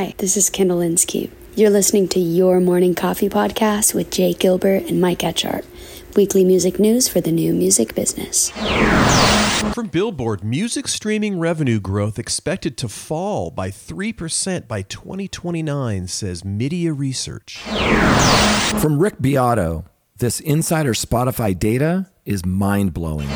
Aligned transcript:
Hi, 0.00 0.14
this 0.16 0.38
is 0.38 0.48
Kendall 0.48 0.80
Inskeep. 0.80 1.30
You're 1.54 1.68
listening 1.68 2.08
to 2.08 2.18
Your 2.18 2.58
Morning 2.58 2.94
Coffee 2.94 3.28
Podcast 3.28 3.92
with 3.92 4.10
Jay 4.10 4.32
Gilbert 4.32 4.84
and 4.84 4.98
Mike 4.98 5.18
Etchart. 5.18 5.66
Weekly 6.16 6.42
music 6.42 6.78
news 6.78 7.06
for 7.06 7.20
the 7.20 7.30
new 7.30 7.52
music 7.52 7.94
business. 7.94 8.48
From 9.74 9.88
Billboard, 9.88 10.42
music 10.42 10.88
streaming 10.88 11.38
revenue 11.38 11.80
growth 11.80 12.18
expected 12.18 12.78
to 12.78 12.88
fall 12.88 13.50
by 13.50 13.68
3% 13.68 14.66
by 14.66 14.80
2029, 14.80 16.06
says 16.06 16.44
MIDiA 16.44 16.98
Research. 16.98 17.58
From 18.80 18.98
Rick 19.00 19.20
Beato, 19.20 19.84
this 20.16 20.40
insider 20.40 20.94
Spotify 20.94 21.58
data 21.58 22.08
is 22.24 22.46
mind 22.46 22.94
blowing. 22.94 23.28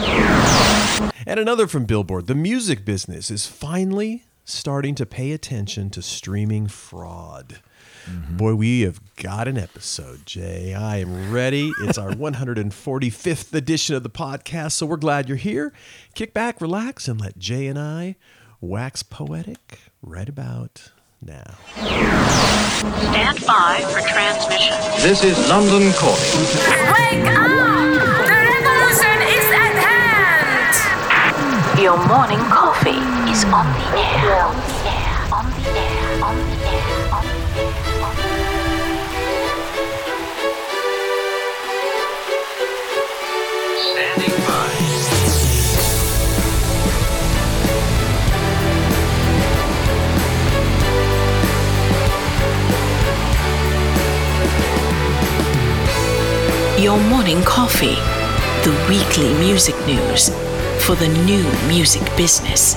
And 1.26 1.38
another 1.38 1.66
from 1.66 1.84
Billboard 1.84 2.26
the 2.26 2.34
music 2.34 2.86
business 2.86 3.30
is 3.30 3.46
finally 3.46 4.24
starting 4.45 4.95
to 4.96 5.06
pay 5.06 5.32
attention 5.32 5.90
to 5.90 6.02
streaming 6.02 6.66
fraud. 6.66 7.61
Mm-hmm. 8.06 8.36
Boy, 8.36 8.54
we 8.54 8.82
have 8.82 9.00
got 9.17 9.48
an 9.48 9.57
episode, 9.57 10.26
Jay. 10.26 10.75
I 10.75 10.98
am 10.98 11.32
ready. 11.32 11.72
It's 11.80 11.96
our 11.96 12.11
145th 12.12 13.54
edition 13.54 13.96
of 13.96 14.03
the 14.03 14.11
podcast, 14.11 14.72
so 14.72 14.86
we're 14.86 14.96
glad 14.96 15.29
you're 15.29 15.39
here. 15.39 15.72
Kick 16.14 16.34
back, 16.34 16.61
relax, 16.61 17.08
and 17.08 17.20
let 17.20 17.39
Jay 17.39 17.67
and 17.67 17.79
I 17.79 18.17
wax 18.61 19.03
poetic 19.03 19.79
right 20.03 20.29
about 20.29 20.92
now. 21.22 21.54
Stand 21.75 23.46
by 23.46 23.81
for 23.90 24.06
transmission. 24.06 24.75
This 25.03 25.25
is 25.25 25.39
London 25.48 25.90
calling. 25.95 26.20
Wake 26.92 27.26
up! 27.26 28.33
Your 31.80 31.96
morning 32.06 32.38
coffee 32.38 33.02
is 33.30 33.44
on 33.46 33.66
the 33.66 33.98
air. 33.98 34.44
On 34.44 34.55
the 34.55 34.74
air. 34.86 35.34
On 35.34 35.50
the 35.50 35.66
air. 35.77 36.22
On 36.22 36.36
the 36.36 36.56
air. 36.70 37.12
On 37.12 38.14
the 38.14 38.22
air. 38.22 38.55
Standing 43.91 44.36
by. 44.47 44.69
Your 56.81 56.98
morning 57.09 57.42
coffee. 57.42 57.98
The 58.62 58.70
weekly 58.88 59.34
music 59.34 59.75
news 59.86 60.31
for 60.85 60.95
the 60.97 61.09
new 61.25 61.43
music 61.67 62.03
business. 62.15 62.75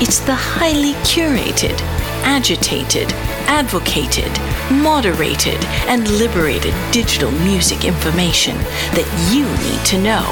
It's 0.00 0.20
the 0.20 0.34
highly 0.36 0.92
curated, 1.02 1.76
agitated, 2.22 3.12
advocated, 3.48 4.30
moderated, 4.70 5.58
and 5.88 6.08
liberated 6.18 6.72
digital 6.92 7.32
music 7.32 7.84
information 7.84 8.56
that 8.94 9.08
you 9.34 9.42
need 9.66 9.84
to 9.86 9.98
know. 9.98 10.22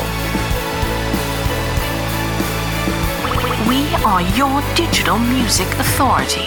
We 3.69 3.93
are 4.05 4.23
your 4.37 4.63
digital 4.77 5.19
music 5.19 5.67
authority. 5.81 6.47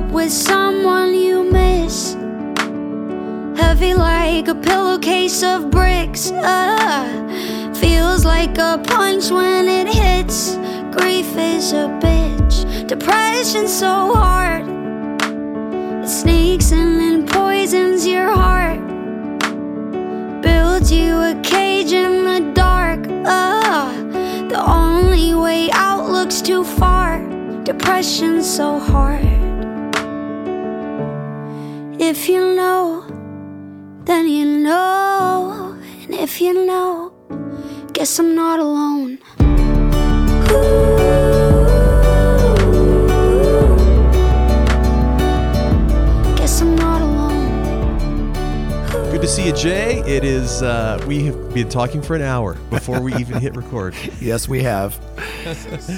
Up 0.00 0.10
with 0.12 0.32
someone 0.32 1.12
you 1.12 1.42
miss. 1.44 2.14
Heavy 3.60 3.92
like 3.92 4.48
a 4.48 4.54
pillowcase 4.54 5.42
of 5.42 5.70
bricks. 5.70 6.32
Ah, 6.34 7.04
feels 7.74 8.24
like 8.24 8.56
a 8.56 8.80
punch 8.82 9.30
when 9.30 9.68
it 9.68 9.88
hits. 9.88 10.56
Grief 10.96 11.30
is 11.36 11.72
a 11.72 11.86
bitch. 12.04 12.56
Depression's 12.88 13.72
so 13.72 14.14
hard. 14.14 14.64
It 16.04 16.08
sneaks 16.08 16.72
and 16.72 17.28
poisons 17.28 18.06
your 18.06 18.30
heart. 18.44 18.80
Builds 20.40 20.90
you 20.90 21.12
a 21.32 21.34
cage 21.42 21.92
in 21.92 22.24
the 22.30 22.40
dark. 22.54 23.00
Ah, 23.26 23.92
the 24.48 24.60
only 24.80 25.34
way 25.34 25.70
out 25.72 26.08
looks 26.08 26.40
too 26.40 26.64
far. 26.64 27.10
Depression's 27.64 28.48
so 28.48 28.78
hard. 28.78 29.39
If 32.02 32.30
you 32.30 32.56
know, 32.56 33.04
then 34.04 34.26
you 34.26 34.46
know. 34.46 35.76
And 36.04 36.14
if 36.14 36.40
you 36.40 36.64
know, 36.64 37.12
guess 37.92 38.18
I'm 38.18 38.34
not 38.34 38.58
alone. 38.58 39.18
Ooh. 40.50 41.49
Good 49.20 49.26
to 49.26 49.32
see 49.34 49.46
you, 49.48 49.52
Jay. 49.52 49.98
It 50.06 50.24
is, 50.24 50.62
uh, 50.62 51.04
we 51.06 51.24
have 51.24 51.52
been 51.52 51.68
talking 51.68 52.00
for 52.00 52.16
an 52.16 52.22
hour 52.22 52.54
before 52.70 53.02
we 53.02 53.14
even 53.16 53.38
hit 53.38 53.54
record. 53.54 53.94
Yes, 54.20 54.48
we 54.48 54.62
have. 54.62 54.98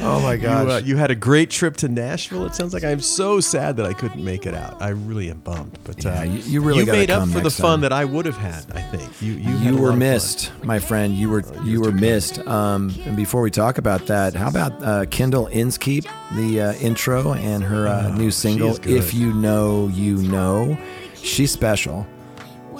Oh 0.03 0.19
my 0.21 0.33
You, 0.34 0.38
gosh. 0.41 0.69
uh, 0.69 0.84
you 0.84 0.97
had 0.97 1.12
a 1.12 1.15
great 1.15 1.49
trip 1.49 1.77
to 1.78 1.88
Nashville. 1.88 2.44
It 2.47 2.55
sounds 2.56 2.75
like 2.75 2.83
I'm 2.83 3.00
so 3.00 3.38
sad 3.38 3.77
that 3.77 3.87
I 3.87 3.93
couldn't 3.93 4.25
make 4.25 4.44
it 4.44 4.55
out. 4.55 4.81
I 4.83 4.88
really 4.88 5.31
am 5.31 5.38
bummed. 5.38 5.78
But 5.84 6.05
uh, 6.05 6.09
Yeah, 6.10 6.22
you- 6.25 6.41
you 6.43 6.60
really 6.62 6.84
gotta 6.84 6.99
made 6.99 7.10
up 7.12 7.28
for 7.28 7.38
the 7.41 7.50
fun 7.50 7.71
time. 7.75 7.81
that 7.83 7.93
I 7.93 8.05
would 8.05 8.27
have 8.27 8.37
had. 8.37 8.65
I 8.75 8.83
think 8.83 9.22
you 9.22 9.34
you, 9.34 9.56
you 9.59 9.77
were 9.77 9.93
missed, 9.93 10.50
my 10.65 10.81
friend. 10.81 11.15
You 11.15 11.31
were 11.31 11.44
you 11.65 11.81
were 11.81 11.93
missed. 11.93 12.39
Um, 12.47 12.93
and 13.04 13.16
before 13.16 13.41
we 13.43 13.50
talk 13.53 13.78
about 13.78 14.06
that, 14.06 14.34
how 14.34 14.49
about 14.49 14.83
uh, 14.83 15.04
Kendall 15.06 15.47
Inskeep, 15.47 16.06
the 16.34 16.60
uh, 16.60 16.72
intro 16.75 17.34
and 17.34 17.62
her 17.62 17.87
uh, 17.87 18.09
Oh, 18.09 18.15
new 18.16 18.33
single, 18.33 18.77
"If 18.84 19.15
You 19.15 19.33
Know, 19.33 19.89
You 19.89 20.16
Know." 20.16 20.77
She's 21.22 21.53
special. 21.53 22.04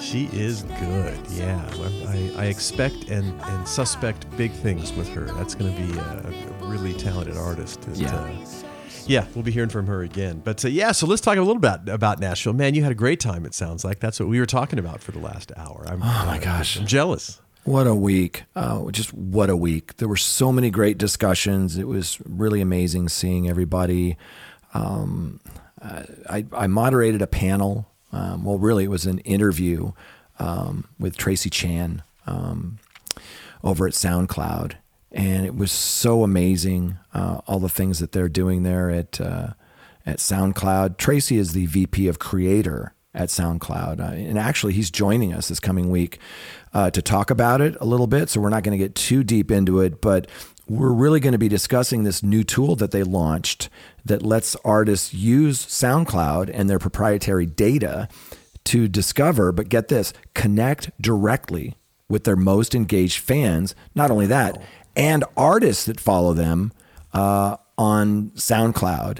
She 0.03 0.25
is 0.33 0.63
good. 0.79 1.17
Yeah, 1.31 1.65
I, 2.07 2.33
I 2.37 2.45
expect 2.45 3.09
and, 3.09 3.39
and 3.41 3.67
suspect 3.67 4.29
big 4.37 4.51
things 4.51 4.91
with 4.93 5.07
her. 5.09 5.25
That's 5.25 5.55
going 5.55 5.73
to 5.73 5.81
be 5.81 5.97
a, 5.97 6.63
a 6.63 6.67
really 6.67 6.93
talented 6.93 7.37
artist. 7.37 7.81
that, 7.83 7.95
Yeah. 7.95 8.13
uh, 8.15 8.29
yeah, 9.05 9.25
we'll 9.33 9.43
be 9.43 9.51
hearing 9.51 9.69
from 9.69 9.87
her 9.87 10.01
again. 10.03 10.41
But 10.43 10.63
uh, 10.63 10.67
yeah, 10.67 10.91
so 10.91 11.07
let's 11.07 11.21
talk 11.21 11.37
a 11.37 11.41
little 11.41 11.59
bit 11.59 11.87
about 11.87 12.19
Nashville. 12.19 12.53
Man, 12.53 12.73
you 12.75 12.83
had 12.83 12.91
a 12.91 12.95
great 12.95 13.19
time. 13.19 13.45
It 13.45 13.53
sounds 13.53 13.83
like 13.83 13.99
that's 13.99 14.19
what 14.19 14.29
we 14.29 14.39
were 14.39 14.45
talking 14.45 14.77
about 14.79 15.01
for 15.01 15.11
the 15.13 15.19
last 15.19 15.51
hour. 15.57 15.85
I'm, 15.87 16.01
Oh, 16.03 16.23
my 16.27 16.37
gosh. 16.37 16.77
I'm 16.79 16.85
jealous. 16.85 17.41
What 17.63 17.87
a 17.87 17.95
week. 17.95 18.43
Oh, 18.57 18.91
just 18.91 19.13
what 19.13 19.49
a 19.49 19.55
week. 19.55 19.97
There 19.97 20.07
were 20.09 20.17
so 20.17 20.51
many 20.51 20.69
great 20.69 20.97
discussions. 20.97 21.77
It 21.77 21.87
was 21.87 22.19
really 22.25 22.59
amazing 22.61 23.07
seeing 23.09 23.49
everybody. 23.49 24.17
Um, 24.73 25.39
I, 26.29 26.45
I 26.53 26.67
moderated 26.67 27.21
a 27.21 27.27
panel. 27.27 27.89
Um, 28.13 28.43
well, 28.43 28.57
really, 28.57 28.85
it 28.85 28.89
was 28.89 29.05
an 29.05 29.19
interview 29.19 29.91
um, 30.39 30.87
with 30.99 31.17
Tracy 31.17 31.49
Chan 31.49 32.03
um, 32.27 32.79
over 33.63 33.87
at 33.87 33.93
SoundCloud. 33.93 34.75
And 35.11 35.45
it 35.45 35.55
was 35.55 35.71
so 35.71 36.23
amazing, 36.23 36.97
uh, 37.13 37.41
all 37.45 37.59
the 37.59 37.69
things 37.69 37.99
that 37.99 38.13
they're 38.13 38.29
doing 38.29 38.63
there 38.63 38.89
at, 38.89 39.19
uh, 39.19 39.53
at 40.05 40.17
SoundCloud. 40.17 40.97
Tracy 40.97 41.37
is 41.37 41.53
the 41.53 41.65
VP 41.67 42.07
of 42.07 42.19
Creator 42.19 42.93
at 43.13 43.29
SoundCloud. 43.29 43.99
Uh, 43.99 44.13
and 44.13 44.39
actually, 44.39 44.73
he's 44.73 44.89
joining 44.89 45.33
us 45.33 45.49
this 45.49 45.59
coming 45.59 45.89
week 45.89 46.19
uh, 46.73 46.89
to 46.91 47.01
talk 47.01 47.29
about 47.29 47.61
it 47.61 47.75
a 47.79 47.85
little 47.85 48.07
bit. 48.07 48.29
So 48.29 48.41
we're 48.41 48.49
not 48.49 48.63
going 48.63 48.77
to 48.77 48.83
get 48.83 48.95
too 48.95 49.23
deep 49.23 49.51
into 49.51 49.81
it, 49.81 50.01
but 50.01 50.27
we're 50.67 50.93
really 50.93 51.19
going 51.19 51.33
to 51.33 51.37
be 51.37 51.49
discussing 51.49 52.03
this 52.03 52.23
new 52.23 52.43
tool 52.43 52.75
that 52.77 52.91
they 52.91 53.03
launched 53.03 53.69
that 54.05 54.21
lets 54.23 54.55
artists 54.63 55.13
use 55.13 55.65
SoundCloud 55.65 56.49
and 56.53 56.69
their 56.69 56.79
proprietary 56.79 57.45
data 57.45 58.07
to 58.65 58.87
discover, 58.87 59.51
but 59.51 59.69
get 59.69 59.89
this, 59.89 60.13
connect 60.33 60.89
directly 61.01 61.75
with 62.07 62.23
their 62.23 62.35
most 62.35 62.75
engaged 62.75 63.19
fans. 63.19 63.75
Not 63.93 64.11
only 64.11 64.27
that, 64.27 64.61
and 64.95 65.23
artists 65.35 65.85
that 65.85 65.99
follow 65.99 66.33
them 66.33 66.71
uh, 67.13 67.57
on 67.77 68.29
SoundCloud. 68.31 69.19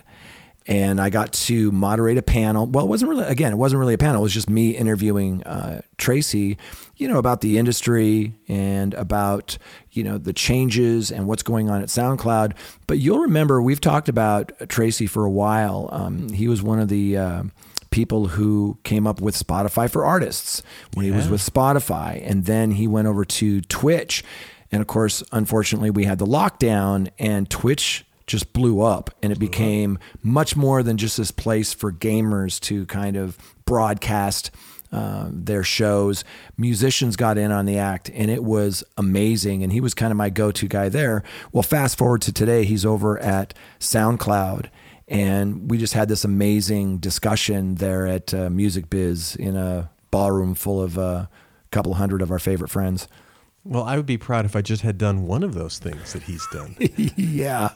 And 0.66 1.02
I 1.02 1.10
got 1.10 1.34
to 1.34 1.72
moderate 1.72 2.18
a 2.18 2.22
panel. 2.22 2.66
Well, 2.66 2.86
it 2.86 2.88
wasn't 2.88 3.10
really, 3.10 3.26
again, 3.26 3.52
it 3.52 3.58
wasn't 3.58 3.80
really 3.80 3.94
a 3.94 3.98
panel. 3.98 4.22
It 4.22 4.24
was 4.24 4.34
just 4.34 4.50
me 4.50 4.72
interviewing 4.72 5.44
uh, 5.44 5.82
Tracy, 5.98 6.58
you 6.96 7.08
know, 7.08 7.18
about 7.18 7.42
the 7.42 7.58
industry 7.58 8.36
and 8.48 8.94
about, 8.94 9.58
you 9.92 10.04
know, 10.04 10.18
the 10.18 10.34
changes 10.34 11.12
and 11.12 11.28
what's 11.28 11.44
going 11.44 11.70
on 11.70 11.82
at 11.82 11.90
SoundCloud. 11.90 12.54
But 12.88 13.00
you'll 13.00 13.20
remember 13.20 13.62
we've 13.62 13.82
talked 13.82 14.08
about 14.08 14.52
Tracy 14.70 15.06
for 15.06 15.26
a 15.26 15.32
while. 15.32 15.90
Um, 15.92 16.30
he 16.30 16.48
was 16.48 16.62
one 16.62 16.80
of 16.80 16.88
the, 16.88 17.18
uh, 17.18 17.44
people 17.92 18.26
who 18.30 18.76
came 18.84 19.06
up 19.06 19.22
with 19.22 19.38
Spotify 19.38 19.88
for 19.88 20.04
artists 20.04 20.64
when 20.96 21.06
he 21.06 21.12
was 21.12 21.30
with 21.30 21.42
Spotify. 21.42 22.28
And 22.28 22.46
then 22.46 22.72
he 22.72 22.88
went 22.88 23.08
over 23.08 23.24
to 23.24 23.62
Twitch. 23.62 24.24
And 24.72 24.82
of 24.82 24.88
course, 24.88 25.22
unfortunately, 25.32 25.92
we 25.92 26.06
had 26.06 26.18
the 26.18 26.26
lockdown 26.26 27.10
and 27.20 27.48
Twitch 27.48 28.04
just 28.28 28.54
blew 28.54 28.82
up 28.82 29.10
and 29.22 29.32
it 29.32 29.40
became 29.40 30.00
much 30.22 30.56
more 30.56 30.84
than 30.84 30.98
just 30.98 31.18
this 31.18 31.32
place 31.32 31.74
for 31.74 31.92
gamers 31.92 32.60
to 32.62 32.86
kind 32.86 33.18
of 33.18 33.38
broadcast 33.66 34.52
uh, 34.94 35.28
their 35.32 35.64
shows. 35.64 36.24
Musicians 36.56 37.16
got 37.16 37.38
in 37.38 37.52
on 37.52 37.66
the 37.66 37.78
act 37.78 38.12
and 38.14 38.30
it 38.30 38.44
was 38.44 38.84
amazing. 38.96 39.64
And 39.64 39.74
he 39.74 39.82
was 39.82 39.94
kind 39.94 40.12
of 40.12 40.18
my 40.18 40.30
go 40.30 40.52
to 40.52 40.68
guy 40.68 40.88
there. 40.88 41.24
Well, 41.52 41.64
fast 41.64 41.98
forward 41.98 42.22
to 42.24 42.32
today, 42.32 42.64
he's 42.64 42.86
over 42.86 43.20
at 43.20 43.56
SoundCloud. 43.80 44.68
And 45.08 45.70
we 45.70 45.78
just 45.78 45.94
had 45.94 46.10
this 46.10 46.24
amazing 46.24 47.00
discussion 47.00 47.76
there 47.76 48.06
at 48.06 48.34
uh, 48.34 48.50
Music 48.50 48.90
Biz 48.90 49.36
in 49.36 49.56
a 49.56 49.90
ballroom 50.12 50.54
full 50.54 50.82
of 50.82 50.98
uh, 50.98 51.02
a 51.02 51.30
couple 51.72 51.96
hundred 51.96 52.22
of 52.22 52.32
our 52.32 52.40
favorite 52.40 52.70
friends. 52.70 53.08
Well, 53.66 53.84
I 53.84 53.96
would 53.96 54.06
be 54.06 54.18
proud 54.18 54.44
if 54.44 54.58
I 54.58 54.62
just 54.62 54.82
had 54.82 54.98
done 54.98 55.26
one 55.26 55.42
of 55.42 55.54
those 55.54 55.80
things 55.80 56.12
that 56.12 56.24
he's 56.24 56.46
done. 56.52 56.76
yeah. 57.16 57.70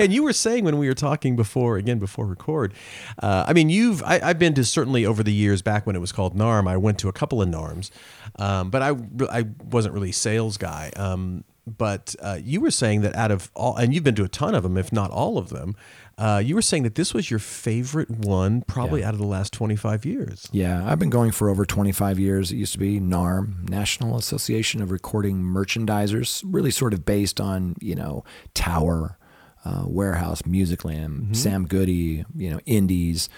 and 0.00 0.12
you 0.12 0.24
were 0.24 0.32
saying 0.32 0.64
when 0.64 0.78
we 0.78 0.88
were 0.88 0.94
talking 0.94 1.36
before, 1.36 1.76
again 1.76 2.00
before 2.00 2.26
record, 2.26 2.74
uh, 3.22 3.44
I 3.46 3.52
mean, 3.52 3.70
you've 3.70 4.02
I, 4.02 4.20
I've 4.20 4.38
been 4.38 4.54
to 4.54 4.64
certainly 4.64 5.06
over 5.06 5.22
the 5.22 5.32
years 5.32 5.62
back 5.62 5.86
when 5.86 5.94
it 5.94 6.00
was 6.00 6.10
called 6.10 6.36
NARM. 6.36 6.68
I 6.68 6.76
went 6.76 6.98
to 7.00 7.08
a 7.08 7.12
couple 7.12 7.40
of 7.40 7.48
NARMs, 7.48 7.90
um, 8.38 8.70
but 8.70 8.82
I 8.82 8.96
I 9.30 9.46
wasn't 9.70 9.94
really 9.94 10.10
a 10.10 10.14
sales 10.14 10.56
guy. 10.56 10.90
Um, 10.96 11.44
but 11.66 12.14
uh, 12.20 12.38
you 12.42 12.60
were 12.60 12.70
saying 12.70 13.02
that 13.02 13.14
out 13.16 13.30
of 13.30 13.50
all, 13.54 13.76
and 13.76 13.94
you've 13.94 14.04
been 14.04 14.14
to 14.16 14.24
a 14.24 14.28
ton 14.28 14.54
of 14.54 14.62
them, 14.62 14.76
if 14.76 14.92
not 14.92 15.10
all 15.10 15.38
of 15.38 15.48
them. 15.50 15.76
Uh, 16.16 16.40
you 16.44 16.54
were 16.54 16.62
saying 16.62 16.84
that 16.84 16.94
this 16.94 17.12
was 17.12 17.30
your 17.30 17.40
favorite 17.40 18.10
one, 18.10 18.62
probably 18.62 19.02
out 19.02 19.14
of 19.14 19.18
the 19.20 19.26
last 19.26 19.52
twenty 19.52 19.76
five 19.76 20.04
years. 20.04 20.48
Yeah, 20.52 20.84
I've 20.86 20.98
been 20.98 21.10
going 21.10 21.32
for 21.32 21.48
over 21.50 21.64
25 21.64 22.18
years. 22.18 22.52
It 22.52 22.56
used 22.56 22.72
to 22.74 22.78
be 22.78 23.00
NARM, 23.00 23.68
National 23.68 24.16
Association 24.16 24.80
of 24.80 24.90
Recording 24.90 25.42
Merchandisers, 25.42 26.42
really 26.46 26.70
sort 26.70 26.92
of 26.94 27.04
based 27.04 27.40
on, 27.40 27.74
you 27.80 27.94
know, 27.94 28.24
Tower, 28.54 29.18
uh, 29.64 29.84
Warehouse, 29.86 30.42
Musicland, 30.42 31.34
Sam 31.34 31.66
Goody, 31.66 32.24
you 32.36 32.50
know, 32.50 32.60
Indies, 32.66 33.28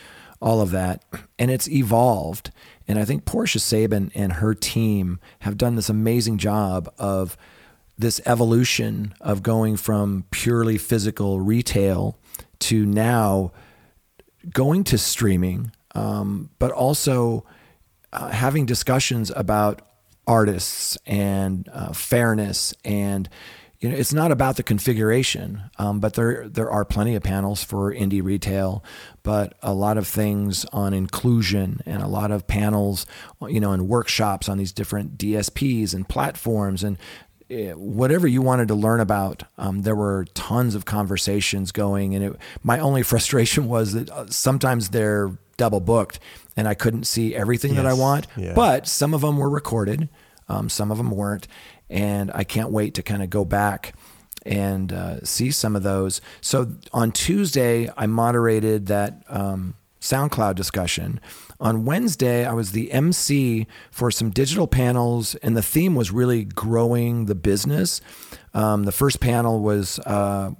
all 0.40 0.60
of 0.60 0.70
that. 0.72 1.02
And 1.38 1.50
it's 1.50 1.68
evolved. 1.68 2.50
And 2.86 2.98
I 2.98 3.04
think 3.04 3.24
Portia 3.24 3.58
Sabin 3.58 4.12
and 4.14 4.34
her 4.34 4.54
team 4.54 5.18
have 5.40 5.56
done 5.56 5.76
this 5.76 5.88
amazing 5.88 6.38
job 6.38 6.92
of 6.98 7.36
this 7.98 8.20
evolution 8.26 9.14
of 9.20 9.42
going 9.42 9.76
from 9.76 10.24
purely 10.30 10.76
physical 10.76 11.40
retail 11.40 12.18
to 12.60 12.84
now 12.86 13.52
going 14.50 14.84
to 14.84 14.98
streaming, 14.98 15.72
um, 15.94 16.50
but 16.58 16.70
also 16.72 17.44
uh, 18.12 18.28
having 18.28 18.66
discussions 18.66 19.30
about 19.34 19.82
artists 20.26 20.98
and 21.06 21.68
uh, 21.72 21.92
fairness 21.92 22.74
and 22.84 23.28
you 23.78 23.88
know 23.88 23.94
it's 23.94 24.12
not 24.12 24.32
about 24.32 24.56
the 24.56 24.62
configuration 24.62 25.62
um, 25.78 26.00
but 26.00 26.14
there 26.14 26.48
there 26.48 26.68
are 26.68 26.84
plenty 26.84 27.14
of 27.14 27.22
panels 27.22 27.62
for 27.62 27.94
indie 27.94 28.22
retail 28.22 28.82
but 29.22 29.56
a 29.62 29.72
lot 29.72 29.96
of 29.96 30.08
things 30.08 30.64
on 30.72 30.92
inclusion 30.92 31.80
and 31.86 32.02
a 32.02 32.08
lot 32.08 32.32
of 32.32 32.46
panels 32.48 33.06
you 33.48 33.60
know 33.60 33.70
and 33.70 33.88
workshops 33.88 34.48
on 34.48 34.58
these 34.58 34.72
different 34.72 35.16
DSPs 35.16 35.94
and 35.94 36.08
platforms 36.08 36.82
and 36.82 36.98
whatever 37.48 38.26
you 38.26 38.42
wanted 38.42 38.68
to 38.68 38.74
learn 38.74 39.00
about, 39.00 39.44
um, 39.56 39.82
there 39.82 39.94
were 39.94 40.26
tons 40.34 40.74
of 40.74 40.84
conversations 40.84 41.72
going, 41.72 42.14
and 42.14 42.24
it, 42.24 42.36
my 42.62 42.78
only 42.78 43.02
frustration 43.12 43.68
was 43.68 43.92
that 43.92 44.10
uh, 44.10 44.26
sometimes 44.28 44.90
they're 44.90 45.38
double 45.56 45.80
booked, 45.80 46.18
and 46.56 46.68
I 46.68 46.74
couldn't 46.74 47.04
see 47.04 47.34
everything 47.34 47.74
that 47.76 47.86
I 47.86 47.92
want. 47.92 48.26
yeah. 48.36 48.52
But 48.54 48.86
some 48.86 49.14
of 49.14 49.20
them 49.20 49.38
were 49.38 49.50
recorded, 49.50 50.08
um, 50.48 50.68
some 50.68 50.90
of 50.90 50.98
them 50.98 51.10
weren't, 51.10 51.48
and 51.88 52.30
I 52.34 52.44
can't 52.44 52.70
wait 52.70 52.94
to 52.94 53.02
kind 53.02 53.22
of 53.22 53.30
go 53.30 53.44
back 53.44 53.94
and 54.44 54.92
uh, 54.92 55.24
see 55.24 55.50
some 55.50 55.74
of 55.76 55.82
those. 55.82 56.20
So 56.40 56.72
on 56.92 57.12
Tuesday, 57.12 57.90
I 57.96 58.06
moderated 58.06 58.86
that 58.86 59.22
um, 59.28 59.74
SoundCloud 60.00 60.54
discussion. 60.54 61.20
On 61.60 61.84
Wednesday, 61.84 62.44
I 62.44 62.52
was 62.52 62.72
the 62.72 62.92
MC 62.92 63.66
for 63.90 64.10
some 64.10 64.30
digital 64.30 64.66
panels, 64.66 65.34
and 65.36 65.56
the 65.56 65.62
theme 65.62 65.94
was 65.94 66.10
really 66.10 66.44
growing 66.44 67.26
the 67.26 67.34
business. 67.34 68.00
Um, 68.54 68.84
the 68.84 68.92
first 68.92 69.20
panel 69.20 69.60
was. 69.60 69.98
Uh, 70.00 70.52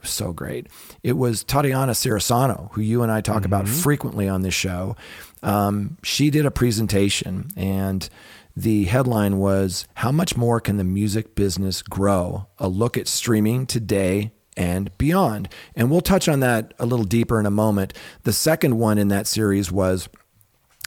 was 0.00 0.10
so 0.10 0.32
great. 0.32 0.68
It 1.02 1.14
was 1.14 1.42
Tatiana 1.42 1.92
Cirisano, 1.92 2.70
who 2.72 2.82
you 2.82 3.02
and 3.02 3.10
I 3.10 3.22
talk 3.22 3.44
about 3.44 3.66
frequently 3.66 4.28
on 4.28 4.42
this 4.42 4.54
show. 4.54 4.94
Um, 5.42 5.96
she 6.02 6.30
did 6.30 6.46
a 6.46 6.50
presentation, 6.50 7.48
and 7.56 8.08
the 8.56 8.84
headline 8.84 9.38
was 9.38 9.86
How 9.94 10.12
Much 10.12 10.36
More 10.36 10.60
Can 10.60 10.76
the 10.76 10.84
Music 10.84 11.34
Business 11.34 11.82
Grow? 11.82 12.46
A 12.58 12.68
Look 12.68 12.96
at 12.96 13.08
Streaming 13.08 13.66
Today 13.66 14.32
and 14.56 14.96
Beyond. 14.96 15.48
And 15.74 15.90
we'll 15.90 16.00
touch 16.00 16.28
on 16.28 16.40
that 16.40 16.72
a 16.78 16.86
little 16.86 17.04
deeper 17.04 17.40
in 17.40 17.46
a 17.46 17.50
moment. 17.50 17.92
The 18.22 18.32
second 18.32 18.78
one 18.78 18.98
in 18.98 19.08
that 19.08 19.26
series 19.26 19.72
was 19.72 20.08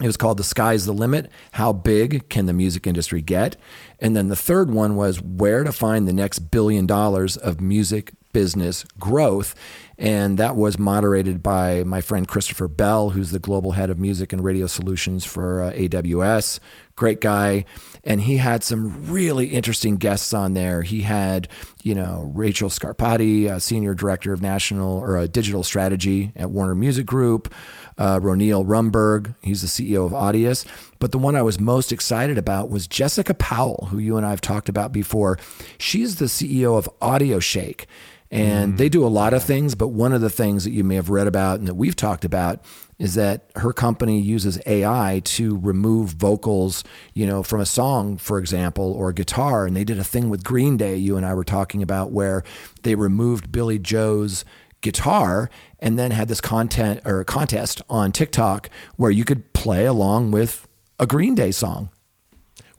it 0.02 0.06
was 0.06 0.18
called 0.18 0.38
The 0.38 0.44
Sky's 0.44 0.86
the 0.86 0.94
Limit 0.94 1.32
How 1.54 1.74
Big 1.74 2.30
Can 2.30 2.46
the 2.46 2.54
Music 2.54 2.86
Industry 2.86 3.22
Get? 3.22 3.56
And 4.00 4.16
then 4.16 4.28
the 4.28 4.36
third 4.36 4.70
one 4.70 4.96
was 4.96 5.22
Where 5.22 5.64
to 5.64 5.72
Find 5.72 6.08
the 6.08 6.14
Next 6.14 6.40
Billion 6.40 6.86
Dollars 6.86 7.36
of 7.36 7.60
Music 7.60 8.12
Business 8.32 8.84
Growth. 9.00 9.56
And 9.98 10.38
that 10.38 10.56
was 10.56 10.78
moderated 10.78 11.42
by 11.42 11.84
my 11.84 12.02
friend 12.02 12.28
Christopher 12.28 12.68
Bell, 12.68 13.10
who's 13.10 13.32
the 13.32 13.40
global 13.40 13.72
head 13.72 13.90
of 13.90 13.98
music 13.98 14.32
and 14.32 14.44
radio 14.44 14.68
solutions 14.68 15.26
for 15.26 15.64
uh, 15.64 15.72
AWS. 15.72 16.60
Great 16.98 17.22
guy. 17.22 17.64
And 18.04 18.22
he 18.22 18.38
had 18.38 18.64
some 18.64 19.10
really 19.10 19.48
interesting 19.48 19.96
guests 19.96 20.34
on 20.34 20.54
there. 20.54 20.82
He 20.82 21.02
had, 21.02 21.48
you 21.84 21.96
know, 21.96 22.30
Rachel 22.36 22.70
Scarpati, 22.70 23.62
senior 23.62 23.94
director 23.94 24.34
of 24.34 24.42
national 24.42 24.98
or 24.98 25.18
uh, 25.18 25.28
digital 25.28 25.64
strategy 25.64 26.34
at 26.36 26.52
Warner 26.52 26.76
Music 26.76 27.06
Group 27.06 27.54
uh, 27.98 28.20
Roneil 28.20 28.66
Rumburg. 28.66 29.36
He's 29.42 29.62
the 29.62 29.68
CEO 29.68 30.06
of 30.06 30.12
Audius. 30.12 30.66
But 31.00 31.12
the 31.12 31.18
one 31.18 31.36
I 31.36 31.42
was 31.42 31.60
most 31.60 31.92
excited 31.92 32.38
about 32.38 32.70
was 32.70 32.88
Jessica 32.88 33.34
Powell, 33.34 33.88
who 33.90 33.98
you 33.98 34.18
and 34.18 34.26
I 34.26 34.32
have 34.32 34.42
talked 34.42 34.70
about 34.70 34.92
before. 34.92 35.38
She's 35.78 36.18
the 36.18 36.26
CEO 36.26 36.78
of 36.78 36.90
AudioShake. 37.02 37.86
And 38.30 38.78
they 38.78 38.90
do 38.90 39.06
a 39.06 39.08
lot 39.08 39.34
of 39.34 39.42
things, 39.42 39.74
but 39.74 39.88
one 39.88 40.12
of 40.12 40.20
the 40.20 40.30
things 40.30 40.66
that 40.66 40.72
you 40.72 40.84
may 40.84 40.96
have 40.96 41.10
read 41.10 41.28
about 41.28 41.60
and 41.60 41.68
that 41.68 41.76
we've 41.76 41.96
talked 41.96 42.26
about 42.26 42.60
is 43.00 43.16
that 43.16 43.50
her 43.56 43.74
company 43.74 44.20
uses 44.20 44.60
AI 44.66 45.22
to 45.24 45.58
remove 45.58 46.10
vocals, 46.12 46.84
you 47.14 47.28
know, 47.28 47.44
from 47.44 47.62
a 47.62 47.66
song, 47.66 48.18
for 48.18 48.40
example, 48.40 48.92
or 48.94 49.10
a 49.10 49.14
guitar. 49.14 49.66
And 49.66 49.76
they 49.76 49.84
did 49.84 50.00
a 50.00 50.04
thing 50.04 50.30
with 50.30 50.44
Green 50.44 50.78
Day, 50.78 50.96
you 50.96 51.16
and 51.16 51.26
I 51.26 51.34
were 51.34 51.44
talking 51.44 51.84
about, 51.84 52.12
where 52.12 52.44
they 52.84 52.96
removed 52.96 53.52
Billie 53.52 53.80
Joe's 53.80 54.44
guitar 54.82 55.50
and 55.80 55.98
then 55.98 56.12
had 56.12 56.28
this 56.28 56.42
content 56.42 57.02
or 57.06 57.24
contest 57.24 57.82
on 57.90 58.12
TikTok 58.12 58.70
where 58.96 59.12
you 59.12 59.26
could 59.26 59.54
play 59.54 59.86
along 59.86 60.32
with 60.32 60.68
a 61.00 61.06
Green 61.06 61.36
Day 61.36 61.52
song. 61.52 61.90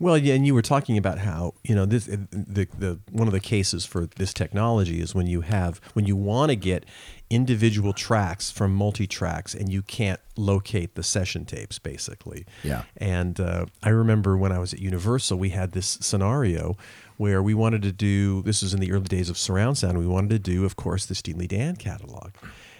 Well, 0.00 0.16
yeah, 0.16 0.34
and 0.34 0.46
you 0.46 0.54
were 0.54 0.62
talking 0.62 0.96
about 0.96 1.18
how 1.18 1.54
you 1.64 1.74
know 1.74 1.86
this 1.86 2.06
the 2.06 2.68
the 2.78 2.98
one 3.10 3.26
of 3.26 3.32
the 3.32 3.40
cases 3.40 3.84
for 3.84 4.06
this 4.16 4.32
technology 4.32 5.00
is 5.00 5.14
when 5.14 5.26
you 5.26 5.40
have 5.40 5.80
when 5.94 6.06
you 6.06 6.16
want 6.16 6.50
to 6.50 6.56
get 6.56 6.84
individual 7.30 7.92
tracks 7.92 8.50
from 8.50 8.74
multi 8.74 9.06
tracks 9.06 9.54
and 9.54 9.70
you 9.70 9.82
can't 9.82 10.20
locate 10.36 10.94
the 10.94 11.02
session 11.02 11.44
tapes 11.44 11.78
basically. 11.78 12.46
Yeah. 12.62 12.84
And 12.96 13.38
uh, 13.38 13.66
I 13.82 13.90
remember 13.90 14.36
when 14.36 14.52
I 14.52 14.58
was 14.58 14.72
at 14.72 14.78
Universal, 14.78 15.38
we 15.38 15.50
had 15.50 15.72
this 15.72 15.98
scenario 16.00 16.76
where 17.16 17.42
we 17.42 17.52
wanted 17.52 17.82
to 17.82 17.92
do 17.92 18.42
this 18.42 18.62
was 18.62 18.72
in 18.72 18.80
the 18.80 18.92
early 18.92 19.04
days 19.04 19.28
of 19.28 19.36
surround 19.36 19.76
sound. 19.78 19.98
We 19.98 20.06
wanted 20.06 20.30
to 20.30 20.38
do, 20.38 20.64
of 20.64 20.76
course, 20.76 21.06
the 21.06 21.14
Steely 21.14 21.46
Dan 21.46 21.76
catalog, 21.76 22.30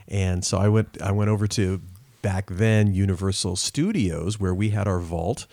and 0.06 0.44
so 0.44 0.58
I 0.58 0.68
went 0.68 1.00
I 1.02 1.12
went 1.12 1.30
over 1.30 1.46
to 1.48 1.80
back 2.22 2.48
then 2.50 2.94
Universal 2.94 3.56
Studios 3.56 4.40
where 4.40 4.54
we 4.54 4.70
had 4.70 4.88
our 4.88 5.00
vault. 5.00 5.46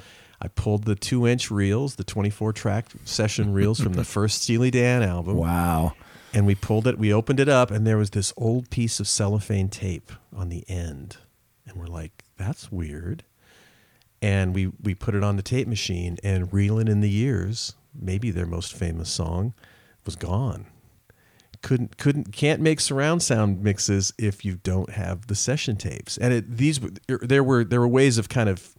I 0.45 0.49
pulled 0.49 0.83
the 0.83 0.93
two 0.93 1.25
inch 1.25 1.49
reels, 1.49 1.95
the 1.95 2.03
24 2.03 2.53
track 2.53 2.85
session 3.03 3.51
reels 3.51 3.79
from 3.79 3.93
the 3.93 4.03
first 4.15 4.43
Steely 4.43 4.69
Dan 4.69 5.01
album. 5.01 5.37
Wow. 5.37 5.93
And 6.35 6.45
we 6.45 6.53
pulled 6.53 6.85
it, 6.85 6.99
we 6.99 7.11
opened 7.11 7.39
it 7.39 7.49
up, 7.49 7.71
and 7.71 7.87
there 7.87 7.97
was 7.97 8.11
this 8.11 8.31
old 8.37 8.69
piece 8.69 8.99
of 8.99 9.07
cellophane 9.07 9.69
tape 9.69 10.11
on 10.35 10.49
the 10.49 10.63
end. 10.69 11.17
And 11.65 11.77
we're 11.77 11.87
like, 11.87 12.25
that's 12.37 12.71
weird. 12.71 13.23
And 14.21 14.53
we, 14.53 14.67
we 14.83 14.93
put 14.93 15.15
it 15.15 15.23
on 15.23 15.35
the 15.35 15.41
tape 15.41 15.67
machine, 15.67 16.19
and 16.23 16.53
Reelin' 16.53 16.89
in 16.89 17.01
the 17.01 17.09
Years, 17.09 17.73
maybe 17.99 18.29
their 18.29 18.45
most 18.45 18.71
famous 18.71 19.09
song, 19.09 19.55
was 20.05 20.15
gone. 20.15 20.67
couldn't 21.63 21.97
couldn't 21.97 22.33
can't 22.33 22.61
make 22.61 22.79
surround 22.79 23.23
sound 23.23 23.63
mixes 23.63 24.13
if 24.19 24.45
you 24.45 24.57
don't 24.57 24.91
have 24.91 25.25
the 25.25 25.35
session 25.35 25.75
tapes. 25.75 26.19
And 26.19 26.35
it, 26.35 26.57
these 26.57 26.79
er, 27.09 27.19
there 27.23 27.43
were 27.43 27.63
there 27.63 27.79
were 27.79 27.87
ways 27.87 28.19
of 28.19 28.29
kind 28.29 28.47
of 28.47 28.74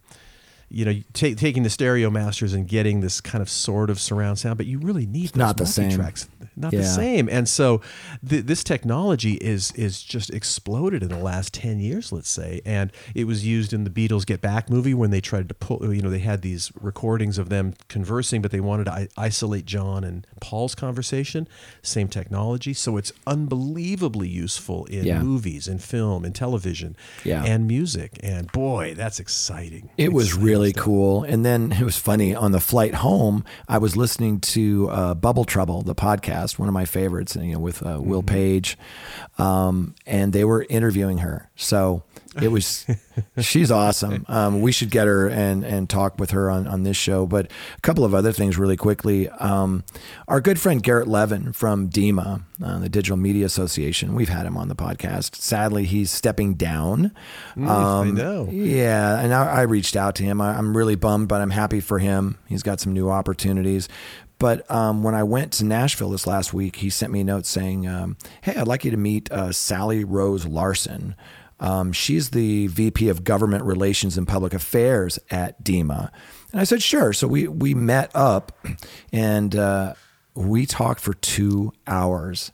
you 0.69 0.83
know 0.85 0.93
ta- 1.13 1.33
taking 1.35 1.63
the 1.63 1.69
stereo 1.69 2.09
masters 2.09 2.53
and 2.53 2.67
getting 2.67 2.99
this 3.01 3.21
kind 3.21 3.41
of 3.41 3.49
sort 3.49 3.89
of 3.89 3.99
surround 3.99 4.39
sound, 4.39 4.57
but 4.57 4.65
you 4.65 4.79
really 4.79 5.05
need 5.05 5.35
not 5.35 5.57
the 5.57 5.65
same. 5.65 5.85
multi-tracks. 5.87 6.27
Not 6.59 6.71
the 6.71 6.83
same. 6.83 7.29
And 7.29 7.47
so 7.47 7.81
th- 8.27 8.45
this 8.45 8.63
technology 8.63 9.33
is 9.35 9.71
is 9.73 10.01
just 10.01 10.31
exploded 10.31 11.03
in 11.03 11.09
the 11.09 11.19
last 11.19 11.53
10 11.53 11.79
years, 11.79 12.11
let's 12.11 12.29
say. 12.29 12.61
And 12.65 12.91
it 13.13 13.25
was 13.25 13.45
used 13.45 13.73
in 13.73 13.83
the 13.83 13.91
Beatles 13.91 14.25
Get 14.25 14.41
Back 14.41 14.67
movie 14.69 14.95
when 14.95 15.11
they 15.11 15.21
tried 15.21 15.49
to 15.49 15.53
pull, 15.55 15.93
you 15.93 16.01
know, 16.01 16.09
they 16.09 16.17
had 16.19 16.41
these 16.41 16.71
recordings 16.81 17.37
of 17.37 17.49
them 17.49 17.75
conversing, 17.89 18.41
but 18.41 18.49
they 18.51 18.59
wanted 18.59 18.85
to 18.85 18.91
I- 18.93 19.07
isolate 19.17 19.65
John 19.65 20.03
and 20.03 20.25
Paul's 20.41 20.73
conversation. 20.73 21.47
Same 21.83 22.07
technology. 22.07 22.73
So 22.73 22.97
it's 22.97 23.13
unbelievably 23.27 24.27
useful 24.27 24.85
in 24.85 25.05
Yeah. 25.05 25.21
movies 25.21 25.67
and 25.67 25.81
film 25.81 26.25
and 26.25 26.33
television 26.33 26.95
Yeah. 27.23 27.43
and 27.43 27.67
music. 27.67 28.19
And 28.23 28.51
boy, 28.51 28.95
that's 28.95 29.19
exciting. 29.19 29.89
It 29.97 30.11
was 30.11 30.27
Exciting 30.29 30.43
really 30.57 30.73
cool. 30.73 31.23
And 31.23 31.45
then 31.45 31.71
it 31.79 31.83
was 31.83 31.97
funny 31.97 32.35
on 32.35 32.51
the 32.51 32.59
flight 32.59 32.95
home, 32.95 33.43
I 33.67 33.77
was 33.77 33.95
listening 33.95 34.39
to 34.41 34.89
uh, 34.89 35.13
Bubble 35.13 35.45
Trouble, 35.45 35.81
the 35.81 35.95
podcast, 35.95 36.57
one 36.57 36.67
of 36.67 36.73
my 36.73 36.85
favorites, 36.85 37.35
you 37.35 37.53
know, 37.53 37.59
with 37.59 37.85
uh, 37.85 37.99
Will 38.01 38.23
Page. 38.23 38.77
Um, 39.37 39.95
and 40.05 40.33
they 40.33 40.43
were 40.43 40.65
interviewing 40.69 41.19
her. 41.19 41.49
So 41.55 42.03
it 42.41 42.49
was, 42.49 42.85
she's 43.39 43.71
awesome. 43.71 44.25
Um, 44.27 44.61
we 44.61 44.71
should 44.71 44.89
get 44.91 45.07
her 45.07 45.27
and, 45.27 45.63
and 45.63 45.89
talk 45.89 46.19
with 46.19 46.31
her 46.31 46.49
on, 46.49 46.67
on 46.67 46.83
this 46.83 46.97
show. 46.97 47.25
But 47.25 47.51
a 47.77 47.81
couple 47.81 48.03
of 48.05 48.13
other 48.13 48.31
things 48.31 48.57
really 48.57 48.77
quickly. 48.77 49.29
Um, 49.29 49.83
our 50.27 50.41
good 50.41 50.59
friend 50.59 50.81
Garrett 50.83 51.07
Levin 51.07 51.53
from 51.53 51.89
DiMA, 51.89 52.43
uh, 52.63 52.79
the 52.79 52.89
Digital 52.89 53.17
Media 53.17 53.45
Association, 53.45 54.13
we've 54.15 54.29
had 54.29 54.45
him 54.45 54.57
on 54.57 54.67
the 54.67 54.75
podcast. 54.75 55.35
Sadly, 55.35 55.85
he's 55.85 56.11
stepping 56.11 56.55
down. 56.55 57.11
I 57.57 57.99
Um, 58.01 58.15
know. 58.15 58.47
Yeah, 58.51 59.19
and 59.19 59.33
I, 59.33 59.45
I 59.45 59.61
reached 59.61 59.95
out 59.95 60.15
to 60.15 60.23
him. 60.23 60.41
I, 60.41 60.57
I'm 60.57 60.75
really 60.75 60.95
bummed, 60.95 61.27
but 61.27 61.41
I'm 61.41 61.51
happy 61.51 61.79
for 61.79 61.99
him. 61.99 62.37
He's 62.47 62.63
got 62.63 62.79
some 62.79 62.93
new 62.93 63.09
opportunities. 63.09 63.87
But 64.39 64.69
um, 64.69 65.01
when 65.01 65.15
I 65.15 65.23
went 65.23 65.51
to 65.53 65.65
Nashville 65.65 66.11
this 66.11 66.27
last 66.27 66.53
week, 66.53 66.75
he 66.75 66.91
sent 66.91 67.11
me 67.11 67.21
a 67.21 67.23
note 67.23 67.47
saying, 67.47 67.87
um, 67.87 68.17
"Hey, 68.41 68.55
I'd 68.55 68.67
like 68.67 68.85
you 68.85 68.91
to 68.91 68.97
meet 68.97 69.31
uh, 69.31 69.51
Sally 69.51 70.03
Rose 70.03 70.45
Larson. 70.45 71.15
Um, 71.59 71.91
she's 71.91 72.29
the 72.29 72.67
VP 72.67 73.09
of 73.09 73.23
Government 73.23 73.63
Relations 73.63 74.17
and 74.17 74.27
Public 74.27 74.53
Affairs 74.53 75.19
at 75.31 75.63
DiMA." 75.63 76.11
And 76.51 76.61
I 76.61 76.63
said, 76.63 76.81
"Sure." 76.83 77.13
So 77.13 77.27
we 77.27 77.47
we 77.47 77.73
met 77.73 78.11
up, 78.13 78.51
and 79.11 79.55
uh, 79.55 79.93
we 80.35 80.65
talked 80.65 81.01
for 81.01 81.13
two 81.13 81.73
hours 81.87 82.51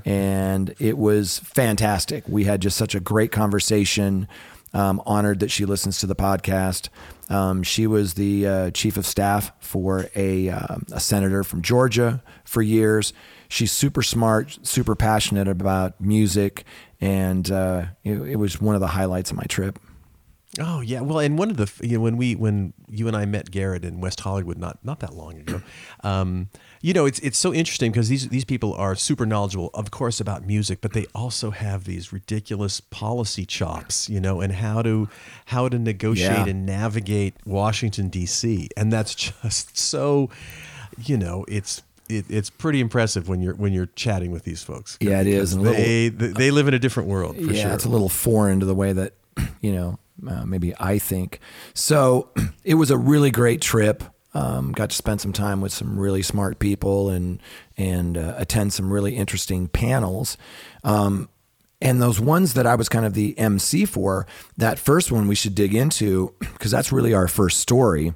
and 0.04 0.74
it 0.78 0.98
was 0.98 1.38
fantastic. 1.40 2.24
We 2.28 2.44
had 2.44 2.60
just 2.60 2.76
such 2.76 2.94
a 2.94 3.00
great 3.00 3.32
conversation. 3.32 4.28
Um, 4.72 5.00
honored 5.06 5.38
that 5.38 5.52
she 5.52 5.66
listens 5.66 6.00
to 6.00 6.06
the 6.08 6.16
podcast. 6.16 6.88
Um, 7.30 7.62
she 7.62 7.86
was 7.86 8.14
the 8.14 8.44
uh, 8.44 8.70
chief 8.72 8.96
of 8.96 9.06
staff 9.06 9.52
for 9.60 10.10
a, 10.16 10.48
um 10.48 10.84
a 10.90 10.98
senator 10.98 11.44
from 11.44 11.62
Georgia 11.62 12.24
for 12.44 12.60
years. 12.60 13.12
She's 13.54 13.70
super 13.70 14.02
smart, 14.02 14.58
super 14.66 14.96
passionate 14.96 15.46
about 15.46 16.00
music, 16.00 16.64
and 17.00 17.48
uh, 17.52 17.84
it, 18.02 18.14
it 18.20 18.36
was 18.36 18.60
one 18.60 18.74
of 18.74 18.80
the 18.80 18.88
highlights 18.88 19.30
of 19.30 19.36
my 19.36 19.44
trip. 19.48 19.78
Oh 20.58 20.80
yeah, 20.80 21.00
well, 21.02 21.20
and 21.20 21.38
one 21.38 21.50
of 21.50 21.56
the 21.56 21.70
you 21.86 21.96
know 21.98 22.02
when 22.02 22.16
we 22.16 22.34
when 22.34 22.72
you 22.88 23.06
and 23.08 23.16
I 23.16 23.26
met 23.26 23.50
Garrett 23.52 23.84
in 23.84 24.00
West 24.00 24.20
Hollywood 24.20 24.58
not 24.58 24.78
not 24.84 24.98
that 25.00 25.12
long 25.14 25.38
ago, 25.38 25.62
um, 26.02 26.48
you 26.80 26.92
know 26.92 27.06
it's 27.06 27.18
it's 27.20 27.38
so 27.38 27.54
interesting 27.54 27.92
because 27.92 28.08
these 28.08 28.28
these 28.28 28.44
people 28.44 28.72
are 28.74 28.96
super 28.96 29.24
knowledgeable, 29.26 29.70
of 29.74 29.90
course, 29.92 30.20
about 30.20 30.44
music, 30.46 30.80
but 30.80 30.92
they 30.92 31.06
also 31.14 31.50
have 31.50 31.84
these 31.84 32.12
ridiculous 32.12 32.80
policy 32.80 33.44
chops, 33.46 34.08
you 34.08 34.20
know, 34.20 34.40
and 34.40 34.52
how 34.54 34.82
to 34.82 35.08
how 35.46 35.68
to 35.68 35.78
negotiate 35.78 36.30
Yeah. 36.30 36.46
and 36.48 36.66
navigate 36.66 37.34
Washington 37.46 38.08
D.C. 38.08 38.68
and 38.76 38.92
that's 38.92 39.14
just 39.42 39.76
so, 39.78 40.28
you 41.04 41.16
know, 41.16 41.44
it's. 41.48 41.82
It, 42.08 42.26
it's 42.28 42.50
pretty 42.50 42.80
impressive 42.80 43.28
when 43.28 43.40
you're 43.40 43.54
when 43.54 43.72
you're 43.72 43.88
chatting 43.94 44.30
with 44.30 44.44
these 44.44 44.62
folks. 44.62 44.98
Yeah, 45.00 45.20
it 45.20 45.26
is, 45.26 45.56
little- 45.56 45.72
They 45.74 46.08
they, 46.08 46.26
they 46.28 46.50
live 46.50 46.68
in 46.68 46.74
a 46.74 46.78
different 46.78 47.08
world. 47.08 47.36
For 47.36 47.42
yeah, 47.42 47.62
sure. 47.62 47.72
it's 47.72 47.84
a 47.84 47.88
little 47.88 48.08
foreign 48.08 48.60
to 48.60 48.66
the 48.66 48.74
way 48.74 48.92
that 48.92 49.14
you 49.60 49.72
know 49.72 49.98
uh, 50.28 50.44
maybe 50.44 50.74
I 50.78 50.98
think. 50.98 51.40
So 51.72 52.30
it 52.64 52.74
was 52.74 52.90
a 52.90 52.98
really 52.98 53.30
great 53.30 53.60
trip. 53.60 54.04
Um, 54.34 54.72
got 54.72 54.90
to 54.90 54.96
spend 54.96 55.20
some 55.20 55.32
time 55.32 55.60
with 55.60 55.72
some 55.72 55.98
really 55.98 56.22
smart 56.22 56.58
people 56.58 57.08
and 57.08 57.40
and 57.76 58.18
uh, 58.18 58.34
attend 58.36 58.72
some 58.72 58.92
really 58.92 59.16
interesting 59.16 59.68
panels. 59.68 60.36
Um, 60.82 61.28
and 61.80 62.00
those 62.00 62.18
ones 62.20 62.54
that 62.54 62.66
I 62.66 62.74
was 62.76 62.88
kind 62.88 63.04
of 63.04 63.14
the 63.14 63.38
MC 63.38 63.84
for, 63.84 64.26
that 64.56 64.78
first 64.78 65.12
one 65.12 65.28
we 65.28 65.34
should 65.34 65.54
dig 65.54 65.74
into 65.74 66.34
because 66.38 66.70
that's 66.70 66.92
really 66.92 67.14
our 67.14 67.28
first 67.28 67.60
story 67.60 68.14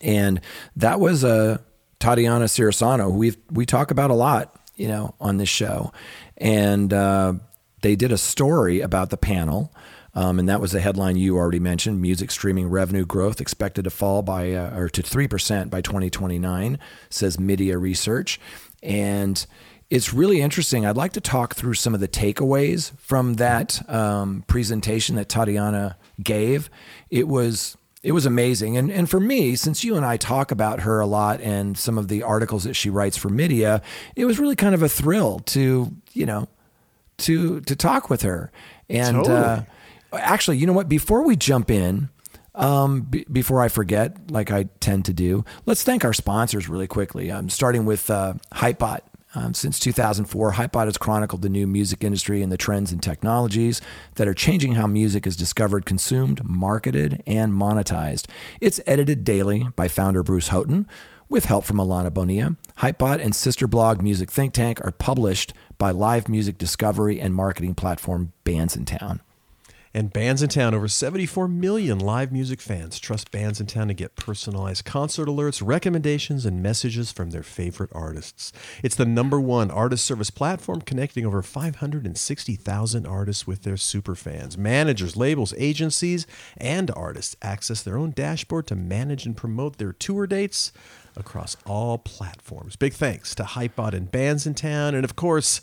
and 0.00 0.40
that 0.76 1.00
was 1.00 1.24
uh, 1.24 1.58
Tatiana 2.02 2.46
Cirisano, 2.46 3.04
who 3.04 3.16
we 3.16 3.36
we 3.52 3.64
talk 3.64 3.92
about 3.92 4.10
a 4.10 4.14
lot, 4.14 4.56
you 4.74 4.88
know, 4.88 5.14
on 5.20 5.36
this 5.36 5.48
show, 5.48 5.92
and 6.36 6.92
uh, 6.92 7.34
they 7.82 7.94
did 7.94 8.10
a 8.10 8.18
story 8.18 8.80
about 8.80 9.10
the 9.10 9.16
panel. 9.16 9.72
Um, 10.14 10.40
and 10.40 10.48
that 10.48 10.60
was 10.60 10.72
the 10.72 10.80
headline 10.80 11.16
you 11.16 11.36
already 11.36 11.60
mentioned: 11.60 12.02
music 12.02 12.32
streaming 12.32 12.68
revenue 12.68 13.06
growth 13.06 13.40
expected 13.40 13.84
to 13.84 13.90
fall 13.90 14.22
by 14.22 14.52
uh, 14.52 14.76
or 14.76 14.88
to 14.88 15.00
three 15.00 15.28
percent 15.28 15.70
by 15.70 15.80
2029, 15.80 16.76
says 17.08 17.36
MIDiA 17.36 17.80
Research, 17.80 18.40
and 18.82 19.46
it's 19.88 20.12
really 20.12 20.40
interesting. 20.40 20.84
I'd 20.84 20.96
like 20.96 21.12
to 21.12 21.20
talk 21.20 21.54
through 21.54 21.74
some 21.74 21.94
of 21.94 22.00
the 22.00 22.08
takeaways 22.08 22.98
from 22.98 23.34
that 23.34 23.88
um, 23.88 24.42
presentation 24.48 25.14
that 25.14 25.28
Tatiana 25.28 25.96
gave. 26.20 26.68
It 27.10 27.28
was 27.28 27.76
it 28.02 28.12
was 28.12 28.26
amazing. 28.26 28.76
And 28.76 28.90
and 28.90 29.08
for 29.08 29.20
me, 29.20 29.54
since 29.54 29.84
you 29.84 29.96
and 29.96 30.04
I 30.04 30.16
talk 30.16 30.50
about 30.50 30.80
her 30.80 31.00
a 31.00 31.06
lot 31.06 31.40
and 31.40 31.78
some 31.78 31.98
of 31.98 32.08
the 32.08 32.22
articles 32.22 32.64
that 32.64 32.74
she 32.74 32.90
writes 32.90 33.16
for 33.16 33.28
MIDiA, 33.28 33.80
it 34.16 34.24
was 34.24 34.38
really 34.38 34.56
kind 34.56 34.74
of 34.74 34.82
a 34.82 34.88
thrill 34.88 35.38
to 35.40 35.94
you 36.12 36.26
know 36.26 36.48
to 37.18 37.60
to 37.62 37.76
talk 37.76 38.10
with 38.10 38.22
her. 38.22 38.50
And 38.88 39.26
uh, 39.26 39.62
actually, 40.12 40.58
you 40.58 40.66
know 40.66 40.72
what? 40.72 40.88
Before 40.88 41.22
we 41.22 41.36
jump 41.36 41.70
in. 41.70 42.08
Um, 42.54 43.00
b- 43.00 43.24
before 43.32 43.62
I 43.62 43.68
forget, 43.68 44.30
like 44.30 44.50
I 44.50 44.64
tend 44.78 45.06
to 45.06 45.14
do, 45.14 45.42
let's 45.64 45.84
thank 45.84 46.04
our 46.04 46.12
sponsors 46.12 46.68
really 46.68 46.86
quickly. 46.86 47.32
I'm 47.32 47.48
starting 47.48 47.86
with 47.86 48.10
uh, 48.10 48.34
Hypebot. 48.52 49.00
Um, 49.34 49.54
since 49.54 49.78
2004, 49.78 50.52
Hypebot 50.52 50.84
has 50.84 50.98
chronicled 50.98 51.42
the 51.42 51.48
new 51.48 51.66
music 51.66 52.04
industry 52.04 52.42
and 52.42 52.52
the 52.52 52.58
trends 52.58 52.92
and 52.92 53.02
technologies 53.02 53.80
that 54.16 54.28
are 54.28 54.34
changing 54.34 54.74
how 54.74 54.86
music 54.86 55.26
is 55.26 55.36
discovered, 55.36 55.86
consumed, 55.86 56.44
marketed, 56.44 57.22
and 57.26 57.52
monetized. 57.52 58.26
It's 58.60 58.80
edited 58.86 59.24
daily 59.24 59.68
by 59.74 59.88
founder 59.88 60.22
Bruce 60.22 60.48
Houghton 60.48 60.86
with 61.30 61.46
help 61.46 61.64
from 61.64 61.78
Alana 61.78 62.12
Bonilla. 62.12 62.56
Hypebot 62.78 63.24
and 63.24 63.34
sister 63.34 63.66
blog 63.66 64.02
Music 64.02 64.30
Think 64.30 64.52
Tank 64.52 64.84
are 64.84 64.92
published 64.92 65.54
by 65.78 65.90
live 65.90 66.28
music 66.28 66.58
discovery 66.58 67.18
and 67.18 67.34
marketing 67.34 67.74
platform 67.74 68.32
Bandsintown. 68.44 69.20
And 69.94 70.10
Bandsintown, 70.10 70.72
over 70.72 70.88
74 70.88 71.48
million 71.48 71.98
live 71.98 72.32
music 72.32 72.62
fans 72.62 72.98
trust 72.98 73.30
Bandsintown 73.30 73.88
to 73.88 73.94
get 73.94 74.16
personalized 74.16 74.86
concert 74.86 75.28
alerts, 75.28 75.60
recommendations, 75.62 76.46
and 76.46 76.62
messages 76.62 77.12
from 77.12 77.30
their 77.30 77.42
favorite 77.42 77.90
artists. 77.92 78.52
It's 78.82 78.96
the 78.96 79.04
number 79.04 79.38
one 79.38 79.70
artist 79.70 80.06
service 80.06 80.30
platform 80.30 80.80
connecting 80.80 81.26
over 81.26 81.42
560,000 81.42 83.06
artists 83.06 83.46
with 83.46 83.64
their 83.64 83.76
super 83.76 84.14
fans. 84.14 84.56
Managers, 84.56 85.14
labels, 85.14 85.52
agencies, 85.58 86.26
and 86.56 86.90
artists 86.92 87.36
access 87.42 87.82
their 87.82 87.98
own 87.98 88.12
dashboard 88.12 88.66
to 88.68 88.74
manage 88.74 89.26
and 89.26 89.36
promote 89.36 89.76
their 89.76 89.92
tour 89.92 90.26
dates 90.26 90.72
across 91.16 91.56
all 91.66 91.98
platforms. 91.98 92.76
Big 92.76 92.94
thanks 92.94 93.34
to 93.34 93.42
Hypebot 93.42 93.92
and 93.92 94.10
Bandsintown, 94.10 94.94
and 94.94 95.04
of 95.04 95.16
course, 95.16 95.60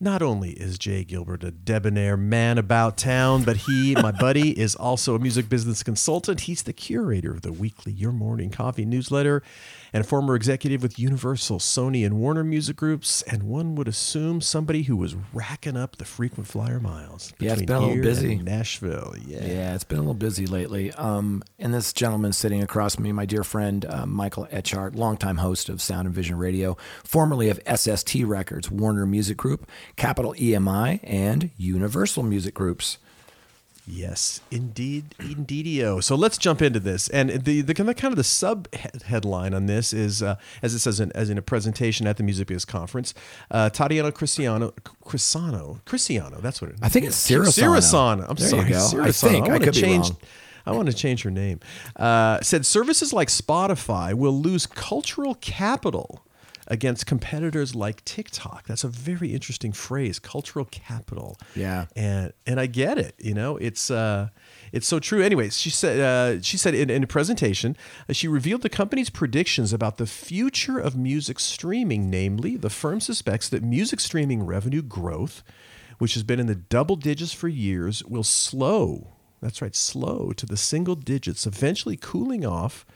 not 0.00 0.22
only 0.22 0.50
is 0.50 0.78
Jay 0.78 1.04
Gilbert 1.04 1.42
a 1.42 1.50
debonair 1.50 2.16
man 2.16 2.58
about 2.58 2.96
town, 2.96 3.44
but 3.44 3.56
he, 3.56 3.94
my 3.94 4.12
buddy, 4.20 4.58
is 4.58 4.74
also 4.74 5.14
a 5.14 5.18
music 5.18 5.48
business 5.48 5.82
consultant. 5.82 6.42
He's 6.42 6.62
the 6.62 6.72
curator 6.72 7.32
of 7.32 7.42
the 7.42 7.52
weekly 7.52 7.92
Your 7.92 8.12
Morning 8.12 8.50
Coffee 8.50 8.84
newsletter 8.84 9.42
and 9.92 10.04
a 10.04 10.06
former 10.06 10.34
executive 10.34 10.82
with 10.82 10.98
Universal, 10.98 11.58
Sony, 11.58 12.04
and 12.04 12.18
Warner 12.18 12.44
Music 12.44 12.76
Groups. 12.76 13.22
And 13.22 13.44
one 13.44 13.74
would 13.76 13.88
assume 13.88 14.40
somebody 14.40 14.82
who 14.82 14.96
was 14.96 15.16
racking 15.32 15.76
up 15.76 15.96
the 15.96 16.04
frequent 16.04 16.46
flyer 16.46 16.80
miles. 16.80 17.32
Yeah, 17.38 17.52
it's 17.52 17.62
between 17.62 17.66
been 17.66 17.76
a 17.76 17.88
little 17.88 18.02
busy. 18.02 18.36
Nashville. 18.36 19.14
Yeah. 19.24 19.46
Yeah, 19.46 19.74
it's 19.74 19.84
been 19.84 19.98
a 19.98 20.02
little 20.02 20.14
busy 20.14 20.46
lately. 20.46 20.92
Um, 20.92 21.42
and 21.58 21.72
this 21.72 21.92
gentleman 21.92 22.32
sitting 22.34 22.62
across 22.62 22.98
me, 22.98 23.12
my 23.12 23.24
dear 23.24 23.44
friend 23.44 23.86
uh, 23.86 24.04
Michael 24.04 24.46
Etchart, 24.52 24.96
longtime 24.96 25.38
host 25.38 25.68
of 25.68 25.80
Sound 25.80 26.06
and 26.06 26.14
Vision 26.14 26.36
Radio, 26.36 26.76
formerly 27.04 27.48
of 27.48 27.60
SST 27.66 28.16
Records, 28.24 28.70
Warner 28.70 29.06
Music 29.06 29.36
Group, 29.36 29.66
Capitol 29.96 30.34
EMI, 30.34 31.00
and 31.04 31.50
Universal 31.56 32.24
Music 32.24 32.54
Groups. 32.54 32.98
Yes, 33.88 34.40
indeed, 34.50 35.14
indeedio. 35.20 36.02
So 36.02 36.16
let's 36.16 36.38
jump 36.38 36.60
into 36.60 36.80
this, 36.80 37.08
and 37.08 37.30
the 37.30 37.60
the 37.60 37.72
kind 37.72 37.88
of 37.88 37.94
kind 37.94 38.10
of 38.12 38.16
the 38.16 38.24
sub 38.24 38.66
headline 38.74 39.54
on 39.54 39.66
this 39.66 39.92
is, 39.92 40.24
uh, 40.24 40.34
as 40.60 40.74
it 40.74 40.80
says 40.80 40.98
in, 40.98 41.12
as 41.12 41.30
in 41.30 41.38
a 41.38 41.42
presentation 41.42 42.04
at 42.08 42.16
the 42.16 42.24
Music 42.24 42.48
Biz 42.48 42.64
conference, 42.64 43.14
uh, 43.52 43.70
Tatiana 43.70 44.10
Cristiano, 44.10 44.72
Crisano, 45.04 45.84
Cristiano. 45.84 46.40
That's 46.40 46.60
what 46.60 46.72
it 46.72 46.74
is. 46.74 46.80
I 46.82 46.88
think 46.88 47.06
it's 47.06 47.30
Cirasano. 47.30 47.78
Cirasano. 47.78 48.26
I'm 48.28 48.34
There 48.34 48.80
sorry. 48.80 49.04
I 49.04 49.12
think. 49.12 49.46
I 49.46 49.52
wanna 49.52 49.64
could 49.66 49.74
be 49.74 49.80
change. 49.80 50.08
wrong. 50.10 50.18
I 50.66 50.72
want 50.72 50.88
to 50.90 50.94
change 50.94 51.22
her 51.22 51.30
name. 51.30 51.60
Uh, 51.94 52.40
said 52.40 52.66
services 52.66 53.12
like 53.12 53.28
Spotify 53.28 54.14
will 54.14 54.36
lose 54.36 54.66
cultural 54.66 55.36
capital 55.36 56.22
against 56.68 57.06
competitors 57.06 57.74
like 57.74 58.04
TikTok. 58.04 58.66
That's 58.66 58.84
a 58.84 58.88
very 58.88 59.32
interesting 59.32 59.72
phrase, 59.72 60.18
cultural 60.18 60.64
capital. 60.64 61.38
Yeah. 61.54 61.86
and 61.94 62.32
and 62.46 62.60
I 62.60 62.66
get 62.66 62.98
it. 62.98 63.14
You 63.18 63.34
know, 63.34 63.56
it's 63.56 63.90
uh, 63.90 64.28
it's 64.72 64.86
so 64.86 64.98
true. 64.98 65.22
Anyways, 65.22 65.58
she 65.58 65.70
said 65.70 66.00
uh, 66.00 66.42
she 66.42 66.56
said 66.56 66.74
in, 66.74 66.90
in 66.90 67.02
a 67.02 67.06
presentation, 67.06 67.76
uh, 68.08 68.12
she 68.12 68.28
revealed 68.28 68.62
the 68.62 68.68
company's 68.68 69.10
predictions 69.10 69.72
about 69.72 69.96
the 69.96 70.06
future 70.06 70.78
of 70.78 70.96
music 70.96 71.38
streaming. 71.38 72.10
Namely, 72.10 72.56
the 72.56 72.70
firm 72.70 73.00
suspects 73.00 73.48
that 73.48 73.62
music 73.62 74.00
streaming 74.00 74.44
revenue 74.44 74.82
growth, 74.82 75.42
which 75.98 76.14
has 76.14 76.22
been 76.22 76.40
in 76.40 76.46
the 76.46 76.54
double 76.54 76.96
digits 76.96 77.32
for 77.32 77.48
years, 77.48 78.04
will 78.04 78.24
slow. 78.24 79.12
That's 79.40 79.60
right, 79.60 79.76
slow 79.76 80.32
to 80.32 80.46
the 80.46 80.56
single 80.56 80.94
digits, 80.94 81.46
eventually 81.46 81.96
cooling 81.96 82.44
off 82.46 82.86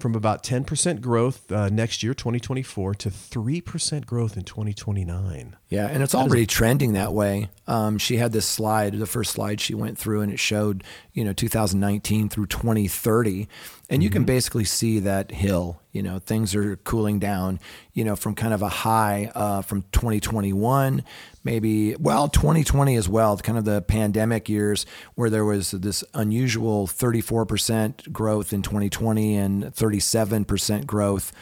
from 0.00 0.14
about 0.14 0.42
10% 0.42 1.00
growth 1.00 1.50
uh, 1.52 1.68
next 1.68 2.02
year, 2.02 2.14
2024, 2.14 2.94
to 2.94 3.10
3% 3.10 4.06
growth 4.06 4.36
in 4.36 4.42
2029. 4.42 5.56
Yeah, 5.68 5.86
and 5.86 6.02
it's 6.02 6.14
already 6.14 6.46
trending 6.46 6.94
that 6.94 7.12
way. 7.12 7.48
Um, 7.66 7.98
she 7.98 8.16
had 8.16 8.32
this 8.32 8.46
slide, 8.46 8.94
the 8.94 9.06
first 9.06 9.32
slide 9.32 9.60
she 9.60 9.74
went 9.74 9.98
through, 9.98 10.22
and 10.22 10.32
it 10.32 10.40
showed, 10.40 10.82
you 11.12 11.24
know, 11.24 11.32
2019 11.32 12.28
through 12.28 12.46
2030, 12.46 13.48
and 13.88 14.02
you 14.02 14.10
can 14.10 14.24
basically 14.24 14.64
see 14.64 14.98
that 15.00 15.30
hill. 15.30 15.80
You 15.92 16.02
know, 16.02 16.18
things 16.18 16.54
are 16.54 16.76
cooling 16.76 17.18
down. 17.18 17.60
You 17.92 18.04
know, 18.04 18.16
from 18.16 18.34
kind 18.34 18.54
of 18.54 18.62
a 18.62 18.68
high 18.68 19.30
uh, 19.34 19.62
from 19.62 19.82
2021, 19.92 21.04
maybe 21.44 21.96
well 21.96 22.28
2020 22.28 22.96
as 22.96 23.08
well, 23.08 23.36
kind 23.38 23.58
of 23.58 23.64
the 23.64 23.82
pandemic 23.82 24.48
years 24.48 24.86
where 25.14 25.30
there 25.30 25.44
was 25.44 25.72
this 25.72 26.04
unusual 26.14 26.86
34% 26.86 28.12
growth 28.12 28.52
in 28.52 28.62
2020 28.62 29.36
and 29.36 29.64
37% 29.64 30.86
growth 30.86 31.32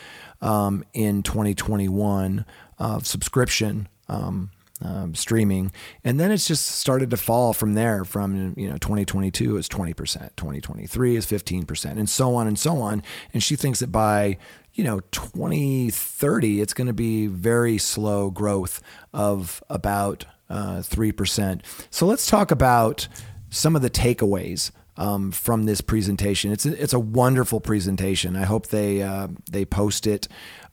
um, 0.41 0.85
in 0.93 1.23
2021 1.23 2.45
of 2.79 3.07
subscription 3.07 3.89
um, 4.09 4.51
um, 4.81 5.15
streaming, 5.15 5.73
and 6.05 6.21
then 6.21 6.31
it's 6.31 6.47
just 6.47 6.67
started 6.67 7.11
to 7.11 7.17
fall 7.17 7.53
from 7.53 7.75
there. 7.75 8.05
From 8.05 8.55
you 8.57 8.69
know, 8.69 8.79
2022 8.79 9.57
is 9.57 9.69
20 9.69 9.95
percent, 9.95 10.37
2023 10.37 11.17
is 11.17 11.27
15 11.27 11.65
percent, 11.65 11.99
and 11.99 12.09
so 12.09 12.35
on 12.35 12.47
and 12.47 12.59
so 12.59 12.77
on. 12.79 13.03
And 13.33 13.43
she 13.43 13.57
thinks 13.57 13.81
that 13.81 13.93
by 13.93 14.39
you 14.75 14.85
know 14.85 15.01
2030, 15.11 16.61
it's 16.61 16.75
going 16.75 16.87
to 16.87 16.93
be 16.93 17.27
very 17.27 17.79
slow 17.79 18.31
growth 18.31 18.81
of 19.13 19.63
about 19.69 20.25
uh, 20.49 20.83
three 20.83 21.13
percent. 21.13 21.63
So 21.91 22.07
let's 22.07 22.27
talk 22.27 22.51
about 22.51 23.09
some 23.51 23.75
of 23.75 23.83
the 23.83 23.91
takeaways 23.91 24.71
um, 24.99 25.31
from 25.31 25.65
this 25.65 25.81
presentation. 25.81 26.53
It's 26.53 26.67
a, 26.67 26.83
it's 26.83 26.93
a 26.93 27.01
wonderful 27.01 27.61
presentation. 27.61 28.37
I 28.37 28.45
hope 28.45 28.67
they 28.67 29.03
uh, 29.03 29.29
they 29.51 29.65
post 29.65 30.07
it. 30.07 30.29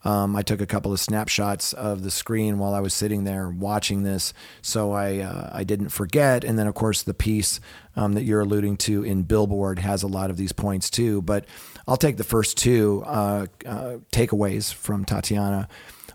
Um, 0.06 0.36
I 0.36 0.44
took 0.44 0.62
a 0.62 0.68
couple 0.68 0.94
of 0.94 1.00
snapshots 1.00 1.74
of 1.74 2.04
the 2.04 2.12
screen 2.12 2.60
while 2.60 2.74
I 2.74 2.80
was 2.80 2.94
sitting 2.94 3.24
there 3.24 3.50
watching 3.50 4.04
this, 4.04 4.34
so 4.62 4.92
I 4.92 5.20
uh, 5.20 5.50
I 5.52 5.64
didn't 5.64 5.90
forget. 5.90 6.44
And 6.44 6.58
then 6.58 6.68
of 6.68 6.76
course 6.76 7.02
the 7.02 7.14
piece 7.14 7.60
um, 7.96 8.14
that 8.14 8.24
you're 8.24 8.42
alluding 8.42 8.78
to 8.78 9.04
in 9.04 9.24
Billboard 9.24 9.80
has 9.80 10.04
a 10.04 10.08
lot 10.08 10.30
of 10.30 10.38
these 10.38 10.52
points 10.52 10.90
too. 10.90 11.24
But 11.24 11.46
I'll 11.88 11.98
take 11.98 12.18
the 12.18 12.24
first 12.24 12.58
two 12.58 13.04
uh, 13.06 13.48
uh, 13.66 13.98
takeaways 14.12 14.74
from 14.74 15.06
Tatiana. 15.06 15.68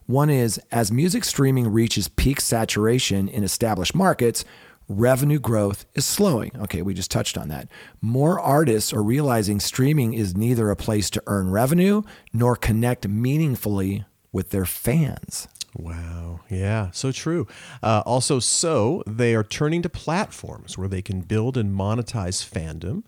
One 0.06 0.30
is 0.30 0.61
as 0.73 0.90
music 0.90 1.25
streaming 1.25 1.68
reaches 1.68 2.09
peak 2.09 2.40
saturation 2.40 3.28
in 3.28 3.44
established 3.44 3.94
markets, 3.94 4.44
revenue 4.90 5.38
growth 5.38 5.87
is 5.94 6.04
slowing. 6.04 6.50
Okay, 6.59 6.82
we 6.82 6.92
just 6.92 7.11
touched 7.11 7.38
on 7.38 7.49
that. 7.49 7.68
More 8.00 8.40
artists 8.40 8.92
are 8.92 9.02
realizing 9.02 9.61
streaming 9.61 10.12
is 10.12 10.37
neither 10.37 10.68
a 10.68 10.76
place 10.76 11.09
to 11.11 11.23
earn 11.26 11.50
revenue 11.50 12.02
nor 12.32 12.56
connect 12.56 13.06
meaningfully 13.06 14.04
with 14.32 14.50
their 14.50 14.66
fans. 14.66 15.49
Wow. 15.75 16.40
Yeah, 16.50 16.90
so 16.90 17.12
true. 17.12 17.47
Uh, 17.82 18.02
also, 18.04 18.40
so 18.40 19.04
they 19.06 19.35
are 19.37 19.44
turning 19.44 19.82
to 19.82 19.88
platforms 19.88 20.76
where 20.76 20.88
they 20.88 21.02
can 21.02 21.20
build 21.20 21.56
and 21.56 21.73
monetize 21.73 22.44
fandom. 22.44 23.05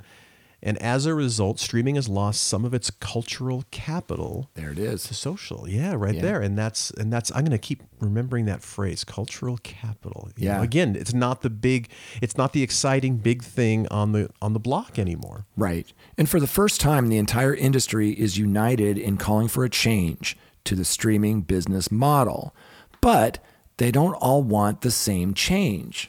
And 0.64 0.79
as 0.81 1.07
a 1.07 1.14
result, 1.14 1.59
streaming 1.59 1.96
has 1.96 2.09
lost 2.09 2.42
some 2.44 2.64
of 2.64 2.72
its 2.72 2.88
cultural 2.90 3.64
capital 3.72 4.48
There 4.55 4.70
it 4.70 4.79
is. 4.79 5.03
to 5.05 5.14
social. 5.14 5.68
Yeah, 5.68 5.94
right 5.96 6.20
there. 6.20 6.40
And 6.40 6.57
that's 6.57 6.90
and 6.92 7.12
that's 7.12 7.31
I'm 7.33 7.40
going 7.44 7.51
to 7.51 7.59
keep 7.59 7.83
remembering 7.98 8.44
that 8.44 8.62
phrase, 8.62 9.03
cultural 9.03 9.59
capital. 9.64 10.31
You 10.37 10.48
know, 10.51 10.55
Yeah. 10.59 10.62
again, 10.62 10.94
it's 10.94 11.12
not 11.12 11.42
the 11.42 11.51
big 11.51 11.88
it's 12.20 12.37
not 12.37 12.53
the 12.53 12.62
exciting 12.62 13.16
big 13.16 13.42
thing 13.42 13.88
on 13.88 14.12
the 14.12 14.31
on 14.40 14.53
the 14.53 14.61
block 14.61 14.98
anymore. 15.01 15.46
Right. 15.57 15.92
And 16.16 16.29
for 16.29 16.38
the 16.38 16.46
first 16.46 16.81
time, 16.81 17.09
the 17.09 17.18
entire 17.18 17.55
industry 17.55 18.11
is 18.12 18.38
united 18.38 18.98
in 18.98 19.16
calling 19.16 19.48
for 19.48 19.64
a 19.64 19.68
change 19.68 20.37
to 20.64 20.77
the 20.77 20.85
streaming 20.85 21.40
business 21.40 21.90
model. 21.90 22.55
But 23.01 23.40
they 23.79 23.90
don't 23.90 24.14
all 24.14 24.44
want 24.44 24.83
the 24.83 24.92
same 24.92 25.35
change. 25.35 26.09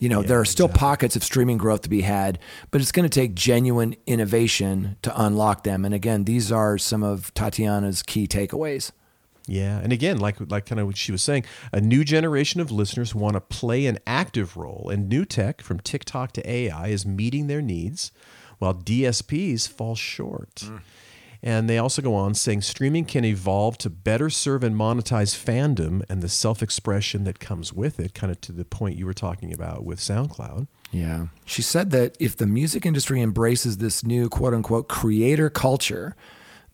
You 0.00 0.08
know, 0.08 0.22
there 0.22 0.40
are 0.40 0.46
still 0.46 0.68
pockets 0.68 1.14
of 1.14 1.22
streaming 1.22 1.58
growth 1.58 1.82
to 1.82 1.90
be 1.90 2.00
had, 2.00 2.38
but 2.70 2.80
it's 2.80 2.90
going 2.90 3.08
to 3.08 3.14
take 3.14 3.34
genuine 3.34 3.94
innovation 4.06 4.96
to 5.02 5.22
unlock 5.22 5.62
them. 5.62 5.84
And 5.84 5.94
again, 5.94 6.24
these 6.24 6.50
are 6.50 6.78
some 6.78 7.02
of 7.02 7.32
Tatiana's 7.34 8.02
key 8.02 8.26
takeaways. 8.26 8.92
Yeah, 9.46 9.78
and 9.78 9.92
again, 9.92 10.18
like 10.18 10.36
like 10.50 10.66
kind 10.66 10.80
of 10.80 10.86
what 10.86 10.96
she 10.96 11.12
was 11.12 11.22
saying, 11.22 11.44
a 11.72 11.80
new 11.80 12.04
generation 12.04 12.60
of 12.60 12.70
listeners 12.70 13.14
want 13.14 13.34
to 13.34 13.40
play 13.40 13.86
an 13.86 13.98
active 14.06 14.56
role, 14.56 14.88
and 14.92 15.08
new 15.08 15.24
tech 15.24 15.60
from 15.60 15.80
TikTok 15.80 16.32
to 16.32 16.50
AI 16.50 16.88
is 16.88 17.04
meeting 17.04 17.46
their 17.46 17.60
needs, 17.60 18.12
while 18.58 18.74
DSPs 18.74 19.68
fall 19.68 19.96
short. 19.96 20.54
Mm. 20.56 20.80
And 21.42 21.70
they 21.70 21.78
also 21.78 22.02
go 22.02 22.14
on 22.14 22.34
saying 22.34 22.60
streaming 22.62 23.06
can 23.06 23.24
evolve 23.24 23.78
to 23.78 23.88
better 23.88 24.28
serve 24.28 24.62
and 24.62 24.76
monetize 24.76 25.34
fandom 25.34 26.02
and 26.08 26.22
the 26.22 26.28
self-expression 26.28 27.24
that 27.24 27.40
comes 27.40 27.72
with 27.72 27.98
it, 27.98 28.12
kind 28.12 28.30
of 28.30 28.40
to 28.42 28.52
the 28.52 28.64
point 28.64 28.98
you 28.98 29.06
were 29.06 29.14
talking 29.14 29.52
about 29.52 29.84
with 29.84 30.00
SoundCloud. 30.00 30.66
Yeah. 30.92 31.28
She 31.46 31.62
said 31.62 31.92
that 31.92 32.16
if 32.20 32.36
the 32.36 32.46
music 32.46 32.84
industry 32.84 33.22
embraces 33.22 33.78
this 33.78 34.04
new 34.04 34.28
quote 34.28 34.52
unquote 34.52 34.88
creator 34.88 35.48
culture, 35.48 36.14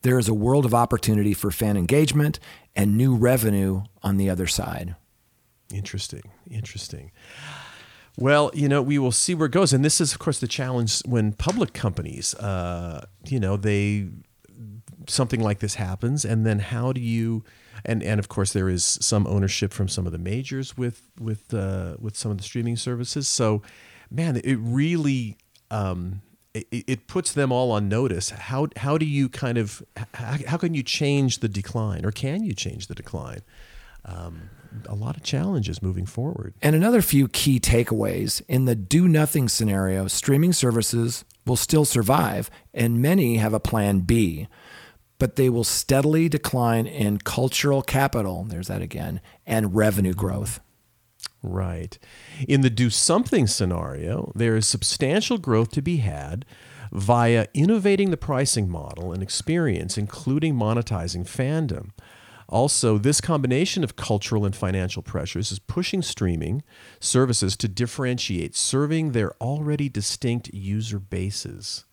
there 0.01 0.19
is 0.19 0.27
a 0.27 0.33
world 0.33 0.65
of 0.65 0.73
opportunity 0.73 1.33
for 1.33 1.49
fan 1.49 1.77
engagement 1.77 2.39
and 2.75 2.97
new 2.97 3.15
revenue 3.15 3.83
on 4.03 4.17
the 4.17 4.29
other 4.29 4.47
side. 4.47 4.95
Interesting. 5.73 6.23
Interesting. 6.49 7.11
Well, 8.17 8.51
you 8.53 8.67
know, 8.67 8.81
we 8.81 8.97
will 8.97 9.11
see 9.11 9.35
where 9.35 9.45
it 9.45 9.51
goes, 9.51 9.73
and 9.73 9.85
this 9.85 10.01
is, 10.01 10.11
of 10.11 10.19
course, 10.19 10.39
the 10.39 10.47
challenge 10.47 11.01
when 11.05 11.33
public 11.33 11.73
companies, 11.73 12.33
uh, 12.35 13.05
you 13.25 13.39
know, 13.39 13.57
they 13.57 14.07
something 15.09 15.41
like 15.41 15.59
this 15.59 15.75
happens, 15.75 16.25
and 16.25 16.45
then 16.45 16.59
how 16.59 16.93
do 16.93 17.01
you, 17.01 17.43
and 17.85 18.03
and 18.03 18.19
of 18.19 18.27
course, 18.27 18.53
there 18.53 18.69
is 18.69 18.85
some 19.01 19.27
ownership 19.27 19.73
from 19.73 19.87
some 19.87 20.05
of 20.05 20.11
the 20.11 20.17
majors 20.17 20.77
with 20.77 21.09
with 21.19 21.53
uh, 21.53 21.95
with 21.99 22.15
some 22.15 22.31
of 22.31 22.37
the 22.37 22.43
streaming 22.43 22.77
services. 22.77 23.27
So, 23.27 23.61
man, 24.09 24.37
it 24.43 24.57
really. 24.59 25.37
Um, 25.69 26.21
it, 26.53 26.85
it 26.87 27.07
puts 27.07 27.33
them 27.33 27.51
all 27.51 27.71
on 27.71 27.87
notice. 27.87 28.31
How 28.31 28.67
how 28.77 28.97
do 28.97 29.05
you 29.05 29.29
kind 29.29 29.57
of 29.57 29.83
how, 30.15 30.37
how 30.47 30.57
can 30.57 30.73
you 30.73 30.81
change 30.81 31.39
the 31.39 31.47
decline, 31.47 32.03
or 32.03 32.11
can 32.11 32.43
you 32.43 32.53
change 32.53 32.87
the 32.87 32.95
decline? 32.95 33.41
Um, 34.05 34.49
a 34.87 34.95
lot 34.95 35.17
of 35.17 35.23
challenges 35.23 35.81
moving 35.81 36.05
forward. 36.05 36.53
And 36.61 36.75
another 36.75 37.01
few 37.01 37.27
key 37.27 37.59
takeaways 37.59 38.41
in 38.47 38.65
the 38.65 38.75
do 38.75 39.07
nothing 39.07 39.49
scenario, 39.49 40.07
streaming 40.07 40.53
services 40.53 41.25
will 41.45 41.55
still 41.55 41.85
survive, 41.85 42.49
and 42.73 43.01
many 43.01 43.37
have 43.37 43.53
a 43.53 43.59
plan 43.59 44.01
B, 44.01 44.47
but 45.19 45.35
they 45.35 45.49
will 45.49 45.63
steadily 45.63 46.29
decline 46.29 46.85
in 46.85 47.17
cultural 47.19 47.81
capital, 47.81 48.43
there's 48.43 48.67
that 48.67 48.81
again, 48.81 49.21
and 49.45 49.75
revenue 49.75 50.13
growth. 50.13 50.59
Right. 51.41 51.97
In 52.47 52.61
the 52.61 52.69
do 52.69 52.89
something 52.89 53.47
scenario, 53.47 54.31
there 54.35 54.55
is 54.55 54.67
substantial 54.67 55.37
growth 55.37 55.71
to 55.71 55.81
be 55.81 55.97
had 55.97 56.45
via 56.91 57.47
innovating 57.53 58.11
the 58.11 58.17
pricing 58.17 58.69
model 58.69 59.11
and 59.11 59.21
experience, 59.21 59.97
including 59.97 60.55
monetizing 60.55 61.25
fandom. 61.25 61.91
Also, 62.49 62.97
this 62.97 63.19
combination 63.19 63.83
of 63.83 63.97
cultural 63.97 64.45
and 64.45 64.55
financial 64.55 65.01
pressures 65.03 65.51
is 65.51 65.59
pushing 65.59 66.01
streaming 66.01 66.63
services 66.99 67.57
to 67.57 67.67
differentiate, 67.67 68.55
serving 68.55 69.11
their 69.11 69.33
already 69.41 69.89
distinct 69.89 70.53
user 70.53 70.99
bases. 70.99 71.83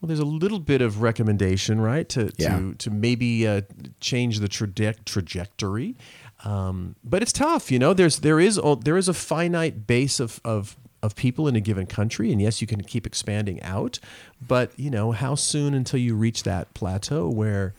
Well, 0.00 0.06
there's 0.08 0.18
a 0.20 0.24
little 0.24 0.60
bit 0.60 0.80
of 0.80 1.02
recommendation, 1.02 1.80
right, 1.80 2.08
to 2.10 2.32
Yeah. 2.38 2.58
to, 2.58 2.74
to 2.74 2.90
maybe 2.90 3.46
uh, 3.46 3.62
change 4.00 4.38
the 4.40 4.48
traje- 4.48 5.04
trajectory, 5.04 5.96
um, 6.44 6.96
but 7.04 7.20
it's 7.22 7.32
tough. 7.32 7.70
You 7.70 7.78
know, 7.78 7.92
there's 7.92 8.20
there 8.20 8.40
is 8.40 8.58
a- 8.58 8.76
there 8.82 8.96
is 8.96 9.08
a 9.08 9.14
finite 9.14 9.86
base 9.86 10.18
of 10.20 10.40
of 10.44 10.76
of 11.02 11.16
people 11.16 11.48
in 11.48 11.56
a 11.56 11.60
given 11.62 11.86
country 11.86 12.30
and 12.30 12.42
yes 12.42 12.60
you 12.60 12.66
can 12.66 12.82
keep 12.82 13.06
expanding 13.06 13.58
out 13.62 13.98
but 14.46 14.70
you 14.78 14.90
know 14.90 15.12
how 15.12 15.34
soon 15.34 15.72
until 15.72 15.98
you 15.98 16.14
reach 16.14 16.42
that 16.42 16.74
plateau 16.74 17.26
where 17.26 17.72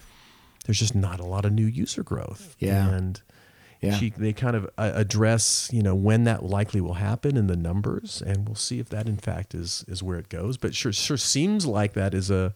there's 0.65 0.79
just 0.79 0.95
not 0.95 1.19
a 1.19 1.23
lot 1.23 1.45
of 1.45 1.53
new 1.53 1.67
user 1.67 2.01
growth 2.01 2.55
Yeah. 2.57 2.89
and 2.89 3.21
Yeah. 3.81 3.95
she, 3.95 4.11
they 4.11 4.31
kind 4.31 4.55
of 4.55 4.65
uh, 4.77 4.91
address 4.93 5.69
you 5.73 5.81
know 5.81 5.95
when 5.95 6.23
that 6.25 6.43
likely 6.43 6.81
will 6.81 6.95
happen 6.95 7.35
in 7.35 7.47
the 7.47 7.55
numbers 7.57 8.21
and 8.25 8.47
we'll 8.47 8.55
see 8.55 8.79
if 8.79 8.89
that 8.89 9.07
in 9.07 9.17
fact 9.17 9.55
is 9.55 9.83
is 9.87 10.03
where 10.03 10.19
it 10.19 10.29
goes 10.29 10.57
but 10.57 10.75
sure 10.75 10.93
sure 10.93 11.17
seems 11.17 11.65
like 11.65 11.93
that 11.93 12.13
is 12.13 12.29
a 12.29 12.53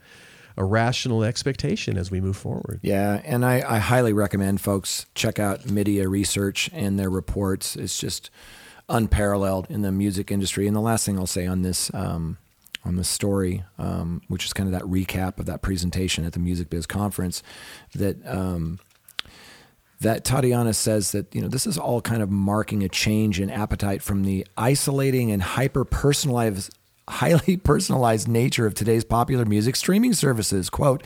a 0.57 0.63
rational 0.63 1.23
expectation 1.23 1.97
as 1.97 2.09
we 2.11 2.21
move 2.21 2.37
forward 2.37 2.79
Yeah, 2.81 3.21
and 3.25 3.43
I, 3.43 3.55
I 3.67 3.79
highly 3.79 4.13
recommend 4.13 4.61
folks 4.61 5.05
check 5.13 5.37
out 5.37 5.63
MIDiA 5.63 6.07
Research 6.07 6.69
and 6.71 6.97
their 6.97 7.09
reports. 7.09 7.75
It's 7.75 7.99
just 7.99 8.29
unparalleled 8.87 9.67
in 9.69 9.81
the 9.81 9.91
music 9.91 10.31
industry. 10.31 10.67
And 10.67 10.75
the 10.75 10.79
last 10.81 11.05
thing 11.05 11.17
I'll 11.17 11.27
say 11.27 11.45
on 11.45 11.61
this 11.61 11.93
um, 11.93 12.37
on 12.83 12.95
this 12.95 13.09
story, 13.09 13.63
um, 13.79 14.21
which 14.27 14.45
is 14.45 14.53
kind 14.53 14.67
of 14.67 14.73
that 14.79 14.83
recap 14.89 15.39
of 15.39 15.45
that 15.47 15.61
presentation 15.61 16.23
at 16.23 16.33
the 16.33 16.39
Music 16.39 16.69
Biz 16.69 16.85
conference, 16.85 17.41
that 17.95 18.15
um, 18.25 18.79
that 20.05 20.23
Tatiana 20.23 20.71
says 20.73 21.11
that 21.13 21.33
you 21.33 21.41
know 21.41 21.47
this 21.47 21.65
is 21.65 21.79
all 21.79 21.99
kind 21.99 22.21
of 22.21 22.29
marking 22.29 22.83
a 22.83 22.89
change 22.89 23.39
in 23.39 23.49
appetite 23.49 24.03
from 24.03 24.23
the 24.23 24.45
isolating 24.55 25.31
and 25.31 25.41
hyper 25.41 25.83
personalized 25.83 26.71
highly 27.07 27.57
personalized 27.71 28.27
nature 28.27 28.67
of 28.67 28.75
today's 28.75 29.03
popular 29.03 29.45
music 29.45 29.75
streaming 29.75 30.13
services. 30.13 30.69
Quote 30.69 31.03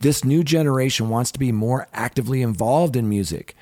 this 0.00 0.22
new 0.22 0.44
generation 0.44 1.08
wants 1.08 1.32
to 1.32 1.38
be 1.38 1.50
more 1.50 1.88
actively 1.94 2.42
involved 2.42 2.94
in 2.94 3.08
music. 3.08 3.56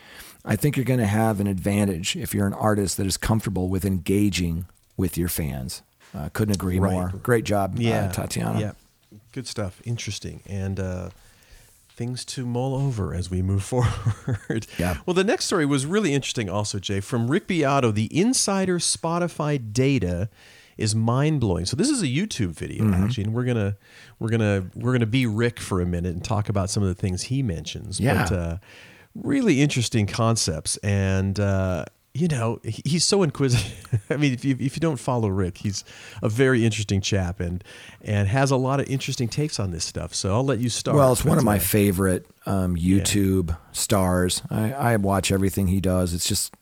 I 0.45 0.57
think 0.57 0.77
you're 0.77 0.85
going 0.85 1.01
to 1.01 1.07
have 1.07 1.39
an 1.39 1.47
advantage 1.47 2.17
if 2.17 2.35
you're 2.35 2.47
an 2.49 2.55
artist 2.55 2.97
that 2.97 3.07
is 3.07 3.17
comfortable 3.17 3.69
with 3.69 3.85
engaging 3.85 4.67
with 4.97 5.17
your 5.17 5.29
fans. 5.29 5.83
Uh, 6.13 6.31
couldn't 6.33 6.55
agree 6.57 6.81
Right. 6.81 6.93
more. 6.93 7.13
Great 7.23 7.45
job 7.45 7.79
yeah. 7.79 8.07
Uh, 8.07 8.13
tatiana. 8.13 8.59
Yeah. 8.61 8.73
Good 9.33 9.47
stuff. 9.47 9.81
Interesting. 9.85 10.43
And 10.47 10.81
uh 10.81 11.11
things 12.01 12.25
to 12.25 12.47
mull 12.47 12.75
over 12.75 13.13
as 13.13 13.31
we 13.31 13.43
move 13.43 13.63
forward 13.73 14.67
Yeah. 14.79 14.97
well 15.05 15.13
the 15.13 15.23
next 15.23 15.45
story 15.45 15.67
was 15.67 15.85
really 15.85 16.15
interesting 16.15 16.49
also 16.49 16.79
jay 16.79 17.01
from 17.01 17.31
rick 17.31 17.47
beato 17.47 17.91
the 17.91 18.09
insider 18.19 18.79
spotify 18.79 19.61
data 19.73 20.31
is 20.79 20.95
mind-blowing 20.95 21.67
so 21.67 21.77
this 21.77 21.91
is 21.91 22.01
a 22.03 22.07
youtube 22.07 22.53
video 22.53 22.85
Mm-hmm. 22.85 23.05
actually 23.05 23.25
and 23.25 23.35
we're 23.35 23.45
gonna 23.45 23.77
we're 24.19 24.31
gonna 24.31 24.65
we're 24.75 24.93
gonna 24.93 25.05
be 25.05 25.27
rick 25.27 25.61
for 25.61 25.83
a 25.83 25.87
minute 25.87 26.15
and 26.15 26.25
talk 26.25 26.49
about 26.49 26.71
some 26.71 26.83
of 26.83 26.89
the 26.89 26.95
things 26.95 27.25
he 27.25 27.43
mentions 27.43 28.01
Yeah. 28.01 28.23
but 28.23 28.33
uh 28.33 28.57
really 29.15 29.61
interesting 29.61 30.07
concepts 30.07 30.79
and 30.79 31.39
uh 31.39 31.85
you 32.13 32.29
know 32.29 32.61
he's 32.65 33.05
so 33.05 33.23
inquisitive. 33.23 34.03
I 34.11 34.17
mean 34.17 34.33
if 34.33 34.45
you, 34.45 34.57
if 34.59 34.77
you 34.77 34.81
don't 34.81 34.99
follow 34.99 35.29
rick 35.29 35.59
he's 35.59 35.85
a 36.23 36.29
very 36.29 36.65
interesting 36.65 37.01
chap 37.01 37.41
and 37.41 37.63
and 38.03 38.29
has 38.29 38.51
a 38.51 38.57
lot 38.57 38.81
of 38.81 38.89
interesting 38.89 39.29
takes 39.29 39.61
on 39.61 39.71
this 39.71 39.85
stuff. 39.85 40.15
So 40.15 40.33
i'll 40.35 40.45
let 40.45 40.59
you 40.59 40.69
start. 40.69 40.97
Well, 40.97 41.13
it's 41.13 41.25
one 41.25 41.39
of 41.39 41.45
my 41.45 41.59
favorite 41.59 42.27
um, 42.47 42.77
YouTube 42.77 43.57
stars. 43.73 44.43
I, 44.51 44.73
I 44.73 44.97
watch 44.97 45.31
everything 45.31 45.69
he 45.69 45.81
does. 45.81 46.15
It's 46.15 46.27
just 46.27 46.55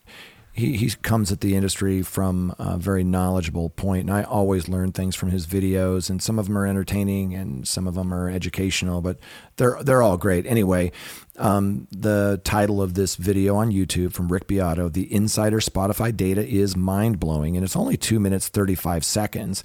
he, 0.58 0.76
he 0.76 0.90
comes 0.90 1.30
at 1.30 1.40
the 1.40 1.54
industry 1.54 2.02
from 2.02 2.52
a 2.58 2.76
very 2.76 3.04
knowledgeable 3.04 3.70
point, 3.70 4.08
and 4.08 4.10
I 4.10 4.24
always 4.24 4.68
learn 4.68 4.90
things 4.90 5.14
from 5.14 5.30
his 5.30 5.46
videos. 5.46 6.10
And 6.10 6.20
some 6.20 6.38
of 6.38 6.46
them 6.46 6.58
are 6.58 6.66
entertaining, 6.66 7.34
and 7.34 7.66
some 7.66 7.86
of 7.86 7.94
them 7.94 8.12
are 8.12 8.28
educational, 8.28 9.00
but 9.00 9.18
they're 9.56 9.80
they're 9.82 10.02
all 10.02 10.16
great. 10.16 10.46
Anyway, 10.46 10.90
um, 11.36 11.86
the 11.92 12.40
title 12.42 12.82
of 12.82 12.94
this 12.94 13.14
video 13.14 13.54
on 13.54 13.70
YouTube 13.70 14.12
from 14.12 14.32
Rick 14.32 14.48
Beato, 14.48 14.88
"The 14.88 15.12
Insider 15.12 15.60
Spotify 15.60 16.14
Data 16.14 16.44
is 16.46 16.76
Mind 16.76 17.20
Blowing," 17.20 17.56
and 17.56 17.64
it's 17.64 17.76
only 17.76 17.96
two 17.96 18.18
minutes 18.18 18.48
thirty 18.48 18.74
five 18.74 19.04
seconds. 19.04 19.62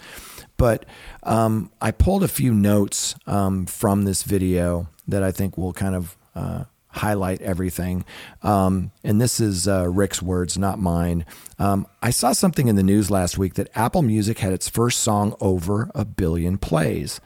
But 0.58 0.86
um, 1.24 1.72
I 1.82 1.90
pulled 1.90 2.24
a 2.24 2.28
few 2.28 2.54
notes 2.54 3.16
um, 3.26 3.66
from 3.66 4.04
this 4.04 4.22
video 4.22 4.88
that 5.08 5.24
I 5.24 5.32
think 5.32 5.58
will 5.58 5.74
kind 5.74 5.96
of 5.96 6.16
uh, 6.36 6.66
highlight 6.94 7.42
everything. 7.42 8.06
Um, 8.42 8.92
and 9.04 9.20
this 9.20 9.40
is 9.40 9.68
uh, 9.68 9.90
Rick's 9.90 10.22
words, 10.22 10.58
not 10.58 10.80
mine. 10.80 11.26
Um, 11.60 11.88
I 12.02 12.12
saw 12.12 12.34
something 12.34 12.68
in 12.68 12.76
the 12.76 12.84
news 12.84 13.10
last 13.10 13.38
week 13.38 13.56
that 13.56 13.70
Apple 13.76 14.02
Music 14.04 14.40
had 14.40 14.54
its 14.54 14.70
first 14.70 15.00
song 15.00 15.36
over 15.42 15.90
a 15.96 16.06
billion 16.06 16.58
plays. 16.58 17.20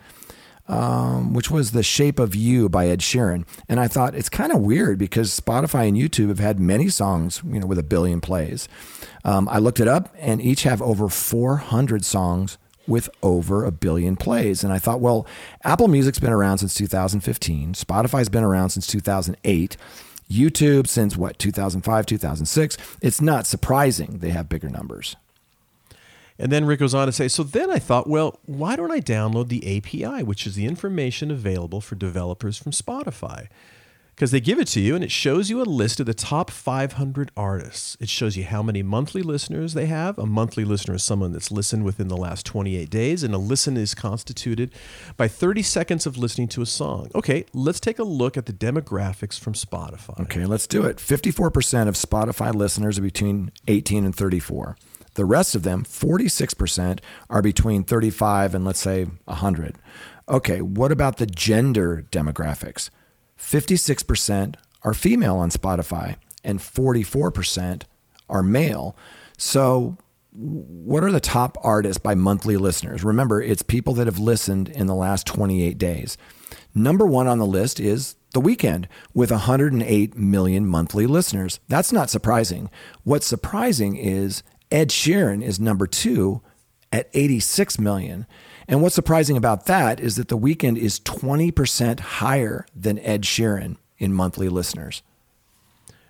Um, 0.70 1.34
which 1.34 1.50
was 1.50 1.72
The 1.72 1.82
Shape 1.82 2.20
of 2.20 2.36
You 2.36 2.68
by 2.68 2.88
Ed 2.88 3.00
Sheeran. 3.00 3.48
And 3.70 3.80
I 3.80 3.88
thought 3.88 4.16
it's 4.16 4.28
kind 4.28 4.52
of 4.52 4.60
weird 4.60 4.98
because 4.98 5.40
Spotify 5.40 5.88
and 5.88 5.96
YouTube 5.96 6.28
have 6.28 6.40
had 6.40 6.60
many 6.60 6.90
songs, 6.90 7.42
you 7.46 7.62
know, 7.62 7.66
with 7.66 7.80
a 7.80 7.84
billion 7.84 8.20
plays. 8.20 8.68
Um, 9.24 9.48
I 9.48 9.60
looked 9.60 9.80
it 9.80 9.88
up 9.88 10.14
and 10.20 10.42
each 10.42 10.64
have 10.64 10.82
over 10.82 11.08
400 11.08 12.04
songs 12.04 12.58
with 12.88 13.10
over 13.22 13.66
a 13.66 13.72
billion 13.72 14.16
plays. 14.16 14.64
And 14.64 14.72
I 14.72 14.80
thought, 14.80 15.02
well, 15.02 15.28
Apple 15.64 15.88
Music's 15.88 16.20
been 16.20 16.32
around 16.32 16.60
since 16.60 16.74
2015. 16.74 17.74
Spotify's 17.74 18.30
been 18.30 18.44
around 18.44 18.70
since 18.70 18.88
2008. 18.88 19.78
YouTube 20.30 20.88
since 20.88 21.16
what, 21.16 21.40
2005, 21.40 22.06
2006. 22.06 22.78
It's 23.02 23.22
not 23.22 23.48
surprising 23.48 24.20
they 24.20 24.32
have 24.32 24.50
bigger 24.50 24.70
numbers. 24.70 25.16
And 26.40 26.52
then 26.52 26.66
Rick 26.66 26.80
goes 26.80 26.94
on 26.94 27.08
to 27.08 27.12
say, 27.12 27.28
so 27.28 27.44
then 27.44 27.72
I 27.72 27.80
thought, 27.80 28.08
well, 28.08 28.40
why 28.46 28.76
don't 28.76 28.92
I 28.92 29.00
download 29.00 29.48
the 29.48 29.78
API, 29.78 30.24
which 30.24 30.46
is 30.46 30.56
the 30.56 30.66
information 30.66 31.32
available 31.32 31.82
for 31.82 31.96
developers 31.96 32.58
from 32.58 32.72
Spotify? 32.72 33.48
Because 34.18 34.32
they 34.32 34.40
give 34.40 34.58
it 34.58 34.68
to 34.70 34.80
you 34.80 34.96
and 34.96 35.04
it 35.04 35.12
shows 35.12 35.52
you 35.52 35.62
a 35.62 35.64
list 35.64 36.00
of 36.00 36.08
the 36.08 36.14
top 36.16 36.50
500 36.50 37.30
artists. 37.38 37.96
It 38.00 38.10
shows 38.10 38.36
you 38.36 38.46
how 38.46 38.64
many 38.64 38.82
monthly 38.82 39.22
listeners 39.22 39.76
they 39.76 39.86
have. 39.86 40.18
A 40.18 40.26
monthly 40.26 40.66
listener 40.66 40.96
is 40.96 41.04
someone 41.04 41.34
that's 41.34 41.52
listened 41.52 41.86
within 41.86 42.08
the 42.08 42.18
last 42.18 42.44
28 42.44 42.90
days, 42.90 43.22
and 43.22 43.36
a 43.36 43.38
listen 43.38 43.78
is 43.78 43.94
constituted 43.94 44.74
by 45.18 45.28
30 45.28 45.62
seconds 45.62 46.08
of 46.08 46.18
listening 46.18 46.48
to 46.48 46.64
a 46.64 46.66
song. 46.66 47.12
Okay, 47.14 47.46
let's 47.54 47.80
take 47.80 48.00
a 48.00 48.04
look 48.04 48.38
at 48.38 48.48
the 48.48 48.54
demographics 48.54 49.40
from 49.40 49.54
Spotify. 49.54 50.20
Okay, 50.22 50.48
let's 50.48 50.66
do 50.66 50.84
it. 50.86 50.98
54% 50.98 51.88
of 51.88 51.94
Spotify 51.94 52.52
listeners 52.56 52.98
are 52.98 53.04
between 53.04 53.52
18 53.68 54.04
and 54.04 54.16
34. 54.16 54.78
The 55.14 55.26
rest 55.26 55.54
of 55.54 55.62
them, 55.62 55.84
46%, 55.84 57.02
are 57.30 57.44
between 57.44 57.84
35 57.84 58.56
and 58.56 58.66
let's 58.66 58.80
say 58.80 59.04
100. 59.26 59.76
Okay, 60.28 60.64
what 60.64 60.92
about 60.92 61.18
the 61.18 61.28
gender 61.28 62.04
demographics? 62.12 62.90
56% 63.38 64.56
are 64.84 64.94
female 64.94 65.38
on 65.38 65.50
Spotify 65.50 66.16
and 66.44 66.60
44% 66.60 67.84
are 68.30 68.44
male. 68.44 68.96
So, 69.38 69.98
what 70.32 71.04
are 71.04 71.12
the 71.12 71.20
top 71.20 71.58
artists 71.64 71.98
by 71.98 72.14
monthly 72.14 72.58
listeners? 72.58 73.04
Remember, 73.04 73.42
it's 73.42 73.64
people 73.64 73.94
that 73.96 74.06
have 74.06 74.20
listened 74.20 74.70
in 74.70 74.86
the 74.86 74.94
last 74.94 75.26
28 75.26 75.78
days. 75.80 76.18
Number 76.76 77.08
one 77.08 77.28
on 77.28 77.40
the 77.40 77.46
list 77.46 77.80
is 77.80 78.16
The 78.34 78.42
Weeknd 78.42 78.86
with 79.16 79.32
108 79.32 80.16
million 80.16 80.68
monthly 80.68 81.08
listeners. 81.08 81.60
That's 81.68 81.92
not 81.92 82.12
surprising. 82.12 82.70
What's 83.04 83.26
surprising 83.26 83.98
is 83.98 84.44
Ed 84.70 84.90
Sheeran 84.90 85.44
is 85.44 85.60
number 85.60 85.88
two 85.88 86.42
at 86.92 87.10
86 87.14 87.80
million. 87.80 88.28
And 88.68 88.82
what's 88.82 88.96
surprising 88.96 89.38
about 89.38 89.66
that 89.68 90.00
is 90.00 90.18
that 90.18 90.28
The 90.28 90.38
Weeknd 90.38 90.78
is 90.78 91.00
20% 91.00 92.00
higher 92.00 92.66
than 92.76 93.00
Ed 93.00 93.22
Sheeran 93.24 93.78
in 93.98 94.14
monthly 94.14 94.50
listeners. 94.50 95.02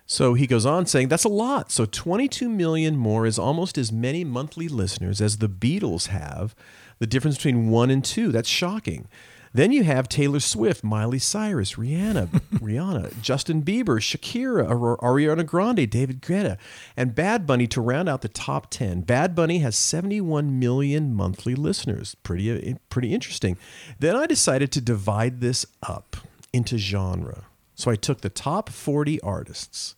So 0.06 0.34
he 0.34 0.46
goes 0.46 0.64
on 0.64 0.86
saying 0.86 1.08
that's 1.08 1.24
a 1.24 1.28
lot. 1.28 1.70
So 1.70 1.84
22 1.84 2.48
million 2.48 2.96
more 2.96 3.26
is 3.26 3.38
almost 3.38 3.76
as 3.76 3.92
many 3.92 4.24
monthly 4.24 4.66
listeners 4.66 5.20
as 5.20 5.36
the 5.36 5.50
Beatles 5.50 6.06
have. 6.06 6.54
The 6.98 7.06
difference 7.06 7.36
between 7.36 7.68
one 7.68 7.90
and 7.90 8.02
two, 8.02 8.32
that's 8.32 8.48
shocking. 8.48 9.06
Then 9.52 9.72
you 9.72 9.84
have 9.84 10.08
Taylor 10.08 10.40
Swift, 10.40 10.84
Miley 10.84 11.18
Cyrus, 11.18 11.74
Rihanna, 11.74 12.28
Rihanna, 12.54 13.20
Justin 13.22 13.62
Bieber, 13.62 13.98
Shakira, 13.98 14.68
Ariana 15.00 15.44
Grande, 15.44 15.88
David 15.88 16.20
Guetta, 16.20 16.58
and 16.96 17.14
Bad 17.14 17.46
Bunny 17.46 17.66
to 17.68 17.80
round 17.80 18.08
out 18.08 18.22
the 18.22 18.28
top 18.28 18.70
10. 18.70 19.02
Bad 19.02 19.34
Bunny 19.34 19.58
has 19.58 19.76
71 19.76 20.58
million 20.58 21.14
monthly 21.14 21.54
listeners. 21.54 22.14
Pretty 22.16 22.72
uh, 22.72 22.74
pretty 22.90 23.14
interesting. 23.14 23.56
Then 23.98 24.16
I 24.16 24.26
decided 24.26 24.72
to 24.72 24.80
divide 24.80 25.40
this 25.40 25.66
up 25.82 26.16
into 26.52 26.78
genre. 26.78 27.44
So 27.74 27.90
I 27.90 27.96
took 27.96 28.20
the 28.20 28.28
top 28.28 28.68
40 28.68 29.20
artists. 29.20 29.94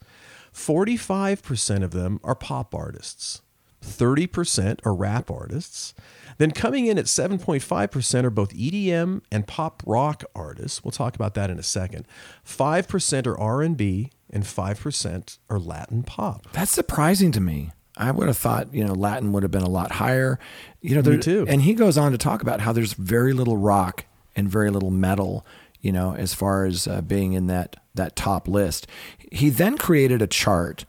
45% 0.53 1.83
of 1.83 1.93
them 1.93 2.21
are 2.23 2.35
pop 2.35 2.75
artists. 2.75 3.41
30% 3.83 4.85
are 4.85 4.95
rap 4.95 5.31
artists. 5.31 5.95
Then 6.41 6.53
coming 6.53 6.87
in 6.87 6.97
at 6.97 7.05
7.5% 7.05 8.25
are 8.25 8.31
both 8.31 8.55
EDM 8.55 9.21
and 9.31 9.47
pop 9.47 9.83
rock 9.85 10.25
artists. 10.35 10.83
We'll 10.83 10.91
talk 10.91 11.15
about 11.15 11.35
that 11.35 11.51
in 11.51 11.59
a 11.59 11.63
second. 11.63 12.07
5% 12.47 13.27
are 13.27 13.39
R&B 13.39 14.11
and 14.31 14.43
5% 14.45 15.39
are 15.51 15.59
Latin 15.59 16.03
pop. 16.03 16.51
That's 16.53 16.71
surprising 16.71 17.31
to 17.33 17.43
me. 17.43 17.73
I 17.95 18.11
would 18.11 18.27
have 18.27 18.39
thought, 18.39 18.73
you 18.73 18.83
know, 18.83 18.95
Latin 18.95 19.33
would 19.33 19.43
have 19.43 19.53
been 19.53 19.61
a 19.61 19.69
lot 19.69 19.93
higher. 19.93 20.39
You 20.81 20.95
know, 20.95 21.03
Me 21.03 21.17
there- 21.17 21.19
too. 21.19 21.45
And 21.47 21.61
he 21.61 21.75
goes 21.75 21.99
on 21.99 22.11
to 22.13 22.17
talk 22.17 22.41
about 22.41 22.63
how 22.63 22.73
there's 22.73 22.95
very 22.95 23.35
little 23.35 23.59
rock 23.59 24.07
and 24.35 24.49
very 24.49 24.71
little 24.71 24.91
metal, 24.91 25.45
you 25.83 25.93
know, 25.93 26.15
as 26.15 26.33
far 26.33 26.65
as 26.65 26.89
uh, 26.89 27.03
being 27.03 27.35
in 27.35 27.49
that 27.49 27.77
that 27.95 28.17
top 28.17 28.49
list. 28.49 28.87
He 29.31 29.51
then 29.51 29.77
created 29.77 30.23
a 30.23 30.27
chart 30.27 30.87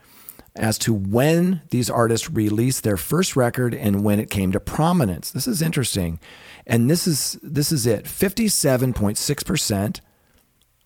as 0.56 0.78
to 0.80 0.94
when 0.94 1.62
these 1.70 1.90
artists 1.90 2.30
released 2.30 2.84
their 2.84 2.98
first 2.98 3.36
record 3.36 3.74
and 3.74 4.04
when 4.04 4.20
it 4.20 4.30
came 4.30 4.52
to 4.52 4.60
prominence. 4.60 5.32
This 5.32 5.48
is 5.48 5.62
interesting. 5.62 6.20
And 6.68 6.90
this 6.90 7.08
is 7.08 7.40
this 7.42 7.72
is 7.72 7.86
it. 7.86 8.06
57.6% 8.06 10.00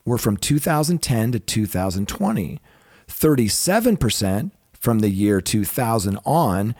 were 0.05 0.17
from 0.17 0.37
2010 0.37 1.31
to 1.31 1.39
2020. 1.39 2.61
37% 3.07 4.51
from 4.73 4.99
the 4.99 5.09
year 5.09 5.41
2000 5.41 6.19
on, 6.25 6.75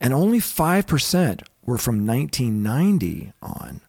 and 0.00 0.12
only 0.12 0.38
5% 0.38 1.42
were 1.64 1.78
from 1.78 2.06
1990 2.06 3.32
on. 3.40 3.80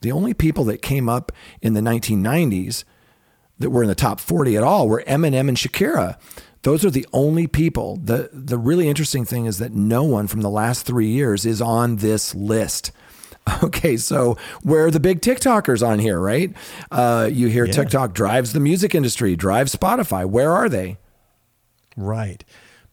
The 0.00 0.12
only 0.12 0.34
people 0.34 0.64
that 0.64 0.82
came 0.82 1.08
up 1.08 1.32
in 1.60 1.74
the 1.74 1.80
1990s 1.80 2.84
that 3.58 3.70
were 3.70 3.82
in 3.82 3.88
the 3.88 3.94
top 3.94 4.20
40 4.20 4.56
at 4.56 4.62
all 4.62 4.88
were 4.88 5.02
Eminem 5.06 5.48
and 5.48 5.56
Shakira. 5.56 6.18
Those 6.66 6.84
are 6.84 6.90
the 6.90 7.06
only 7.12 7.46
people. 7.46 7.96
The 8.02 8.28
the 8.32 8.58
really 8.58 8.88
interesting 8.88 9.24
thing 9.24 9.46
is 9.46 9.58
that 9.58 9.72
no 9.72 10.02
one 10.02 10.26
from 10.26 10.40
the 10.40 10.50
last 10.50 10.84
3 10.84 11.06
years 11.06 11.46
is 11.46 11.62
on 11.62 11.96
this 11.96 12.34
list. 12.34 12.90
Okay, 13.62 13.96
so 13.96 14.36
where 14.64 14.86
are 14.86 14.90
the 14.90 14.98
big 14.98 15.20
TikTokers 15.20 15.80
on 15.86 16.00
here, 16.00 16.18
right? 16.18 16.52
Uh, 16.90 17.30
you 17.32 17.46
hear 17.46 17.64
Yeah. 17.66 17.72
TikTok 17.74 18.12
drives 18.12 18.52
the 18.52 18.58
music 18.58 18.92
industry, 18.92 19.36
drives 19.36 19.72
Spotify. 19.72 20.26
Where 20.26 20.50
are 20.50 20.68
they? 20.68 20.98
Right. 21.96 22.44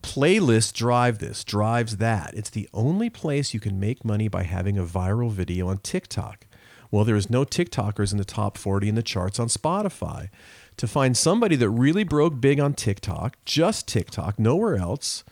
Playlists 0.03 0.71
drive 0.71 1.17
this, 1.17 1.43
drives 1.43 1.97
that. 1.97 2.35
It's 2.35 2.51
the 2.51 2.69
only 2.71 3.09
place 3.09 3.55
you 3.55 3.59
can 3.59 3.79
make 3.79 4.05
money 4.05 4.27
by 4.27 4.43
having 4.43 4.77
a 4.77 4.83
viral 4.83 5.31
video 5.31 5.69
on 5.69 5.79
TikTok. 5.79 6.45
Well, 6.91 7.03
there 7.03 7.15
is 7.15 7.31
no 7.31 7.45
TikTokers 7.45 8.11
in 8.11 8.19
the 8.19 8.23
top 8.25 8.55
40 8.55 8.89
in 8.89 8.93
the 8.95 9.01
charts 9.01 9.39
on 9.39 9.47
Spotify. 9.47 10.29
To 10.77 10.87
find 10.87 11.15
somebody 11.15 11.55
that 11.55 11.69
really 11.69 12.03
broke 12.03 12.41
big 12.41 12.59
on 12.59 12.73
TikTok, 12.73 13.37
just 13.45 13.87
TikTok, 13.87 14.39
nowhere 14.39 14.75
else, 14.75 15.23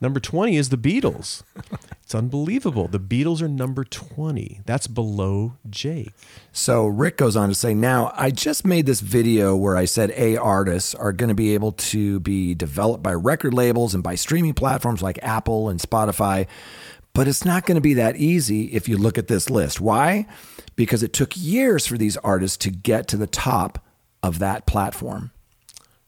Number 0.00 0.20
20 0.20 0.56
is 0.56 0.68
the 0.68 0.76
Beatles. 0.76 1.42
it's 2.02 2.14
unbelievable. 2.14 2.86
The 2.86 3.00
Beatles 3.00 3.40
are 3.40 3.48
number 3.48 3.82
20. 3.82 4.60
That's 4.66 4.86
below 4.86 5.54
Jake. 5.70 6.12
So 6.52 6.86
Rick 6.86 7.16
goes 7.16 7.34
on 7.34 7.48
to 7.48 7.54
say, 7.54 7.72
Now, 7.72 8.12
I 8.14 8.30
just 8.30 8.66
made 8.66 8.84
this 8.86 9.00
video 9.00 9.56
where 9.56 9.76
I 9.76 9.86
said 9.86 10.12
A 10.16 10.36
artists 10.36 10.94
are 10.94 11.12
going 11.12 11.30
to 11.30 11.34
be 11.34 11.54
able 11.54 11.72
to 11.72 12.20
be 12.20 12.54
developed 12.54 13.02
by 13.02 13.14
record 13.14 13.54
labels 13.54 13.94
and 13.94 14.02
by 14.02 14.14
streaming 14.14 14.54
platforms 14.54 15.02
like 15.02 15.18
Apple 15.22 15.68
and 15.70 15.80
Spotify, 15.80 16.46
but 17.14 17.26
it's 17.26 17.46
not 17.46 17.64
going 17.64 17.76
to 17.76 17.80
be 17.80 17.94
that 17.94 18.16
easy 18.16 18.66
if 18.74 18.88
you 18.88 18.98
look 18.98 19.16
at 19.16 19.28
this 19.28 19.48
list. 19.48 19.80
Why? 19.80 20.26
Because 20.76 21.02
it 21.02 21.14
took 21.14 21.32
years 21.34 21.86
for 21.86 21.96
these 21.96 22.18
artists 22.18 22.58
to 22.58 22.70
get 22.70 23.08
to 23.08 23.16
the 23.16 23.26
top 23.26 23.82
of 24.22 24.38
that 24.40 24.66
platform. 24.66 25.30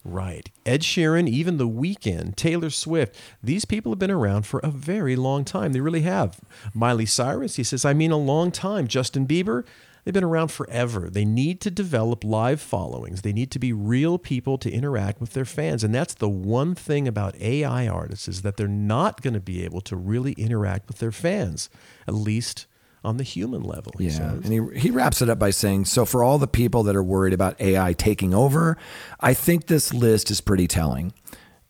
Right. 0.04 0.50
Ed 0.64 0.82
Sheeran, 0.82 1.28
even 1.28 1.58
The 1.58 1.68
Weeknd, 1.68 2.36
Taylor 2.36 2.70
Swift, 2.70 3.16
these 3.42 3.64
people 3.64 3.92
have 3.92 3.98
been 3.98 4.10
around 4.10 4.46
for 4.46 4.60
a 4.60 4.70
very 4.70 5.16
long 5.16 5.44
time. 5.44 5.72
They 5.72 5.80
really 5.80 6.02
have. 6.02 6.40
Miley 6.72 7.04
Cyrus, 7.04 7.56
he 7.56 7.64
says, 7.64 7.84
I 7.84 7.92
mean 7.92 8.12
a 8.12 8.16
long 8.16 8.50
time. 8.50 8.86
Justin 8.86 9.26
Bieber, 9.26 9.66
they've 10.04 10.14
been 10.14 10.24
around 10.24 10.48
forever. 10.48 11.10
They 11.10 11.24
need 11.24 11.60
to 11.62 11.70
develop 11.70 12.24
live 12.24 12.60
followings. 12.60 13.22
They 13.22 13.32
need 13.32 13.50
to 13.50 13.58
be 13.58 13.72
real 13.72 14.18
people 14.18 14.56
to 14.58 14.70
interact 14.70 15.20
with 15.20 15.32
their 15.32 15.44
fans. 15.44 15.82
And 15.82 15.94
that's 15.94 16.14
the 16.14 16.28
one 16.28 16.74
thing 16.74 17.08
about 17.08 17.36
AI 17.36 17.88
artists 17.88 18.28
is 18.28 18.42
that 18.42 18.56
they're 18.56 18.68
not 18.68 19.20
going 19.20 19.34
to 19.34 19.40
be 19.40 19.64
able 19.64 19.80
to 19.82 19.96
really 19.96 20.32
interact 20.32 20.88
with 20.88 20.98
their 20.98 21.12
fans, 21.12 21.68
at 22.06 22.14
least 22.14 22.66
on 23.04 23.16
the 23.16 23.22
human 23.24 23.62
level. 23.62 23.92
He 23.98 24.04
Yeah. 24.06 24.10
says. 24.10 24.44
And 24.44 24.52
he, 24.74 24.78
he 24.80 24.90
wraps 24.90 25.22
it 25.22 25.28
up 25.30 25.38
by 25.38 25.50
saying 25.50 25.86
So, 25.86 26.04
for 26.04 26.22
all 26.24 26.38
the 26.38 26.46
people 26.48 26.82
that 26.84 26.96
are 26.96 27.02
worried 27.02 27.32
about 27.32 27.60
AI 27.60 27.92
taking 27.92 28.34
over, 28.34 28.76
I 29.20 29.34
think 29.34 29.66
this 29.66 29.92
list 29.94 30.30
is 30.30 30.40
pretty 30.40 30.66
telling. 30.66 31.12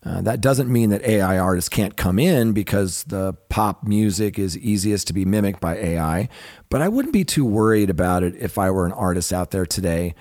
Uh, 0.03 0.21
that 0.21 0.39
doesn't 0.39 0.71
mean 0.71 0.91
that 0.91 1.01
AI 1.03 1.37
artists 1.37 1.67
can't 1.67 1.97
come 1.97 2.19
in 2.19 2.53
because 2.53 3.03
the 3.03 3.33
pop 3.49 3.83
music 3.85 4.39
is 4.39 4.57
easiest 4.57 5.07
to 5.07 5.13
be 5.13 5.25
mimicked 5.25 5.59
by 5.59 5.75
AI, 5.75 6.29
but 6.69 6.81
I 6.81 6.87
wouldn't 6.87 7.13
be 7.13 7.25
too 7.25 7.43
worried 7.43 7.89
about 7.89 8.23
it 8.23 8.33
if 8.37 8.57
I 8.57 8.71
were 8.71 8.85
an 8.85 8.93
artist 8.93 9.33
out 9.33 9.51
there 9.51 9.65
today. 9.65 10.15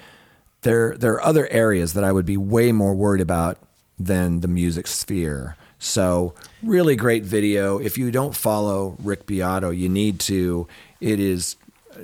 There, 0.62 0.97
there 0.99 1.12
are 1.12 1.23
other 1.23 1.47
areas 1.53 1.92
that 1.92 2.03
I 2.03 2.11
would 2.11 2.27
be 2.27 2.37
way 2.37 2.73
more 2.73 2.92
worried 2.92 3.21
about 3.21 3.59
than 4.01 4.40
the 4.40 4.49
music 4.49 4.88
sphere. 4.88 5.57
So, 5.79 6.35
really 6.61 6.97
great 6.97 7.23
video. 7.23 7.79
If 7.79 7.97
you 7.97 8.11
don't 8.11 8.35
follow 8.35 8.97
Rick 9.01 9.27
Beato, 9.27 9.71
you 9.71 9.88
need 9.88 10.18
to. 10.21 10.66
It 11.00 11.20
is 11.20 11.56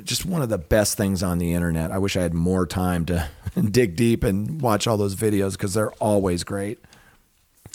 just 0.02 0.24
one 0.26 0.42
of 0.42 0.48
the 0.48 0.58
best 0.58 0.96
things 0.96 1.22
on 1.22 1.38
the 1.38 1.52
internet. 1.52 1.90
I 1.92 1.98
wish 1.98 2.16
I 2.16 2.22
had 2.22 2.34
more 2.34 2.66
time 2.66 3.04
to 3.06 3.28
dig 3.70 3.96
deep 3.96 4.24
and 4.24 4.60
watch 4.60 4.86
all 4.86 4.96
those 4.96 5.14
videos 5.16 5.52
because 5.52 5.74
they're 5.74 5.92
always 5.94 6.44
great. 6.44 6.78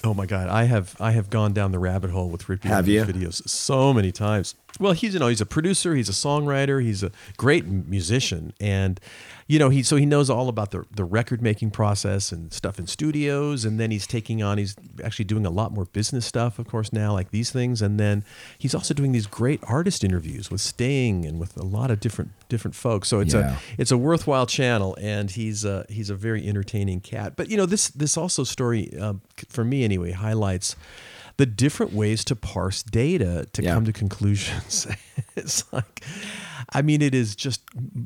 Oh 0.04 0.14
my 0.14 0.26
God, 0.26 0.48
I 0.48 0.64
have 0.64 0.96
I 1.00 1.12
have 1.12 1.30
gone 1.30 1.52
down 1.52 1.74
the 1.74 1.80
rabbit 1.80 2.12
hole 2.12 2.30
with 2.30 2.48
Rick 2.48 2.64
Have 2.64 2.88
you? 2.88 3.04
videos 3.04 3.48
so 3.50 3.94
many 3.94 4.14
times. 4.14 4.56
Well, 4.80 4.94
he's 4.94 5.14
you 5.14 5.20
know 5.20 5.28
he's 5.28 5.42
a 5.42 5.46
producer, 5.46 5.94
he's 5.94 6.08
a 6.08 6.14
songwriter, 6.14 6.82
he's 6.82 7.04
a 7.04 7.12
great 7.36 7.66
musician, 7.66 8.54
and 8.62 8.98
you 9.50 9.58
know 9.60 9.70
he 9.70 9.82
so 9.84 9.96
he 9.98 10.06
knows 10.06 10.30
all 10.30 10.48
about 10.48 10.70
the 10.72 10.86
the 10.96 11.04
record 11.04 11.42
making 11.42 11.72
process 11.72 12.32
and 12.32 12.54
stuff 12.54 12.78
in 12.80 12.86
studios, 12.88 13.66
and 13.66 13.80
then 13.80 13.90
he's 13.92 14.06
taking 14.08 14.42
on 14.44 14.58
he's 14.60 14.76
actually 15.04 15.26
doing 15.26 15.46
a 15.46 15.50
lot 15.50 15.74
more 15.74 15.86
business 15.86 16.26
stuff, 16.26 16.60
of 16.60 16.68
course 16.68 16.94
now 16.94 17.12
like 17.12 17.32
these 17.32 17.50
things, 17.52 17.82
and 17.82 18.00
then 18.00 18.24
he's 18.60 18.76
also 18.76 18.94
doing 18.94 19.12
these 19.12 19.26
great 19.28 19.60
artist 19.64 20.04
interviews 20.04 20.52
with 20.52 20.62
Sting 20.62 21.26
and 21.26 21.40
with 21.40 21.58
a 21.58 21.64
lot 21.64 21.90
of 21.92 22.00
different 22.00 22.32
different 22.48 22.76
folks. 22.76 23.08
So 23.10 23.20
it's 23.20 23.34
Yeah. 23.34 23.56
a 23.78 23.82
it's 23.82 23.92
a 23.92 23.98
worthwhile 23.98 24.46
channel, 24.46 24.96
and 25.02 25.32
he's 25.32 25.66
a, 25.66 25.84
he's 25.90 26.10
a 26.12 26.16
very 26.16 26.48
entertaining 26.48 27.02
cat. 27.02 27.34
But 27.36 27.50
you 27.50 27.58
know 27.58 27.66
this 27.66 27.90
this 27.90 28.16
also 28.18 28.44
story 28.44 28.96
um, 29.00 29.22
for 29.50 29.66
me 29.66 29.84
anyway 29.84 30.12
highlights 30.12 30.76
the 31.40 31.46
different 31.46 31.94
ways 31.94 32.26
to 32.26 32.36
parse 32.36 32.84
data 32.84 33.48
to 33.54 33.64
Yeah. 33.64 33.74
come 33.74 33.86
to 33.86 33.94
conclusions. 33.94 34.86
it's 35.38 35.64
like, 35.72 36.04
I 36.74 36.82
mean, 36.82 37.02
it 37.02 37.16
is 37.16 37.34
just 37.34 37.62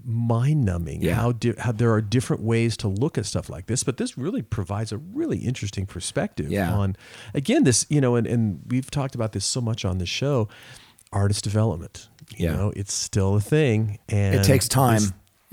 mind 0.05 0.63
numbing 0.65 1.01
Yeah. 1.01 1.15
how, 1.15 1.31
di- 1.31 1.55
how 1.57 1.71
there 1.71 1.91
are 1.91 1.99
different 1.99 2.43
ways 2.43 2.77
to 2.77 2.87
look 2.87 3.17
at 3.17 3.25
stuff 3.25 3.49
like 3.49 3.65
this. 3.65 3.83
But 3.83 3.97
this 3.97 4.19
really 4.19 4.43
provides 4.43 4.91
a 4.91 4.99
really 4.99 5.39
interesting 5.39 5.87
perspective 5.87 6.51
Yeah. 6.51 6.71
on, 6.71 6.95
again, 7.33 7.63
this, 7.63 7.87
you 7.89 7.99
know, 7.99 8.15
and, 8.15 8.27
and 8.27 8.59
we've 8.67 8.91
talked 8.91 9.15
about 9.15 9.31
this 9.31 9.45
so 9.45 9.61
much 9.61 9.83
on 9.83 9.97
this 9.97 10.09
show 10.09 10.47
artist 11.11 11.43
development. 11.43 12.09
You 12.37 12.45
Yeah. 12.45 12.55
know, 12.55 12.73
it's 12.75 12.93
still 12.93 13.33
a 13.35 13.41
thing. 13.41 13.97
And 14.09 14.35
It 14.35 14.43
takes 14.43 14.67
time. 14.67 15.01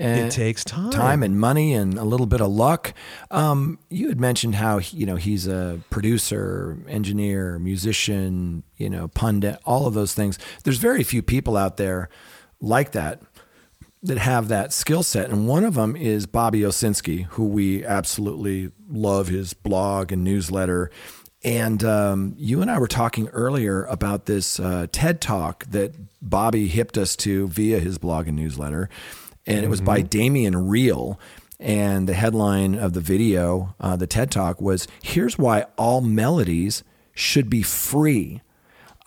And- 0.01 0.27
it 0.27 0.31
takes 0.31 0.63
time. 0.63 0.91
time 0.91 1.23
and 1.23 1.39
money 1.39 1.73
and 1.73 1.97
a 1.97 2.03
little 2.03 2.25
bit 2.25 2.41
of 2.41 2.49
luck. 2.49 2.93
Um, 3.29 3.79
you 3.89 4.09
had 4.09 4.19
mentioned 4.19 4.55
how 4.55 4.79
you 4.79 5.05
know 5.05 5.15
he's 5.15 5.47
a 5.47 5.79
producer, 5.89 6.77
engineer, 6.87 7.59
musician, 7.59 8.63
you 8.77 8.89
know, 8.89 9.07
pundit, 9.07 9.59
all 9.65 9.87
of 9.87 9.93
those 9.93 10.13
things. 10.13 10.39
There's 10.63 10.77
very 10.77 11.03
few 11.03 11.21
people 11.21 11.55
out 11.57 11.77
there 11.77 12.09
like 12.59 12.91
that 12.91 13.21
that 14.03 14.17
have 14.17 14.47
that 14.47 14.73
skill 14.73 15.03
set, 15.03 15.29
and 15.29 15.47
one 15.47 15.63
of 15.63 15.75
them 15.75 15.95
is 15.95 16.25
Bobby 16.25 16.61
Owsinski, 16.61 17.25
who 17.25 17.45
we 17.45 17.85
absolutely 17.85 18.71
love 18.89 19.27
his 19.27 19.53
blog 19.53 20.11
and 20.11 20.23
newsletter. 20.23 20.89
And 21.43 21.83
um, 21.83 22.33
you 22.37 22.61
and 22.61 22.69
I 22.69 22.77
were 22.77 22.87
talking 22.87 23.27
earlier 23.29 23.85
about 23.85 24.25
this 24.25 24.59
uh, 24.59 24.87
TED 24.91 25.21
talk 25.21 25.65
that 25.65 25.95
Bobby 26.21 26.67
hipped 26.67 26.97
us 26.97 27.15
to 27.17 27.47
via 27.47 27.79
his 27.79 27.97
blog 27.97 28.27
and 28.27 28.35
newsletter. 28.37 28.89
And 29.55 29.65
it 29.65 29.69
was 29.69 29.81
by 29.81 30.01
Damien 30.01 30.53
Riehl. 30.53 31.17
And 31.59 32.09
the 32.09 32.15
headline 32.15 32.73
of 32.75 32.93
the 32.93 33.01
video, 33.01 33.75
uh, 33.79 33.95
the 33.95 34.07
TED 34.07 34.31
talk, 34.31 34.59
was 34.59 34.87
Here's 35.03 35.37
why 35.37 35.65
all 35.77 36.01
melodies 36.01 36.83
should 37.13 37.49
be 37.49 37.61
free. 37.61 38.41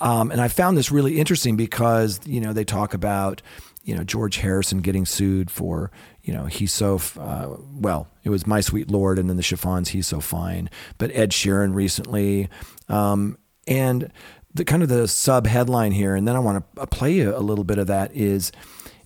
Um, 0.00 0.30
and 0.30 0.40
I 0.40 0.48
found 0.48 0.76
this 0.76 0.90
really 0.90 1.18
interesting 1.18 1.56
because, 1.56 2.20
you 2.26 2.40
know, 2.40 2.52
they 2.52 2.64
talk 2.64 2.94
about, 2.94 3.42
you 3.82 3.96
know, 3.96 4.04
George 4.04 4.36
Harrison 4.36 4.80
getting 4.80 5.04
sued 5.06 5.50
for, 5.50 5.90
you 6.22 6.32
know, 6.32 6.44
he's 6.46 6.72
so, 6.72 6.96
f- 6.96 7.18
uh, 7.18 7.56
well, 7.72 8.08
it 8.22 8.30
was 8.30 8.46
My 8.46 8.60
Sweet 8.60 8.90
Lord 8.90 9.18
and 9.18 9.28
then 9.28 9.36
the 9.36 9.42
chiffons, 9.42 9.90
he's 9.90 10.06
so 10.06 10.20
fine. 10.20 10.70
But 10.98 11.10
Ed 11.12 11.30
Sheeran 11.30 11.74
recently. 11.74 12.48
Um, 12.88 13.38
and 13.66 14.10
the 14.52 14.64
kind 14.64 14.82
of 14.82 14.88
the 14.88 15.08
sub 15.08 15.46
headline 15.46 15.92
here, 15.92 16.14
and 16.14 16.26
then 16.26 16.36
I 16.36 16.38
want 16.38 16.64
to 16.76 16.86
play 16.86 17.20
a 17.20 17.40
little 17.40 17.64
bit 17.64 17.78
of 17.78 17.88
that 17.88 18.14
is 18.14 18.52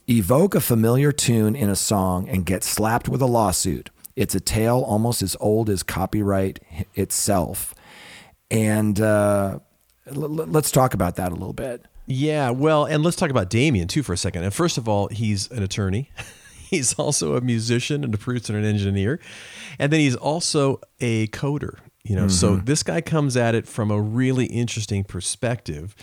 evoke 0.08 0.54
a 0.54 0.60
familiar 0.60 1.12
tune 1.12 1.54
in 1.54 1.68
a 1.68 1.76
song 1.76 2.28
and 2.28 2.46
get 2.46 2.64
slapped 2.64 3.08
with 3.08 3.20
a 3.20 3.26
lawsuit. 3.26 3.90
It's 4.16 4.34
a 4.34 4.40
tale 4.40 4.80
almost 4.80 5.22
as 5.22 5.36
old 5.38 5.70
as 5.70 5.82
copyright 5.82 6.60
itself. 6.94 7.74
And 8.50 9.00
uh, 9.00 9.60
l- 10.06 10.14
let's 10.14 10.70
talk 10.70 10.94
about 10.94 11.16
that 11.16 11.30
a 11.30 11.34
little 11.34 11.52
bit. 11.52 11.84
Yeah, 12.06 12.50
well, 12.50 12.86
and 12.86 13.04
let's 13.04 13.16
talk 13.16 13.30
about 13.30 13.50
Damien 13.50 13.86
too 13.86 14.02
for 14.02 14.14
a 14.14 14.16
second. 14.16 14.42
And 14.42 14.52
first 14.52 14.78
of 14.78 14.88
all, 14.88 15.08
he's 15.08 15.50
an 15.50 15.62
attorney. 15.62 16.10
he's 16.70 16.94
also 16.94 17.36
a 17.36 17.40
musician 17.42 18.02
and 18.02 18.14
a 18.14 18.18
producer 18.18 18.56
and 18.56 18.64
an 18.64 18.70
engineer, 18.70 19.20
and 19.78 19.92
then 19.92 20.00
he's 20.00 20.16
also 20.16 20.80
a 21.00 21.26
coder. 21.28 21.78
You 22.04 22.16
know, 22.16 22.28
so 22.28 22.56
this 22.56 22.82
guy 22.82 23.02
comes 23.02 23.36
at 23.36 23.54
it 23.54 23.68
from 23.68 23.90
a 23.90 24.00
really 24.00 24.46
interesting 24.46 25.04
perspective. 25.04 25.94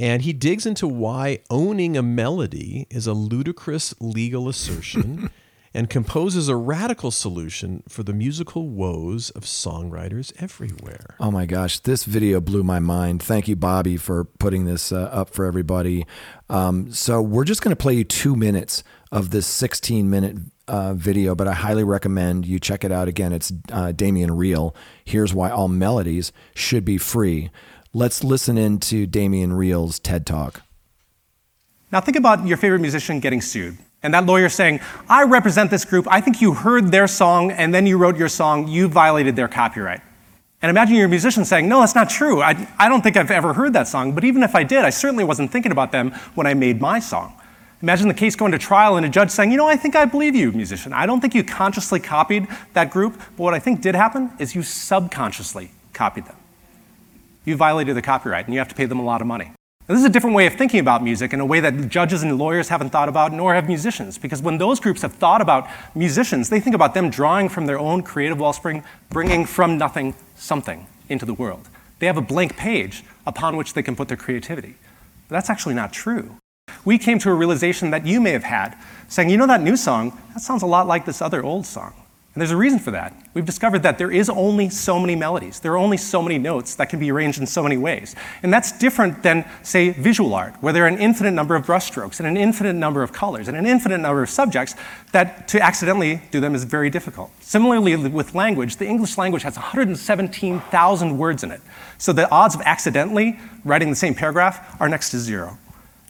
And 0.00 0.22
he 0.22 0.32
digs 0.32 0.64
into 0.64 0.88
why 0.88 1.40
owning 1.50 1.94
a 1.94 2.02
melody 2.02 2.86
is 2.88 3.06
a 3.06 3.12
ludicrous 3.12 3.94
legal 4.00 4.48
assertion 4.48 5.28
and 5.74 5.90
composes 5.90 6.48
a 6.48 6.56
radical 6.56 7.10
solution 7.10 7.82
for 7.86 8.02
the 8.02 8.14
musical 8.14 8.70
woes 8.70 9.28
of 9.28 9.42
songwriters 9.42 10.32
everywhere. 10.42 11.16
Oh 11.20 11.30
my 11.30 11.44
gosh, 11.44 11.80
this 11.80 12.04
video 12.04 12.40
blew 12.40 12.64
my 12.64 12.78
mind. 12.78 13.22
Thank 13.22 13.46
you, 13.46 13.56
Bobby, 13.56 13.98
for 13.98 14.24
putting 14.24 14.64
this 14.64 14.90
uh, 14.90 15.10
up 15.12 15.28
for 15.28 15.44
everybody. 15.44 16.06
Um, 16.48 16.90
so, 16.92 17.20
we're 17.20 17.44
just 17.44 17.60
going 17.60 17.76
to 17.76 17.80
play 17.80 17.92
you 17.92 18.04
two 18.04 18.34
minutes 18.34 18.82
of 19.12 19.30
this 19.30 19.46
16 19.46 20.08
minute 20.08 20.38
uh, 20.66 20.94
video, 20.94 21.34
but 21.34 21.46
I 21.46 21.52
highly 21.52 21.84
recommend 21.84 22.46
you 22.46 22.58
check 22.58 22.84
it 22.84 22.92
out 22.92 23.06
again. 23.06 23.34
It's 23.34 23.52
uh, 23.70 23.92
Damien 23.92 24.30
Riehl. 24.30 24.74
Here's 25.04 25.34
why 25.34 25.50
all 25.50 25.68
melodies 25.68 26.32
should 26.54 26.86
be 26.86 26.96
free. 26.96 27.50
Let's 27.92 28.22
listen 28.22 28.56
into 28.56 29.04
Damien 29.04 29.52
Riehl's 29.52 29.98
TED 29.98 30.24
Talk. 30.24 30.62
Now 31.90 32.00
think 32.00 32.16
about 32.16 32.46
your 32.46 32.56
favorite 32.56 32.78
musician 32.78 33.18
getting 33.18 33.40
sued. 33.40 33.78
And 34.00 34.14
that 34.14 34.26
lawyer 34.26 34.48
saying, 34.48 34.78
I 35.08 35.24
represent 35.24 35.72
this 35.72 35.84
group. 35.84 36.06
I 36.08 36.20
think 36.20 36.40
you 36.40 36.54
heard 36.54 36.92
their 36.92 37.08
song 37.08 37.50
and 37.50 37.74
then 37.74 37.86
you 37.88 37.98
wrote 37.98 38.16
your 38.16 38.28
song. 38.28 38.68
You 38.68 38.86
violated 38.86 39.34
their 39.34 39.48
copyright. 39.48 40.02
And 40.62 40.70
imagine 40.70 40.94
your 40.94 41.08
musician 41.08 41.44
saying, 41.44 41.68
No, 41.68 41.80
that's 41.80 41.96
not 41.96 42.08
true. 42.08 42.40
I, 42.40 42.68
I 42.78 42.88
don't 42.88 43.02
think 43.02 43.16
I've 43.16 43.30
ever 43.32 43.54
heard 43.54 43.72
that 43.72 43.88
song. 43.88 44.14
But 44.14 44.22
even 44.22 44.44
if 44.44 44.54
I 44.54 44.62
did, 44.62 44.84
I 44.84 44.90
certainly 44.90 45.24
wasn't 45.24 45.50
thinking 45.50 45.72
about 45.72 45.90
them 45.90 46.12
when 46.36 46.46
I 46.46 46.54
made 46.54 46.80
my 46.80 47.00
song. 47.00 47.34
Imagine 47.82 48.06
the 48.06 48.14
case 48.14 48.36
going 48.36 48.52
to 48.52 48.58
trial 48.58 48.98
and 48.98 49.04
a 49.04 49.08
judge 49.08 49.30
saying, 49.30 49.50
You 49.50 49.56
know, 49.56 49.66
I 49.66 49.74
think 49.74 49.96
I 49.96 50.04
believe 50.04 50.36
you, 50.36 50.52
musician. 50.52 50.92
I 50.92 51.06
don't 51.06 51.20
think 51.20 51.34
you 51.34 51.42
consciously 51.42 51.98
copied 51.98 52.46
that 52.74 52.92
group. 52.92 53.18
But 53.36 53.42
what 53.42 53.54
I 53.54 53.58
think 53.58 53.80
did 53.80 53.96
happen 53.96 54.30
is 54.38 54.54
you 54.54 54.62
subconsciously 54.62 55.72
copied 55.92 56.26
them. 56.26 56.36
You 57.44 57.56
violated 57.56 57.96
the 57.96 58.02
copyright 58.02 58.46
and 58.46 58.54
you 58.54 58.60
have 58.60 58.68
to 58.68 58.74
pay 58.74 58.86
them 58.86 58.98
a 58.98 59.04
lot 59.04 59.20
of 59.20 59.26
money. 59.26 59.52
Now, 59.88 59.94
this 59.94 60.00
is 60.00 60.04
a 60.04 60.12
different 60.12 60.36
way 60.36 60.46
of 60.46 60.54
thinking 60.54 60.78
about 60.78 61.02
music 61.02 61.32
in 61.32 61.40
a 61.40 61.44
way 61.44 61.58
that 61.60 61.88
judges 61.88 62.22
and 62.22 62.38
lawyers 62.38 62.68
haven't 62.68 62.90
thought 62.90 63.08
about, 63.08 63.32
nor 63.32 63.54
have 63.54 63.66
musicians. 63.66 64.18
Because 64.18 64.40
when 64.40 64.58
those 64.58 64.78
groups 64.78 65.02
have 65.02 65.14
thought 65.14 65.40
about 65.40 65.68
musicians, 65.94 66.48
they 66.48 66.60
think 66.60 66.76
about 66.76 66.94
them 66.94 67.10
drawing 67.10 67.48
from 67.48 67.66
their 67.66 67.78
own 67.78 68.02
creative 68.02 68.38
wellspring, 68.38 68.84
bringing 69.08 69.44
from 69.44 69.78
nothing 69.78 70.14
something 70.36 70.86
into 71.08 71.26
the 71.26 71.34
world. 71.34 71.68
They 71.98 72.06
have 72.06 72.16
a 72.16 72.22
blank 72.22 72.56
page 72.56 73.02
upon 73.26 73.56
which 73.56 73.74
they 73.74 73.82
can 73.82 73.96
put 73.96 74.08
their 74.08 74.16
creativity. 74.16 74.76
But 75.28 75.34
that's 75.34 75.50
actually 75.50 75.74
not 75.74 75.92
true. 75.92 76.36
We 76.84 76.96
came 76.96 77.18
to 77.18 77.30
a 77.30 77.34
realization 77.34 77.90
that 77.90 78.06
you 78.06 78.20
may 78.20 78.30
have 78.30 78.44
had, 78.44 78.76
saying, 79.08 79.28
you 79.28 79.36
know, 79.36 79.46
that 79.48 79.60
new 79.60 79.76
song, 79.76 80.16
that 80.34 80.40
sounds 80.40 80.62
a 80.62 80.66
lot 80.66 80.86
like 80.86 81.04
this 81.04 81.20
other 81.20 81.42
old 81.42 81.66
song. 81.66 81.94
And 82.32 82.40
there's 82.40 82.52
a 82.52 82.56
reason 82.56 82.78
for 82.78 82.92
that. 82.92 83.12
We've 83.34 83.44
discovered 83.44 83.82
that 83.82 83.98
there 83.98 84.12
is 84.12 84.30
only 84.30 84.70
so 84.70 85.00
many 85.00 85.16
melodies. 85.16 85.58
There 85.58 85.72
are 85.72 85.76
only 85.76 85.96
so 85.96 86.22
many 86.22 86.38
notes 86.38 86.76
that 86.76 86.88
can 86.88 87.00
be 87.00 87.10
arranged 87.10 87.40
in 87.40 87.46
so 87.46 87.60
many 87.60 87.76
ways. 87.76 88.14
And 88.44 88.52
that's 88.52 88.70
different 88.70 89.24
than, 89.24 89.44
say, 89.64 89.90
visual 89.90 90.32
art, 90.32 90.54
where 90.60 90.72
there 90.72 90.84
are 90.84 90.86
an 90.86 90.98
infinite 90.98 91.32
number 91.32 91.56
of 91.56 91.66
brushstrokes 91.66 92.20
and 92.20 92.28
an 92.28 92.36
infinite 92.36 92.74
number 92.74 93.02
of 93.02 93.12
colors 93.12 93.48
and 93.48 93.56
an 93.56 93.66
infinite 93.66 93.98
number 93.98 94.22
of 94.22 94.30
subjects 94.30 94.76
that 95.10 95.48
to 95.48 95.60
accidentally 95.60 96.22
do 96.30 96.38
them 96.38 96.54
is 96.54 96.62
very 96.62 96.88
difficult. 96.88 97.32
Similarly, 97.40 97.96
with 97.96 98.32
language, 98.32 98.76
the 98.76 98.86
English 98.86 99.18
language 99.18 99.42
has 99.42 99.56
117,000 99.56 101.18
words 101.18 101.42
in 101.42 101.50
it. 101.50 101.60
So 101.98 102.12
the 102.12 102.30
odds 102.30 102.54
of 102.54 102.60
accidentally 102.60 103.40
writing 103.64 103.90
the 103.90 103.96
same 103.96 104.14
paragraph 104.14 104.80
are 104.80 104.88
next 104.88 105.10
to 105.10 105.18
zero. 105.18 105.58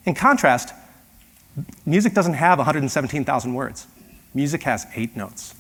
In 0.05 0.15
contrast, 0.15 0.75
music 1.87 2.13
doesn't 2.13 2.35
have 2.35 2.59
117,000 2.59 3.55
words. 3.55 3.87
Music 4.35 4.63
has 4.65 4.87
eight 4.95 5.17
notes. 5.17 5.55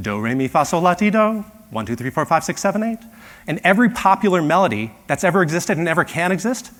Do, 0.00 0.20
re, 0.20 0.34
mi, 0.34 0.48
fa, 0.48 0.64
sol, 0.64 0.80
la, 0.80 0.94
ti, 0.94 1.10
do. 1.10 1.44
One, 1.70 1.86
two, 1.86 1.96
three, 1.96 2.10
four, 2.10 2.26
five, 2.26 2.44
six, 2.44 2.60
seven, 2.60 2.82
eight. 2.82 2.98
And 3.46 3.60
every 3.64 3.88
popular 3.88 4.42
melody 4.42 4.92
that's 5.06 5.24
ever 5.24 5.42
existed 5.42 5.78
and 5.78 5.88
ever 5.88 6.04
can 6.04 6.32
exist 6.32 6.70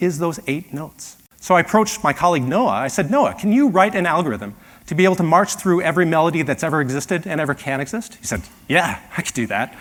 is 0.00 0.18
those 0.18 0.40
eight 0.46 0.72
notes. 0.72 1.16
So 1.40 1.54
I 1.54 1.60
approached 1.60 2.02
my 2.02 2.12
colleague 2.12 2.44
Noah. 2.44 2.70
I 2.70 2.88
said, 2.88 3.10
Noah, 3.10 3.34
can 3.34 3.52
you 3.52 3.68
write 3.68 3.94
an 3.94 4.06
algorithm 4.06 4.56
to 4.86 4.94
be 4.94 5.04
able 5.04 5.16
to 5.16 5.22
march 5.22 5.54
through 5.54 5.82
every 5.82 6.04
melody 6.04 6.42
that's 6.42 6.62
ever 6.62 6.80
existed 6.80 7.26
and 7.26 7.40
ever 7.40 7.54
can 7.54 7.80
exist? 7.80 8.16
He 8.16 8.26
said, 8.26 8.42
Yeah, 8.68 9.00
I 9.16 9.22
could 9.22 9.34
do 9.34 9.46
that. 9.46 9.74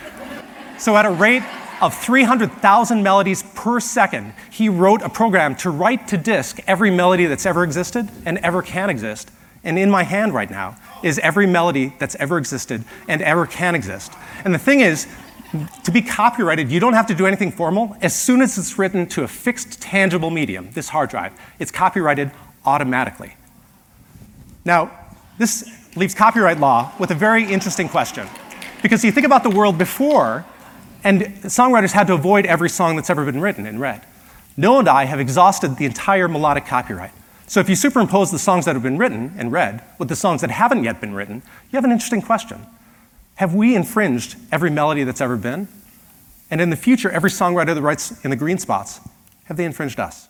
so 0.77 0.95
at 0.95 1.05
a 1.05 1.11
rate 1.11 1.43
of 1.81 1.95
300,000 1.95 3.03
melodies 3.03 3.43
per 3.55 3.79
second, 3.79 4.33
he 4.51 4.69
wrote 4.69 5.01
a 5.01 5.09
program 5.09 5.55
to 5.57 5.69
write 5.69 6.07
to 6.09 6.17
disk 6.17 6.59
every 6.67 6.91
melody 6.91 7.25
that's 7.25 7.45
ever 7.45 7.63
existed 7.63 8.09
and 8.25 8.37
ever 8.39 8.61
can 8.61 8.89
exist. 8.89 9.31
And 9.63 9.77
in 9.77 9.89
my 9.89 10.03
hand 10.03 10.33
right 10.33 10.49
now 10.49 10.77
is 11.03 11.19
every 11.19 11.47
melody 11.47 11.93
that's 11.99 12.15
ever 12.15 12.37
existed 12.37 12.83
and 13.07 13.21
ever 13.21 13.45
can 13.45 13.75
exist. 13.75 14.11
And 14.43 14.53
the 14.53 14.59
thing 14.59 14.81
is, 14.81 15.07
to 15.83 15.91
be 15.91 16.01
copyrighted, 16.01 16.69
you 16.69 16.79
don't 16.79 16.93
have 16.93 17.07
to 17.07 17.15
do 17.15 17.25
anything 17.25 17.51
formal. 17.51 17.95
As 18.01 18.15
soon 18.15 18.41
as 18.41 18.57
it's 18.57 18.77
written 18.77 19.07
to 19.07 19.23
a 19.23 19.27
fixed, 19.27 19.81
tangible 19.81 20.29
medium, 20.29 20.71
this 20.71 20.89
hard 20.89 21.09
drive, 21.09 21.33
it's 21.59 21.71
copyrighted 21.71 22.31
automatically. 22.65 23.35
Now, 24.65 24.91
this 25.37 25.69
leaves 25.95 26.13
copyright 26.13 26.59
law 26.59 26.91
with 26.99 27.11
a 27.11 27.15
very 27.15 27.45
interesting 27.45 27.87
question. 27.87 28.27
Because 28.81 29.03
you 29.03 29.11
think 29.11 29.25
about 29.25 29.43
the 29.43 29.49
world 29.49 29.77
before, 29.77 30.45
and 31.03 31.21
songwriters 31.43 31.91
had 31.91 32.07
to 32.07 32.13
avoid 32.13 32.45
every 32.45 32.69
song 32.69 32.95
that's 32.95 33.09
ever 33.09 33.25
been 33.25 33.39
written 33.39 33.65
and 33.65 33.79
read. 33.79 34.01
Noah 34.57 34.79
and 34.79 34.89
I 34.89 35.05
have 35.05 35.19
exhausted 35.19 35.77
the 35.77 35.85
entire 35.85 36.27
melodic 36.27 36.65
copyright. 36.65 37.11
So 37.47 37.61
if 37.61 37.69
you 37.69 37.75
superimpose 37.75 38.31
the 38.31 38.39
songs 38.39 38.65
that 38.65 38.75
have 38.75 38.83
been 38.83 38.97
written 38.97 39.33
and 39.37 39.51
read 39.51 39.81
with 39.97 40.09
the 40.09 40.15
songs 40.15 40.41
that 40.41 40.51
haven't 40.51 40.83
yet 40.83 40.99
been 40.99 41.13
written, 41.13 41.35
you 41.71 41.77
have 41.77 41.85
an 41.85 41.91
interesting 41.91 42.21
question. 42.21 42.65
Have 43.35 43.55
we 43.55 43.73
infringed 43.75 44.35
every 44.51 44.69
melody 44.69 45.03
that's 45.05 45.21
ever 45.21 45.37
been? 45.37 45.67
And 46.51 46.59
in 46.59 46.69
the 46.69 46.75
future, 46.75 47.09
every 47.09 47.29
songwriter 47.29 47.73
that 47.73 47.81
writes 47.81 48.23
in 48.25 48.31
the 48.31 48.35
green 48.35 48.57
spots, 48.57 48.99
have 49.45 49.55
they 49.57 49.63
infringed 49.65 49.99
us? 49.99 50.27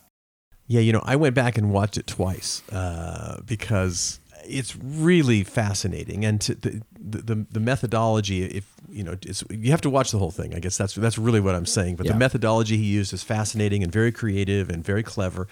Yeah, 0.68 0.80
you 0.80 0.92
know, 0.92 1.02
I 1.04 1.16
went 1.16 1.34
back 1.34 1.58
and 1.58 1.72
watched 1.72 1.96
it 1.96 2.06
twice 2.06 2.62
uh, 2.70 3.40
because 3.44 4.20
it's 4.44 4.76
really 4.76 5.42
fascinating, 5.42 6.24
and 6.24 6.40
to, 6.42 6.54
the, 6.54 6.82
the 6.98 7.46
the 7.50 7.60
methodology. 7.60 8.44
If 8.44 8.66
you 8.90 9.02
know, 9.02 9.16
it's, 9.22 9.42
you 9.50 9.70
have 9.70 9.80
to 9.82 9.90
watch 9.90 10.10
the 10.10 10.18
whole 10.18 10.30
thing. 10.30 10.54
I 10.54 10.58
guess 10.58 10.76
that's 10.76 10.94
that's 10.94 11.18
really 11.18 11.40
what 11.40 11.54
I'm 11.54 11.66
saying. 11.66 11.96
But 11.96 12.06
Yeah. 12.06 12.12
the 12.12 12.18
methodology 12.18 12.76
he 12.76 12.84
used 12.84 13.12
is 13.12 13.22
fascinating 13.22 13.82
and 13.82 13.90
very 13.90 14.12
creative 14.12 14.68
and 14.68 14.84
very 14.84 15.02
clever. 15.02 15.48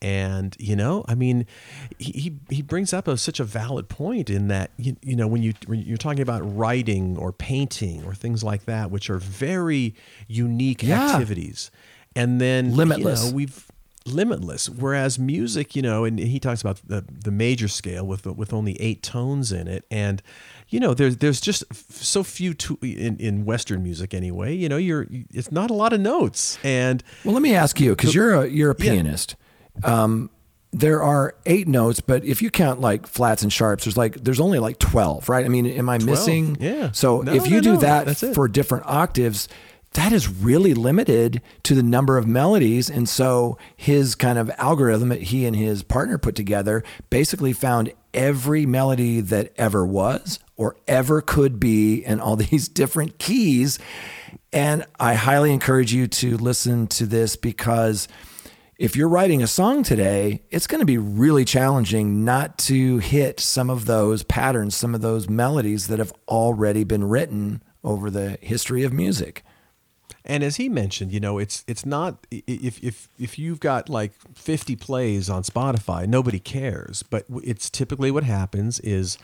And 0.00 0.54
you 0.60 0.76
know, 0.76 1.04
I 1.08 1.14
mean, 1.16 1.44
he 1.98 2.36
he, 2.50 2.62
brings 2.62 2.92
up 2.92 3.08
a, 3.08 3.16
such 3.16 3.40
a 3.40 3.44
valid 3.44 3.88
point 3.88 4.30
in 4.30 4.46
that 4.48 4.70
you, 4.76 4.96
you 5.02 5.16
know 5.16 5.26
when 5.26 5.42
you 5.42 5.54
when 5.66 5.80
you're 5.80 5.96
talking 5.96 6.20
about 6.22 6.40
writing 6.56 7.16
or 7.18 7.32
painting 7.32 8.04
or 8.04 8.14
things 8.14 8.44
like 8.44 8.64
that, 8.66 8.90
which 8.92 9.10
are 9.10 9.18
very 9.18 9.94
unique 10.28 10.82
Yeah. 10.84 11.10
activities, 11.10 11.70
and 12.14 12.40
then 12.40 12.76
Limitless. 12.76 13.24
You 13.24 13.30
know, 13.30 13.36
we've 13.36 13.66
limitless. 14.06 14.68
Whereas 14.70 15.18
music, 15.18 15.76
you 15.76 15.82
know, 15.82 16.04
and 16.04 16.18
he 16.18 16.40
talks 16.40 16.60
about 16.62 16.80
the, 16.86 17.04
the 17.10 17.30
major 17.30 17.68
scale 17.68 18.06
with 18.06 18.24
with 18.26 18.52
only 18.52 18.80
eight 18.80 19.02
tones 19.02 19.50
in 19.52 19.66
it, 19.68 19.84
and 19.90 20.22
you 20.68 20.78
know, 20.80 20.94
there's 20.94 21.16
there's 21.16 21.40
just 21.40 21.64
f- 21.70 21.86
so 21.90 22.22
few 22.22 22.54
to, 22.54 22.78
in 22.82 23.16
in 23.18 23.44
Western 23.44 23.82
music 23.82 24.14
anyway. 24.14 24.54
You 24.54 24.68
know, 24.68 24.76
you're 24.76 25.06
it's 25.34 25.50
not 25.50 25.70
a 25.70 25.74
lot 25.74 25.92
of 25.92 26.00
notes, 26.00 26.56
and 26.62 27.02
Well, 27.24 27.34
let 27.34 27.42
me 27.42 27.54
ask 27.54 27.80
you, 27.80 27.90
because 27.96 28.14
you're 28.14 28.34
a 28.34 28.46
you're 28.46 28.70
a 28.70 28.76
Yeah. 28.78 28.92
Um, 29.84 30.30
there 30.70 31.02
are 31.02 31.34
eight 31.46 31.66
notes, 31.66 32.00
but 32.00 32.24
if 32.24 32.42
you 32.42 32.50
count 32.50 32.80
like 32.80 33.06
flats 33.06 33.42
and 33.42 33.52
sharps, 33.52 33.84
there's 33.84 33.96
like 33.96 34.14
there's 34.22 34.40
only 34.40 34.58
like 34.58 34.78
twelve, 34.78 35.28
right? 35.28 35.44
I 35.44 35.48
mean, 35.48 35.66
am 35.66 35.88
I 35.88 35.98
missing? 35.98 36.56
yeah. 36.60 36.90
So 36.92 37.22
No, 37.22 37.32
if 37.32 37.46
you 37.46 37.56
no, 37.56 37.60
do 37.60 37.72
no, 37.74 37.78
that 37.80 38.34
for 38.34 38.48
different 38.48 38.84
octaves, 38.86 39.48
that 39.94 40.12
is 40.12 40.28
really 40.28 40.74
limited 40.74 41.40
to 41.62 41.74
the 41.74 41.82
number 41.82 42.18
of 42.18 42.26
melodies. 42.26 42.90
And 42.90 43.08
so 43.08 43.56
his 43.76 44.14
kind 44.14 44.38
of 44.38 44.50
algorithm 44.58 45.08
that 45.08 45.22
he 45.22 45.46
and 45.46 45.56
his 45.56 45.82
partner 45.82 46.18
put 46.18 46.34
together 46.34 46.84
basically 47.08 47.54
found 47.54 47.92
every 48.12 48.66
melody 48.66 49.22
that 49.22 49.52
ever 49.56 49.86
was 49.86 50.38
or 50.56 50.76
ever 50.86 51.22
could 51.22 51.58
be 51.58 52.04
in 52.04 52.20
all 52.20 52.36
these 52.50 52.68
different 52.68 53.18
keys. 53.18 53.78
And 54.52 54.84
I 55.00 55.14
highly 55.14 55.52
encourage 55.52 55.92
you 55.94 56.06
to 56.08 56.36
listen 56.36 56.86
to 56.88 57.06
this 57.06 57.36
because 57.36 58.06
if 58.78 58.94
you're 58.94 59.08
writing 59.08 59.42
a 59.42 59.48
song 59.48 59.82
today, 59.82 60.42
it's 60.50 60.68
going 60.68 60.78
to 60.78 60.86
be 60.86 60.98
really 60.98 61.44
challenging 61.44 62.24
not 62.24 62.56
to 62.58 62.98
hit 62.98 63.40
some 63.40 63.70
of 63.70 63.86
those 63.86 64.22
patterns, 64.22 64.76
some 64.76 64.94
of 64.94 65.00
those 65.00 65.28
melodies 65.28 65.88
that 65.88 65.98
have 65.98 66.12
already 66.28 66.84
been 66.84 67.02
written 67.02 67.60
over 67.82 68.08
the 68.08 68.38
history 68.40 68.84
of 68.84 68.92
music. 68.92 69.42
And 70.24 70.44
as 70.44 70.56
he 70.56 70.68
mentioned, 70.68 71.10
you 71.10 71.18
know, 71.18 71.38
it's 71.38 71.64
it's 71.66 71.84
not 71.84 72.24
if 72.30 72.82
if 72.82 73.08
if 73.18 73.38
you've 73.38 73.60
got 73.60 73.88
like 73.88 74.12
50 74.34 74.76
plays 74.76 75.28
on 75.28 75.42
Spotify, 75.42 76.06
nobody 76.06 76.38
cares. 76.38 77.02
But 77.02 77.24
it's 77.42 77.68
typically 77.70 78.10
what 78.10 78.24
happens 78.24 78.78
is 78.80 79.18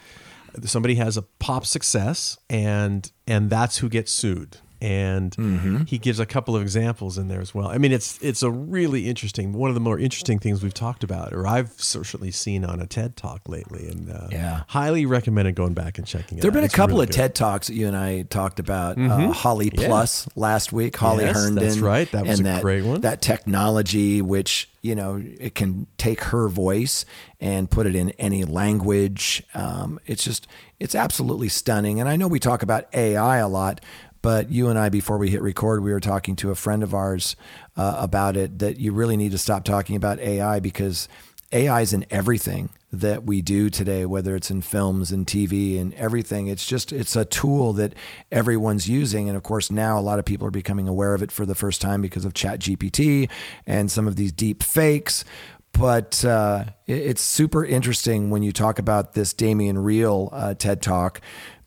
somebody 0.65 0.97
has 0.97 1.17
a 1.17 1.23
pop 1.23 1.65
success 1.65 2.39
and 2.51 3.11
and 3.27 3.51
that's 3.51 3.79
who 3.79 3.89
gets 3.89 4.11
sued. 4.11 4.59
And 4.85 5.35
Mm-hmm. 5.37 5.85
he 5.85 5.97
gives 5.99 6.21
a 6.21 6.27
couple 6.27 6.55
of 6.55 6.61
examples 6.63 7.17
in 7.17 7.29
there 7.29 7.41
as 7.41 7.55
well. 7.55 7.69
I 7.69 7.79
mean, 7.79 7.91
it's 7.93 8.19
it's 8.23 8.43
a 8.43 8.51
really 8.51 9.09
interesting 9.09 9.53
one 9.55 9.71
of 9.71 9.75
the 9.75 9.81
more 9.81 9.99
interesting 9.99 10.39
things 10.39 10.63
we've 10.63 10.75
talked 10.75 11.03
about, 11.03 11.33
or 11.33 11.47
I've 11.47 11.73
certainly 11.79 12.31
seen 12.31 12.65
on 12.65 12.81
a 12.81 12.87
TED 12.87 13.17
talk 13.17 13.49
lately, 13.49 13.89
and 13.89 14.11
uh, 14.11 14.29
Yeah. 14.31 14.63
highly 14.69 15.07
recommended 15.07 15.55
going 15.55 15.73
back 15.75 15.97
and 15.99 16.07
checking 16.07 16.39
it. 16.39 16.41
Out. 16.41 16.43
There 16.43 16.51
have 16.51 16.57
out. 16.57 16.59
been 16.59 16.65
a 16.65 16.67
It's 16.67 16.75
couple 16.75 16.97
really 16.97 17.05
of 17.05 17.11
good. 17.11 17.17
TED 17.17 17.35
Talks 17.35 17.67
that 17.69 17.75
you 17.75 17.87
and 17.89 17.97
I 17.97 18.23
talked 18.23 18.61
about. 18.61 18.99
Uh, 18.99 19.33
Holly 19.33 19.71
Yeah. 19.75 19.87
Plus 19.89 20.29
last 20.37 20.73
week, 20.73 20.97
Holly 20.97 21.25
Yes, 21.25 21.35
Herndon. 21.37 21.65
that's 21.65 21.79
right. 21.79 22.11
That 22.13 22.27
was 22.27 22.39
and 22.39 22.47
a 22.49 22.53
that, 22.53 22.63
great 22.63 22.85
one. 22.85 23.01
That 23.01 23.23
technology, 23.23 24.21
which, 24.21 24.69
you 24.83 24.95
know, 24.95 25.23
it 25.41 25.55
can 25.55 25.87
take 25.97 26.21
her 26.25 26.49
voice 26.49 27.05
and 27.41 27.71
put 27.71 27.87
it 27.87 27.95
in 27.95 28.11
any 28.19 28.45
language. 28.45 29.43
Um, 29.55 29.99
it's 30.07 30.25
just, 30.25 30.47
it's 30.81 30.95
absolutely 30.95 31.49
stunning. 31.49 32.01
And 32.01 32.09
I 32.09 32.17
know 32.17 32.29
we 32.29 32.39
talk 32.41 32.63
about 32.63 32.87
AI 32.95 33.39
a 33.39 33.49
lot, 33.49 33.81
but 34.25 34.51
you 34.51 34.71
and 34.71 34.79
I, 34.79 34.89
before 34.89 35.19
we 35.19 35.29
hit 35.29 35.43
record, 35.43 35.85
we 35.85 35.93
were 35.93 36.01
talking 36.01 36.35
to 36.37 36.51
a 36.51 36.55
friend 36.55 36.83
of 36.83 36.95
ours 36.95 37.37
uh, 37.77 37.97
about 37.99 38.39
it 38.39 38.59
that 38.61 38.81
you 38.81 38.91
really 38.91 39.19
need 39.19 39.33
to 39.33 39.39
stop 39.39 39.65
talking 39.65 39.97
about 39.97 40.19
AI 40.19 40.61
because 40.61 41.11
AI 41.53 41.83
is 41.83 41.93
in 41.93 42.07
everything 42.11 42.71
that 42.91 43.25
we 43.25 43.43
do 43.43 43.69
today, 43.69 44.07
whether 44.07 44.35
it's 44.35 44.51
in 44.51 44.63
films 44.63 45.13
and 45.13 45.27
TV 45.27 45.79
and 45.79 45.93
everything. 45.93 46.47
It's 46.47 46.65
just 46.65 46.91
it's 46.91 47.17
a 47.17 47.27
tool 47.27 47.75
that 47.75 47.93
everyone's 48.33 48.89
using, 48.89 49.29
and 49.29 49.37
of 49.37 49.43
course 49.43 49.71
now 49.71 49.99
a 49.99 50.01
lot 50.01 50.19
of 50.19 50.25
people 50.25 50.47
are 50.47 50.51
becoming 50.51 50.89
aware 50.89 51.13
of 51.13 51.23
it 51.23 51.31
for 51.31 51.45
the 51.45 51.55
first 51.55 51.83
time 51.83 52.01
because 52.01 52.25
of 52.25 52.33
Chat 52.33 52.61
GPT 52.61 53.29
and 53.67 53.91
some 53.91 54.09
of 54.09 54.17
these 54.17 54.33
deep 54.33 54.63
fakes. 54.63 55.27
But 55.75 56.25
uh, 56.25 56.67
it's 56.87 57.21
super 57.21 57.65
interesting 57.65 58.31
when 58.31 58.43
you 58.43 58.53
talk 58.53 58.79
about 58.79 59.13
this 59.13 59.35
Damien 59.35 59.77
Riehl 59.77 60.31
uh, 60.33 60.55
TED 60.55 60.81
Talk 60.81 61.21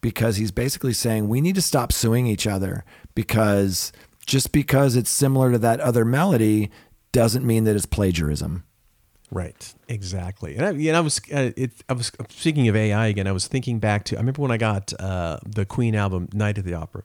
because 0.08 0.38
he's 0.38 0.52
basically 0.52 0.94
saying 0.94 1.28
we 1.28 1.42
need 1.42 1.54
to 1.54 1.62
stop 1.62 1.92
suing 1.92 2.28
each 2.28 2.48
other 2.48 2.86
because 3.14 3.92
just 4.26 4.54
because 4.54 4.96
it's 4.96 5.10
similar 5.10 5.52
to 5.52 5.58
that 5.58 5.82
other 5.82 6.06
melody 6.06 6.72
doesn't 7.12 7.46
mean 7.46 7.66
that 7.66 7.76
it's 7.76 7.86
plagiarism. 7.86 8.64
Right, 9.30 9.74
exactly. 9.90 10.56
And 10.56 10.66
I, 10.66 10.70
and 10.70 10.96
I 10.96 11.02
was, 11.02 11.20
uh, 11.34 11.52
it, 11.58 11.72
I 11.90 11.94
was 11.94 12.10
speaking 12.30 12.70
of 12.70 12.76
AI 12.78 13.08
again. 13.08 13.28
I 13.28 13.34
was 13.34 13.50
thinking 13.50 13.80
back 13.80 14.06
to. 14.06 14.16
I 14.16 14.20
remember 14.20 14.42
when 14.42 14.52
I 14.52 14.56
got 14.56 14.94
uh, 14.98 15.40
the 15.46 15.66
Queen 15.66 15.94
album, 15.94 16.30
Night 16.32 16.58
at 16.58 16.64
the 16.64 16.74
Opera, 16.74 17.04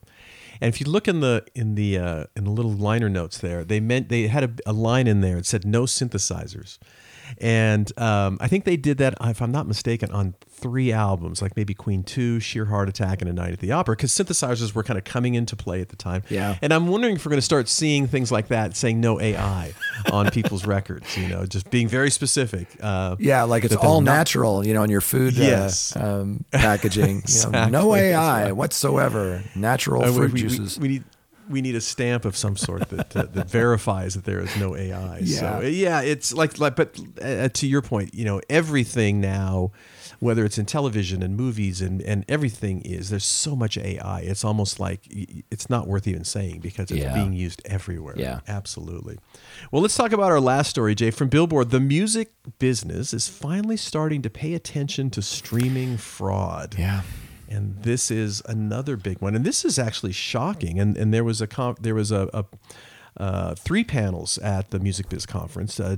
and 0.61 0.73
if 0.73 0.79
you 0.79 0.89
look 0.89 1.09
in 1.09 1.19
the 1.19 1.45
in 1.53 1.75
the 1.75 1.97
uh, 1.97 2.23
in 2.37 2.45
the 2.45 2.51
little 2.51 2.71
liner 2.71 3.09
notes 3.09 3.37
there, 3.39 3.65
they 3.65 3.81
meant 3.81 4.07
they 4.07 4.27
had 4.27 4.45
a, 4.45 4.51
a 4.65 4.71
line 4.71 5.07
in 5.07 5.19
there. 5.19 5.37
It 5.37 5.45
said 5.45 5.65
no 5.65 5.83
synthesizers, 5.83 6.79
and 7.39 7.91
um, 7.99 8.37
I 8.39 8.47
think 8.47 8.63
they 8.63 8.77
did 8.77 8.99
that, 8.99 9.15
if 9.21 9.41
I'm 9.41 9.51
not 9.51 9.67
mistaken, 9.67 10.09
on 10.11 10.35
three 10.63 10.91
albums, 10.91 11.41
like 11.41 11.55
maybe 11.55 11.75
Queen 11.75 12.01
Two, 12.03 12.39
Sheer 12.39 12.65
Heart 12.65 12.89
Attack, 12.89 13.21
and 13.21 13.29
A 13.29 13.33
Night 13.33 13.51
at 13.53 13.59
the 13.59 13.71
Opera, 13.73 13.95
because 13.95 14.11
synthesizers 14.11 14.73
were 14.73 14.81
kind 14.81 14.97
of 14.97 15.03
coming 15.03 15.35
into 15.35 15.55
play 15.55 15.81
at 15.81 15.89
the 15.89 15.95
time. 15.95 16.23
Yeah. 16.29 16.57
And 16.63 16.73
I'm 16.73 16.87
wondering 16.87 17.15
if 17.17 17.25
we're 17.25 17.29
going 17.31 17.37
to 17.37 17.41
start 17.45 17.67
seeing 17.69 18.07
things 18.07 18.31
like 18.31 18.47
that, 18.47 18.75
saying 18.75 18.99
no 18.99 19.19
AI 19.21 19.73
on 20.11 20.31
people's 20.31 20.65
records. 20.75 21.15
You 21.17 21.27
know, 21.27 21.45
just 21.45 21.69
being 21.69 21.87
very 21.87 22.09
specific. 22.09 22.67
Uh, 22.81 23.17
Yeah, 23.19 23.43
like 23.43 23.63
it's 23.65 23.75
all 23.75 24.01
not- 24.01 24.11
natural, 24.13 24.65
you 24.65 24.73
know, 24.73 24.83
in 24.83 24.89
your 24.89 25.01
food 25.01 25.37
uh, 25.37 25.41
Yes. 25.43 25.95
um, 25.95 26.45
packaging. 26.51 27.23
You 27.27 27.49
know, 27.51 27.67
no 27.67 27.93
AI 27.95 28.43
right. 28.45 28.51
whatsoever. 28.55 29.43
Natural 29.55 30.03
Uh, 30.03 30.11
fruit 30.13 30.31
we, 30.33 30.41
we- 30.43 30.49
juices. 30.49 30.79
We, 30.79 30.87
need 30.87 31.03
we 31.49 31.61
need 31.61 31.75
a 31.75 31.81
stamp 31.81 32.23
of 32.23 32.37
some 32.37 32.55
sort 32.55 32.87
that 32.89 33.13
uh, 33.17 33.23
that 33.33 33.49
verifies 33.49 34.13
that 34.13 34.23
there 34.23 34.39
is 34.39 34.55
no 34.55 34.77
AI. 34.77 35.17
Yeah. 35.21 35.39
So 35.59 35.67
yeah, 35.67 35.99
it's 35.99 36.33
like 36.33 36.57
like 36.57 36.77
but 36.77 36.97
uh, 37.21 37.49
to 37.49 37.67
your 37.67 37.81
point, 37.81 38.15
you 38.15 38.23
know, 38.23 38.39
everything 38.49 39.19
now 39.19 39.71
whether 40.23 40.45
it's 40.45 40.57
in 40.57 40.65
television 40.65 41.21
and 41.21 41.35
movies 41.35 41.81
and, 41.81 42.01
and 42.01 42.23
everything 42.29 42.81
is 42.81 43.09
there's 43.09 43.25
so 43.25 43.55
much 43.55 43.77
AI. 43.77 44.21
It's 44.21 44.43
almost 44.45 44.79
like 44.79 45.01
it's 45.51 45.69
not 45.69 45.87
worth 45.87 46.07
even 46.07 46.23
saying 46.23 46.61
because 46.61 46.89
it's 46.91 47.01
Yeah. 47.01 47.13
being 47.13 47.33
used 47.33 47.61
everywhere. 47.65 48.15
Yeah. 48.17 48.39
Absolutely. 48.47 49.17
Well, 49.71 49.81
let's 49.81 49.95
talk 49.95 50.11
about 50.13 50.31
our 50.31 50.39
last 50.39 50.69
story, 50.69 50.95
Jay. 50.95 51.11
From 51.11 51.27
Billboard, 51.29 51.69
the 51.71 51.79
music 51.79 52.31
business 52.59 53.13
is 53.13 53.27
finally 53.27 53.77
starting 53.77 54.21
to 54.21 54.29
pay 54.29 54.53
attention 54.53 55.09
to 55.11 55.21
streaming 55.21 55.97
fraud. 55.97 56.75
Yeah. 56.77 57.01
And 57.49 57.83
this 57.83 58.09
is 58.09 58.41
another 58.47 58.95
big 58.97 59.19
one, 59.21 59.35
and 59.35 59.45
this 59.45 59.63
is 59.65 59.77
actually 59.77 60.13
shocking. 60.13 60.79
And 60.79 60.97
and 60.97 61.13
there 61.13 61.23
was 61.23 61.41
a 61.41 61.47
there 61.81 61.93
was 61.95 62.11
a, 62.11 62.29
a 62.33 62.45
uh, 63.15 63.53
three 63.55 63.83
panels 63.83 64.39
at 64.39 64.71
the 64.71 64.79
Music 64.79 65.07
Biz 65.09 65.25
conference 65.27 65.79
uh, 65.79 65.97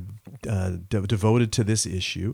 uh, 0.49 0.71
de- 0.89 1.07
devoted 1.07 1.53
to 1.53 1.63
this 1.63 1.85
issue, 1.85 2.33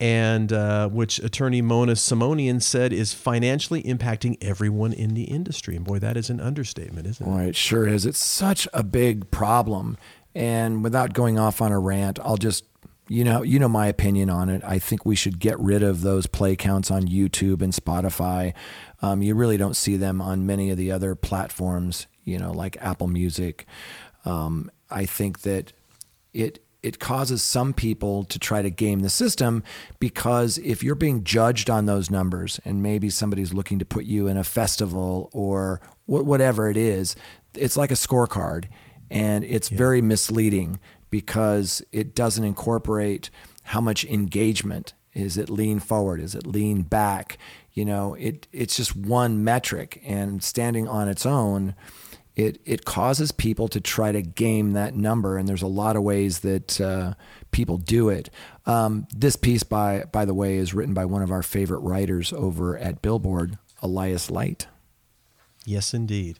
and 0.00 0.52
uh, 0.52 0.88
which 0.88 1.18
attorney 1.18 1.60
Mona 1.60 1.92
Simonian 1.92 2.62
said 2.62 2.92
is 2.92 3.12
financially 3.12 3.82
impacting 3.82 4.36
everyone 4.40 4.92
in 4.92 5.14
the 5.14 5.24
industry. 5.24 5.74
And 5.74 5.84
boy, 5.84 5.98
that 5.98 6.16
is 6.16 6.30
an 6.30 6.40
understatement, 6.40 7.06
isn't 7.06 7.26
it? 7.26 7.30
Boy, 7.30 7.42
it 7.44 7.56
sure 7.56 7.86
is. 7.86 8.06
It's 8.06 8.22
such 8.22 8.68
a 8.72 8.82
big 8.84 9.30
problem. 9.30 9.96
And 10.34 10.84
without 10.84 11.14
going 11.14 11.38
off 11.38 11.60
on 11.60 11.72
a 11.72 11.78
rant, 11.78 12.18
I'll 12.22 12.36
just 12.36 12.64
you 13.10 13.24
know 13.24 13.42
you 13.42 13.58
know 13.58 13.68
my 13.68 13.88
opinion 13.88 14.30
on 14.30 14.48
it. 14.48 14.62
I 14.64 14.78
think 14.78 15.04
we 15.04 15.16
should 15.16 15.40
get 15.40 15.58
rid 15.58 15.82
of 15.82 16.02
those 16.02 16.26
play 16.26 16.54
counts 16.54 16.90
on 16.90 17.08
YouTube 17.08 17.60
and 17.60 17.72
Spotify. 17.72 18.54
Um, 19.02 19.22
you 19.22 19.34
really 19.34 19.56
don't 19.56 19.74
see 19.74 19.96
them 19.96 20.20
on 20.20 20.46
many 20.46 20.70
of 20.70 20.76
the 20.76 20.92
other 20.92 21.14
platforms, 21.14 22.06
you 22.24 22.38
know, 22.38 22.52
like 22.52 22.76
Apple 22.80 23.08
Music. 23.08 23.66
Um, 24.24 24.70
I 24.90 25.06
think 25.06 25.40
that 25.40 25.72
it 26.32 26.62
it 26.82 26.98
causes 26.98 27.42
some 27.42 27.72
people 27.72 28.24
to 28.24 28.38
try 28.38 28.62
to 28.62 28.70
game 28.70 29.00
the 29.00 29.10
system 29.10 29.62
because 29.98 30.58
if 30.58 30.82
you're 30.82 30.94
being 30.94 31.24
judged 31.24 31.68
on 31.68 31.86
those 31.86 32.10
numbers 32.10 32.60
and 32.64 32.82
maybe 32.82 33.10
somebody's 33.10 33.52
looking 33.52 33.78
to 33.78 33.84
put 33.84 34.04
you 34.04 34.28
in 34.28 34.36
a 34.36 34.44
festival 34.44 35.28
or 35.32 35.80
wh- 36.06 36.24
whatever 36.24 36.70
it 36.70 36.76
is, 36.76 37.16
it's 37.54 37.76
like 37.76 37.90
a 37.90 37.94
scorecard 37.94 38.66
and 39.10 39.44
it's 39.44 39.68
very 39.68 40.00
misleading 40.00 40.78
because 41.10 41.82
it 41.92 42.14
doesn't 42.14 42.44
incorporate 42.44 43.30
how 43.64 43.80
much 43.80 44.04
engagement 44.04 44.94
is 45.14 45.36
it 45.36 45.50
lean 45.50 45.78
forward 45.78 46.20
is 46.20 46.34
it 46.34 46.46
lean 46.46 46.82
back 46.82 47.38
you 47.72 47.84
know 47.84 48.14
it 48.14 48.46
it's 48.52 48.76
just 48.76 48.94
one 48.94 49.42
metric 49.42 50.00
and 50.04 50.42
standing 50.42 50.86
on 50.86 51.08
its 51.08 51.24
own 51.24 51.74
it 52.38 52.60
it 52.64 52.84
causes 52.84 53.32
people 53.32 53.66
to 53.68 53.80
try 53.80 54.12
to 54.12 54.22
game 54.22 54.72
that 54.72 54.94
number, 54.94 55.36
and 55.36 55.48
there's 55.48 55.62
a 55.62 55.66
lot 55.66 55.96
of 55.96 56.02
ways 56.04 56.40
that 56.40 56.80
uh, 56.80 57.14
people 57.50 57.76
do 57.78 58.08
it. 58.08 58.30
Um, 58.64 59.08
this 59.14 59.34
piece, 59.34 59.64
by 59.64 60.04
by 60.12 60.24
the 60.24 60.34
way, 60.34 60.56
is 60.56 60.72
written 60.72 60.94
by 60.94 61.04
one 61.04 61.22
of 61.22 61.32
our 61.32 61.42
favorite 61.42 61.80
writers 61.80 62.32
over 62.32 62.78
at 62.78 63.02
Billboard, 63.02 63.58
Elias 63.82 64.30
Leight. 64.30 64.68
Yes, 65.66 65.92
indeed. 65.92 66.38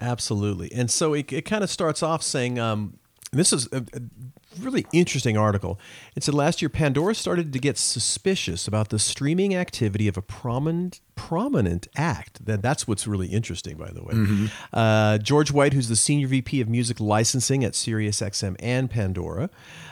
Absolutely. 0.00 0.72
And 0.72 0.90
so 0.90 1.12
it, 1.14 1.30
it 1.32 1.42
kind 1.42 1.64
of 1.64 1.68
starts 1.68 2.02
off 2.02 2.22
saying, 2.22 2.58
um, 2.58 2.98
this 3.32 3.52
is 3.52 3.68
a 3.72 3.84
really 4.58 4.86
interesting 4.92 5.36
article. 5.36 5.78
It 6.16 6.24
said 6.24 6.34
last 6.34 6.60
year 6.60 6.68
Pandora 6.68 7.14
started 7.14 7.52
to 7.52 7.58
get 7.58 7.78
suspicious 7.78 8.66
about 8.66 8.88
the 8.88 8.98
streaming 8.98 9.54
activity 9.54 10.08
of 10.08 10.16
a 10.16 10.22
prominent 10.22 11.00
prominent 11.20 11.86
act. 11.96 12.44
That 12.46 12.62
that's 12.62 12.88
what's 12.88 13.06
really 13.06 13.28
interesting, 13.28 13.76
by 13.76 13.90
the 13.90 14.02
way. 14.02 14.14
Uh, 14.72 15.18
George 15.18 15.52
White, 15.52 15.74
who's 15.74 15.88
the 15.88 15.96
senior 15.96 16.26
VP 16.26 16.60
of 16.62 16.68
music 16.68 16.98
licensing 16.98 17.62
at 17.62 17.74
SiriusXM 17.74 18.56
and 18.58 18.90
Pandora, 18.90 19.50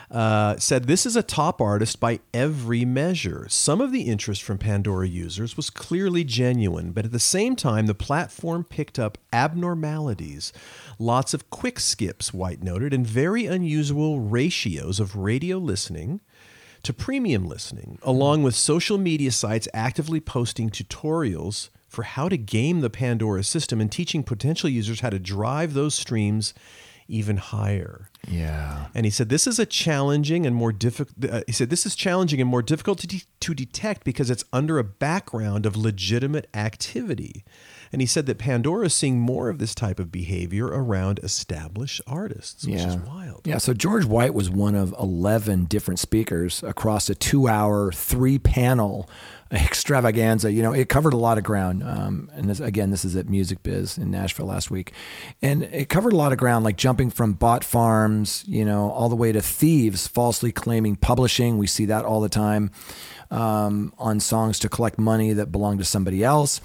uh, 0.09 0.57
said 0.57 0.85
this 0.85 1.05
is 1.05 1.15
a 1.15 1.21
top 1.21 1.61
artist 1.61 1.99
by 1.99 2.19
every 2.33 2.83
measure. 2.83 3.45
Some 3.47 3.79
of 3.79 3.91
the 3.91 4.01
interest 4.01 4.41
from 4.41 4.57
Pandora 4.57 5.07
users 5.07 5.55
was 5.55 5.69
clearly 5.69 6.23
genuine, 6.23 6.91
but 6.91 7.05
at 7.05 7.11
the 7.11 7.19
same 7.19 7.55
time, 7.55 7.85
the 7.85 7.93
platform 7.93 8.63
picked 8.63 8.97
up 8.97 9.19
abnormalities, 9.31 10.51
lots 10.97 11.35
of 11.35 11.49
quick 11.51 11.79
skips, 11.79 12.33
White 12.33 12.63
noted, 12.63 12.91
and 12.91 13.05
very 13.05 13.45
unusual 13.45 14.19
ratios 14.49 14.99
of 14.99 15.15
radio 15.15 15.59
listening 15.59 16.21
to 16.81 16.91
premium 16.91 17.47
listening, 17.47 17.99
along 18.01 18.41
with 18.41 18.55
social 18.55 18.97
media 18.97 19.31
sites 19.31 19.67
actively 19.75 20.19
posting 20.19 20.71
tutorials 20.71 21.69
for 21.87 22.01
how 22.01 22.27
to 22.27 22.35
game 22.35 22.81
the 22.81 22.89
Pandora 22.89 23.43
system 23.43 23.79
and 23.79 23.91
teaching 23.91 24.23
potential 24.23 24.67
users 24.67 25.01
how 25.01 25.11
to 25.11 25.19
drive 25.19 25.75
those 25.75 25.93
streams 25.93 26.55
even 27.07 27.37
higher. 27.37 28.09
Yeah. 28.27 28.87
And 28.95 29.05
he 29.05 29.11
said 29.11 29.29
this 29.29 29.45
is 29.45 29.59
a 29.59 29.67
challenging 29.67 30.47
and 30.47 30.55
more 30.55 30.71
difficult. 30.71 31.31
Uh, 31.31 31.41
he 31.45 31.53
said 31.53 31.69
this 31.69 31.85
is 31.85 31.95
challenging 31.95 32.41
and 32.41 32.49
more 32.49 32.63
difficult 32.63 32.97
to, 32.99 33.07
de- 33.07 33.25
to 33.41 33.53
detect 33.53 34.03
because 34.03 34.31
it's 34.31 34.45
under 34.51 34.79
a 34.79 34.83
background 34.83 35.67
of 35.67 35.75
legitimate 35.75 36.47
activity. 36.55 37.43
And 37.91 38.01
he 38.01 38.05
said 38.05 38.25
that 38.27 38.37
Pandora 38.37 38.85
is 38.85 38.93
seeing 38.93 39.19
more 39.19 39.49
of 39.49 39.57
this 39.57 39.73
type 39.73 39.99
of 39.99 40.11
behavior 40.11 40.67
around 40.67 41.19
established 41.23 42.01
artists, 42.05 42.65
which 42.65 42.75
is 42.75 42.97
wild. 42.97 43.41
Yeah, 43.45 43.57
so 43.57 43.73
George 43.73 44.05
White 44.05 44.33
was 44.33 44.49
one 44.49 44.75
of 44.75 44.93
11 44.99 45.65
different 45.65 45.99
speakers 45.99 46.61
across 46.63 47.09
a 47.09 47.15
two 47.15 47.47
hour, 47.47 47.91
three 47.91 48.37
panel 48.37 49.09
extravaganza. 49.51 50.51
You 50.51 50.61
know, 50.61 50.71
it 50.71 50.89
covered 50.89 51.13
a 51.13 51.17
lot 51.17 51.39
of 51.39 51.43
ground. 51.43 51.81
Um, 51.83 52.29
and 52.33 52.49
this, 52.49 52.59
again, 52.59 52.91
this 52.91 53.03
is 53.03 53.15
at 53.15 53.27
Music 53.27 53.63
Biz 53.63 53.97
in 53.97 54.11
Nashville 54.11 54.45
last 54.45 54.69
week. 54.69 54.93
And 55.41 55.63
it 55.63 55.89
covered 55.89 56.13
a 56.13 56.17
lot 56.17 56.31
of 56.31 56.37
ground, 56.37 56.65
like 56.65 56.77
jumping 56.77 57.09
from 57.09 57.33
bot 57.33 57.63
farms, 57.63 58.43
you 58.47 58.63
know, 58.65 58.91
all 58.91 59.09
the 59.09 59.15
way 59.15 59.31
to 59.31 59.41
thieves 59.41 60.07
falsely 60.07 60.51
claiming 60.51 60.95
publishing. 60.95 61.57
We 61.57 61.67
see 61.67 61.85
that 61.85 62.05
all 62.05 62.21
the 62.21 62.29
time 62.29 62.71
um, 63.31 63.93
on 63.97 64.19
songs 64.19 64.59
to 64.59 64.69
collect 64.69 64.99
money 64.99 65.33
that 65.33 65.51
belong 65.51 65.77
to 65.79 65.85
somebody 65.85 66.23
else. 66.23 66.61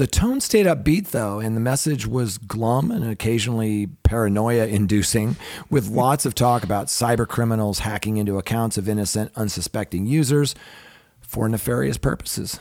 The 0.00 0.06
tone 0.06 0.40
stayed 0.40 0.64
upbeat 0.64 1.08
though, 1.08 1.40
and 1.40 1.54
the 1.54 1.60
message 1.60 2.06
was 2.06 2.38
glum 2.38 2.90
and 2.90 3.04
occasionally 3.04 3.88
paranoia 4.02 4.66
inducing, 4.66 5.36
with 5.68 5.88
lots 5.88 6.24
of 6.24 6.34
talk 6.34 6.64
about 6.64 6.86
cyber 6.86 7.28
criminals 7.28 7.80
hacking 7.80 8.16
into 8.16 8.38
accounts 8.38 8.78
of 8.78 8.88
innocent, 8.88 9.30
unsuspecting 9.36 10.06
users 10.06 10.54
for 11.20 11.50
nefarious 11.50 11.98
purposes. 11.98 12.60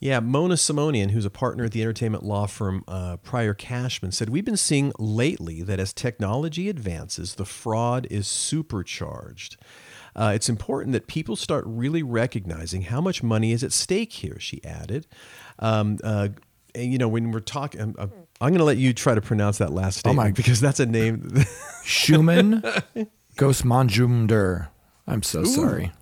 Yeah, 0.00 0.20
Mona 0.20 0.56
Simonian, 0.56 1.12
who's 1.12 1.24
a 1.24 1.30
partner 1.30 1.64
at 1.64 1.72
the 1.72 1.80
entertainment 1.80 2.24
law 2.24 2.46
firm 2.46 2.84
uh, 2.86 3.16
Pryor 3.16 3.54
Cashman, 3.54 4.12
said 4.12 4.28
we've 4.28 4.44
been 4.44 4.58
seeing 4.58 4.92
lately 4.98 5.62
that 5.62 5.80
as 5.80 5.94
technology 5.94 6.68
advances, 6.68 7.36
the 7.36 7.46
fraud 7.46 8.06
is 8.10 8.28
supercharged. 8.28 9.56
Uh, 10.14 10.32
it's 10.34 10.50
important 10.50 10.92
that 10.92 11.06
people 11.06 11.36
start 11.36 11.64
really 11.66 12.02
recognizing 12.02 12.82
how 12.82 13.00
much 13.00 13.22
money 13.22 13.52
is 13.52 13.64
at 13.64 13.72
stake 13.72 14.12
here. 14.12 14.38
She 14.38 14.62
added, 14.62 15.06
um, 15.58 15.98
uh, 16.02 16.28
and, 16.74 16.92
you 16.92 16.98
know, 16.98 17.08
when 17.08 17.30
we're 17.32 17.40
talking, 17.40 17.80
I'm, 17.80 17.94
I'm, 17.98 18.12
I'm 18.40 18.48
going 18.48 18.58
to 18.58 18.64
let 18.64 18.78
you 18.78 18.92
try 18.92 19.14
to 19.14 19.20
pronounce 19.20 19.58
that 19.58 19.72
last 19.72 19.98
statement 19.98 20.16
my- 20.16 20.32
because 20.32 20.60
that's 20.60 20.80
a 20.80 20.86
name. 20.86 21.20
Shuman 21.84 22.62
Ghosemajumder. 23.36 24.68
I'm 25.06 25.22
so 25.22 25.44
sorry. 25.44 25.92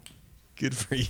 Good 0.56 0.76
for 0.76 0.94
you. 0.94 1.08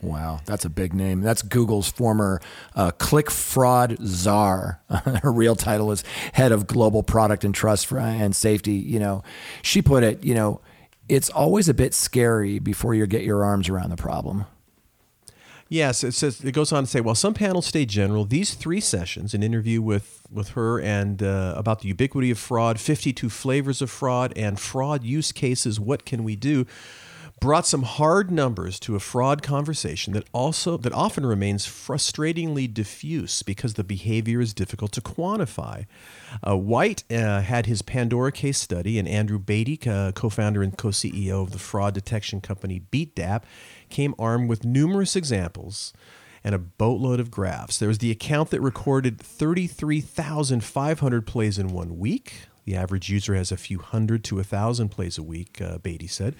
Wow, 0.00 0.40
that's 0.44 0.66
a 0.66 0.68
big 0.68 0.92
name. 0.92 1.22
That's 1.22 1.40
Google's 1.40 1.88
former 1.90 2.40
uh, 2.74 2.90
click 2.90 3.30
fraud 3.30 3.96
czar. 4.04 4.80
Her 4.90 5.32
real 5.32 5.56
title 5.56 5.90
is 5.92 6.04
head 6.34 6.52
of 6.52 6.66
global 6.66 7.02
product 7.02 7.42
and 7.42 7.54
trust 7.54 7.86
for, 7.86 7.98
and 7.98 8.36
safety. 8.36 8.74
You 8.74 8.98
know, 8.98 9.22
she 9.62 9.80
put 9.80 10.02
it. 10.04 10.22
You 10.22 10.34
know, 10.34 10.60
it's 11.08 11.30
always 11.30 11.68
a 11.70 11.74
bit 11.74 11.94
scary 11.94 12.58
before 12.58 12.94
you 12.94 13.06
get 13.06 13.22
your 13.22 13.44
arms 13.44 13.68
around 13.70 13.90
the 13.90 13.96
problem. 13.96 14.44
Yes, 15.74 16.04
it 16.04 16.12
says 16.12 16.40
it 16.44 16.52
goes 16.52 16.70
on 16.70 16.84
to 16.84 16.86
say, 16.88 17.00
while 17.00 17.16
some 17.16 17.34
panels 17.34 17.66
stay 17.66 17.84
general, 17.84 18.24
these 18.24 18.54
three 18.54 18.78
sessions, 18.78 19.34
an 19.34 19.42
interview 19.42 19.82
with 19.82 20.24
with 20.30 20.50
her 20.50 20.80
and 20.80 21.20
uh, 21.20 21.54
about 21.56 21.80
the 21.80 21.88
ubiquity 21.88 22.30
of 22.30 22.38
fraud, 22.38 22.78
52 22.78 23.28
flavors 23.28 23.82
of 23.82 23.90
fraud, 23.90 24.32
and 24.36 24.60
fraud 24.60 25.02
use 25.02 25.32
cases, 25.32 25.80
what 25.80 26.04
can 26.04 26.22
we 26.22 26.36
do, 26.36 26.64
brought 27.40 27.66
some 27.66 27.82
hard 27.82 28.30
numbers 28.30 28.80
to 28.80 28.96
a 28.96 29.00
fraud 29.00 29.42
conversation 29.42 30.14
that 30.14 30.26
also 30.32 30.76
that 30.78 30.92
often 30.92 31.26
remains 31.26 31.66
frustratingly 31.66 32.72
diffuse 32.72 33.42
because 33.42 33.74
the 33.74 33.84
behavior 33.84 34.40
is 34.40 34.54
difficult 34.54 34.92
to 34.92 35.00
quantify. 35.00 35.84
Uh, 36.46 36.56
White 36.56 37.04
uh, 37.10 37.42
had 37.42 37.66
his 37.66 37.82
Pandora 37.82 38.32
case 38.32 38.58
study, 38.58 38.98
and 38.98 39.06
Andrew 39.06 39.38
Batey, 39.38 39.86
uh, 39.86 40.12
co-founder 40.12 40.62
and 40.62 40.78
co-CEO 40.78 41.42
of 41.42 41.50
the 41.50 41.58
fraud 41.58 41.94
detection 41.94 42.40
company 42.40 42.80
Beatdapp, 42.90 43.42
came 43.90 44.14
armed 44.18 44.48
with 44.48 44.64
numerous 44.64 45.14
examples 45.14 45.92
and 46.44 46.54
a 46.54 46.58
boatload 46.58 47.18
of 47.20 47.30
graphs. 47.30 47.78
There 47.78 47.88
was 47.88 47.98
the 47.98 48.10
account 48.10 48.50
that 48.50 48.60
recorded 48.60 49.18
33,500 49.18 51.26
plays 51.26 51.58
in 51.58 51.68
one 51.68 51.98
week. 51.98 52.48
The 52.64 52.76
average 52.76 53.10
user 53.10 53.34
has 53.34 53.52
a 53.52 53.56
few 53.56 53.78
hundred 53.78 54.24
to 54.24 54.40
a 54.40 54.44
thousand 54.44 54.88
plays 54.88 55.18
a 55.18 55.22
week, 55.22 55.60
uh, 55.60 55.78
Batey 55.78 56.08
said. 56.08 56.34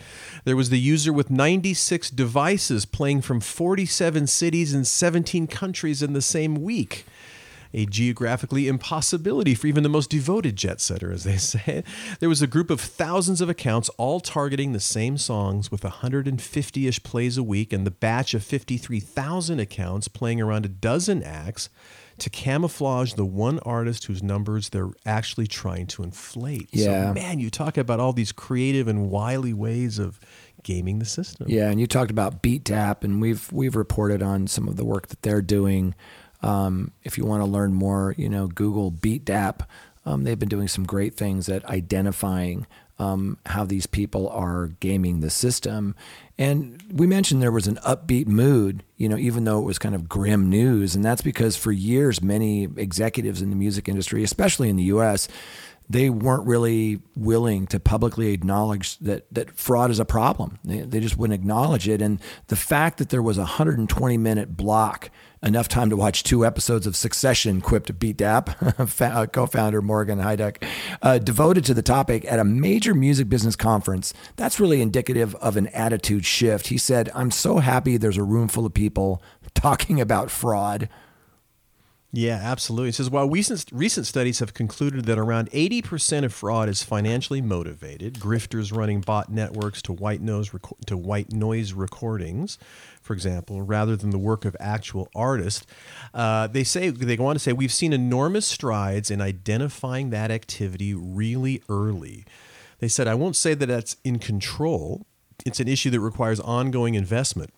There 0.44 0.56
was 0.56 0.70
the 0.70 0.78
user 0.78 1.12
with 1.12 1.30
96 1.30 2.10
devices 2.10 2.86
playing 2.86 3.22
from 3.22 3.40
47 3.40 4.26
cities 4.26 4.72
and 4.72 4.86
17 4.86 5.46
countries 5.46 6.02
in 6.02 6.14
the 6.14 6.22
same 6.22 6.62
week. 6.62 7.04
A 7.76 7.86
geographically 7.86 8.68
impossibility 8.68 9.54
for 9.54 9.66
even 9.66 9.82
the 9.82 9.88
most 9.88 10.08
devoted 10.08 10.56
jet 10.56 10.80
setter, 10.80 11.12
as 11.12 11.24
they 11.24 11.36
say. 11.38 11.82
There 12.20 12.28
was 12.28 12.40
a 12.40 12.46
group 12.46 12.70
of 12.70 12.80
thousands 12.80 13.40
of 13.40 13.50
accounts 13.50 13.90
all 13.90 14.20
targeting 14.20 14.72
the 14.72 14.80
same 14.80 15.18
songs 15.18 15.70
with 15.70 15.82
150 15.82 16.86
ish 16.86 17.02
plays 17.02 17.36
a 17.36 17.42
week, 17.42 17.72
and 17.72 17.84
the 17.84 17.90
batch 17.90 18.32
of 18.32 18.44
53,000 18.44 19.58
accounts 19.58 20.08
playing 20.08 20.40
around 20.40 20.64
a 20.64 20.68
dozen 20.68 21.22
acts 21.22 21.68
to 22.18 22.30
camouflage 22.30 23.14
the 23.14 23.24
one 23.24 23.58
artist 23.60 24.04
whose 24.04 24.22
numbers 24.22 24.68
they're 24.70 24.90
actually 25.04 25.46
trying 25.46 25.86
to 25.88 26.02
inflate. 26.02 26.68
Yeah. 26.72 27.08
So, 27.08 27.14
man, 27.14 27.38
you 27.40 27.50
talk 27.50 27.76
about 27.76 28.00
all 28.00 28.12
these 28.12 28.32
creative 28.32 28.88
and 28.88 29.10
wily 29.10 29.52
ways 29.52 29.98
of 29.98 30.20
gaming 30.62 30.98
the 30.98 31.04
system. 31.04 31.46
Yeah, 31.48 31.70
and 31.70 31.80
you 31.80 31.86
talked 31.86 32.10
about 32.10 32.42
Beatdapp, 32.42 33.04
and 33.04 33.20
we've 33.20 33.52
we've 33.52 33.76
reported 33.76 34.22
on 34.22 34.46
some 34.46 34.68
of 34.68 34.76
the 34.76 34.84
work 34.84 35.08
that 35.08 35.22
they're 35.22 35.42
doing. 35.42 35.94
Um, 36.42 36.92
if 37.02 37.16
you 37.16 37.24
want 37.24 37.42
to 37.42 37.46
learn 37.46 37.72
more, 37.74 38.14
you 38.18 38.28
know, 38.28 38.48
Google 38.48 38.92
Beatdapp. 38.92 39.66
Um, 40.06 40.24
they've 40.24 40.38
been 40.38 40.50
doing 40.50 40.68
some 40.68 40.84
great 40.84 41.14
things 41.14 41.48
at 41.48 41.64
identifying 41.64 42.66
um, 42.98 43.38
how 43.46 43.64
these 43.64 43.86
people 43.86 44.28
are 44.28 44.68
gaming 44.80 45.20
the 45.20 45.30
system. 45.30 45.94
And 46.36 46.82
we 46.92 47.06
mentioned 47.06 47.40
there 47.40 47.52
was 47.52 47.68
an 47.68 47.76
upbeat 47.86 48.26
mood, 48.26 48.82
you 48.96 49.08
know, 49.08 49.16
even 49.16 49.44
though 49.44 49.60
it 49.60 49.64
was 49.64 49.78
kind 49.78 49.94
of 49.94 50.08
grim 50.08 50.48
news. 50.48 50.96
And 50.96 51.04
that's 51.04 51.22
because 51.22 51.56
for 51.56 51.70
years, 51.70 52.20
many 52.20 52.64
executives 52.76 53.40
in 53.40 53.50
the 53.50 53.56
music 53.56 53.88
industry, 53.88 54.24
especially 54.24 54.68
in 54.68 54.76
the 54.76 54.84
US, 54.84 55.28
they 55.88 56.10
weren't 56.10 56.46
really 56.46 57.00
willing 57.14 57.66
to 57.68 57.78
publicly 57.78 58.32
acknowledge 58.32 58.98
that, 58.98 59.26
that 59.32 59.56
fraud 59.56 59.90
is 59.90 60.00
a 60.00 60.04
problem. 60.04 60.58
They, 60.64 60.80
they 60.80 61.00
just 61.00 61.16
wouldn't 61.16 61.38
acknowledge 61.38 61.88
it. 61.88 62.00
And 62.00 62.20
the 62.48 62.56
fact 62.56 62.98
that 62.98 63.10
there 63.10 63.22
was 63.22 63.36
a 63.36 63.42
120 63.42 64.16
minute 64.16 64.56
block, 64.56 65.10
enough 65.44 65.68
time 65.68 65.90
to 65.90 65.96
watch 65.96 66.22
two 66.22 66.44
episodes 66.44 66.86
of 66.86 66.96
Succession, 66.96 67.60
quipped 67.60 67.96
Beatdapp 67.98 69.32
co 69.32 69.46
founder 69.46 69.82
Morgan 69.82 70.18
Hayduk, 70.18 70.64
uh, 71.02 71.18
devoted 71.18 71.64
to 71.66 71.74
the 71.74 71.82
topic 71.82 72.24
at 72.24 72.38
a 72.38 72.44
major 72.44 72.94
music 72.94 73.28
business 73.28 73.56
conference, 73.56 74.14
that's 74.36 74.58
really 74.58 74.80
indicative 74.80 75.34
of 75.36 75.56
an 75.56 75.68
attitude 75.68 76.24
shift. 76.24 76.68
He 76.68 76.78
said, 76.78 77.10
I'm 77.14 77.30
so 77.30 77.58
happy 77.58 77.96
there's 77.96 78.16
a 78.16 78.22
room 78.22 78.48
full 78.48 78.66
of 78.66 78.74
people 78.74 79.22
talking 79.54 80.00
about 80.00 80.30
fraud. 80.30 80.88
Yeah, 82.16 82.38
absolutely. 82.40 82.90
It 82.90 82.94
says 82.94 83.10
while 83.10 83.28
recent 83.28 83.64
recent 83.72 84.06
studies 84.06 84.38
have 84.38 84.54
concluded 84.54 85.04
that 85.06 85.18
around 85.18 85.50
80% 85.50 86.24
of 86.24 86.32
fraud 86.32 86.68
is 86.68 86.84
financially 86.84 87.40
motivated, 87.40 88.14
grifters 88.14 88.72
running 88.72 89.00
bot 89.00 89.32
networks 89.32 89.82
to 89.82 89.92
white 89.92 90.20
noise 90.20 90.52
to 90.86 90.96
white 90.96 91.32
noise 91.32 91.72
recordings, 91.72 92.56
for 93.02 93.14
example, 93.14 93.62
rather 93.62 93.96
than 93.96 94.10
the 94.10 94.18
work 94.18 94.44
of 94.44 94.56
actual 94.60 95.08
artists, 95.12 95.66
uh, 96.14 96.46
they 96.46 96.62
say 96.62 96.88
they 96.88 97.16
go 97.16 97.26
on 97.26 97.34
to 97.34 97.40
say 97.40 97.52
we've 97.52 97.72
seen 97.72 97.92
enormous 97.92 98.46
strides 98.46 99.10
in 99.10 99.20
identifying 99.20 100.10
that 100.10 100.30
activity 100.30 100.94
really 100.94 101.64
early. 101.68 102.24
They 102.78 102.86
said 102.86 103.08
I 103.08 103.16
won't 103.16 103.34
say 103.34 103.54
that 103.54 103.66
that's 103.66 103.96
in 104.04 104.20
control. 104.20 105.04
It's 105.44 105.58
an 105.58 105.66
issue 105.66 105.90
that 105.90 105.98
requires 105.98 106.38
ongoing 106.38 106.94
investment 106.94 107.52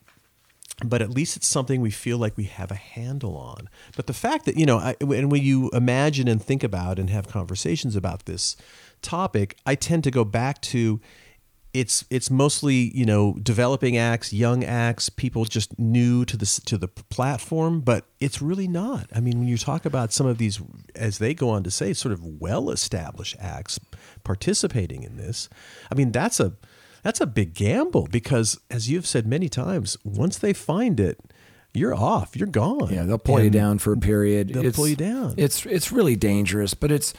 but 0.85 1.01
at 1.01 1.11
least 1.11 1.37
it's 1.37 1.47
something 1.47 1.81
we 1.81 1.91
feel 1.91 2.19
like 2.19 2.37
we 2.37 2.45
have 2.45 2.71
a 2.71 2.77
handle 2.77 3.37
on. 3.37 3.69
But 3.97 4.07
the 4.07 4.13
fact 4.13 4.45
that, 4.45 4.57
you 4.57 4.67
know, 4.67 4.79
I, 4.79 4.95
and 5.01 5.31
when 5.31 5.43
you 5.43 5.71
imagine 5.71 6.29
and 6.29 6.43
think 6.43 6.63
about 6.63 6.99
and 6.99 7.09
have 7.11 7.29
conversations 7.29 7.97
about 7.97 8.27
this 8.27 8.57
topic, 9.01 9.57
I 9.65 9.75
tend 9.75 10.05
to 10.05 10.11
go 10.11 10.25
back 10.25 10.61
to 10.63 11.01
it's 11.77 12.07
it's 12.09 12.31
mostly 12.31 12.91
you 12.95 13.05
know 13.05 13.35
developing 13.43 13.99
acts, 13.99 14.33
young 14.33 14.65
acts, 14.65 15.11
people 15.11 15.45
just 15.45 15.79
new 15.79 16.25
to 16.25 16.35
the 16.37 16.47
to 16.65 16.79
the 16.79 16.89
platform, 16.89 17.81
but 17.81 18.07
it's 18.19 18.41
really 18.41 18.67
not. 18.67 19.11
I 19.15 19.21
mean, 19.21 19.39
when 19.41 19.49
you 19.49 19.59
talk 19.59 19.85
about 19.85 20.11
some 20.11 20.27
of 20.27 20.39
these, 20.39 20.59
as 20.95 21.19
they 21.19 21.35
go 21.35 21.51
on 21.51 21.65
to 21.65 21.71
say, 21.71 21.93
sort 21.93 22.13
of 22.13 22.25
well 22.25 22.71
established 22.71 23.37
acts 23.39 23.79
participating 24.25 25.03
in 25.03 25.19
this, 25.19 25.51
I 25.93 25.95
mean 25.95 26.13
that's 26.13 26.41
a 26.41 26.55
that's 27.07 27.21
a 27.21 27.27
big 27.27 27.55
gamble 27.55 28.09
because, 28.11 28.59
as 28.69 28.91
you've 28.91 29.07
said 29.07 29.29
many 29.29 29.49
times, 29.49 29.97
once 30.03 30.39
they 30.39 30.53
find 30.53 30.99
it, 30.99 31.21
you're 31.73 31.95
off. 31.95 32.35
You're 32.35 32.49
gone. 32.49 32.93
Yeah, 32.93 33.05
they'll 33.05 33.17
pull 33.17 33.41
you 33.41 33.49
down 33.49 33.79
for 33.79 33.93
a 33.93 33.97
period. 33.97 34.49
They'll 34.49 34.73
pull 34.73 34.89
you 34.89 34.97
down. 34.97 35.35
It's 35.37 35.65
it's 35.67 35.93
really 35.93 36.17
dangerous, 36.17 36.75
but 36.75 36.91
it's 36.91 37.15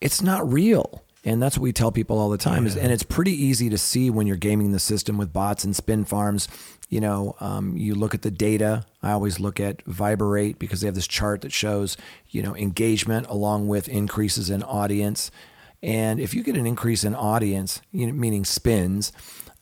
it's 0.00 0.22
not 0.22 0.50
real. 0.50 1.04
And 1.22 1.42
that's 1.42 1.58
what 1.58 1.64
we 1.64 1.72
tell 1.72 1.92
people 1.92 2.18
all 2.18 2.30
the 2.30 2.38
time. 2.38 2.66
Is, 2.66 2.78
and 2.78 2.90
it's 2.90 3.02
pretty 3.02 3.32
easy 3.32 3.68
to 3.68 3.76
see 3.76 4.08
when 4.08 4.26
you're 4.26 4.36
gaming 4.36 4.72
the 4.72 4.78
system 4.78 5.18
with 5.18 5.34
bots 5.34 5.64
and 5.64 5.76
spin 5.76 6.06
farms. 6.06 6.48
You 6.88 7.00
know, 7.00 7.36
um, 7.40 7.76
you 7.76 7.94
look 7.94 8.14
at 8.14 8.22
the 8.22 8.30
data. 8.30 8.86
I 9.02 9.10
always 9.12 9.38
look 9.38 9.60
at 9.60 9.82
Viberate 9.84 10.58
because 10.58 10.80
they 10.80 10.86
have 10.86 10.94
this 10.94 11.06
chart 11.06 11.42
that 11.42 11.52
shows, 11.52 11.98
you 12.30 12.42
know, 12.42 12.56
engagement 12.56 13.26
along 13.26 13.68
with 13.68 13.86
increases 13.86 14.48
in 14.48 14.62
audience. 14.62 15.30
And 15.84 16.18
if 16.18 16.32
you 16.32 16.42
get 16.42 16.56
an 16.56 16.66
increase 16.66 17.04
in 17.04 17.14
audience, 17.14 17.82
you 17.92 18.06
know, 18.06 18.14
meaning 18.14 18.46
spins 18.46 19.12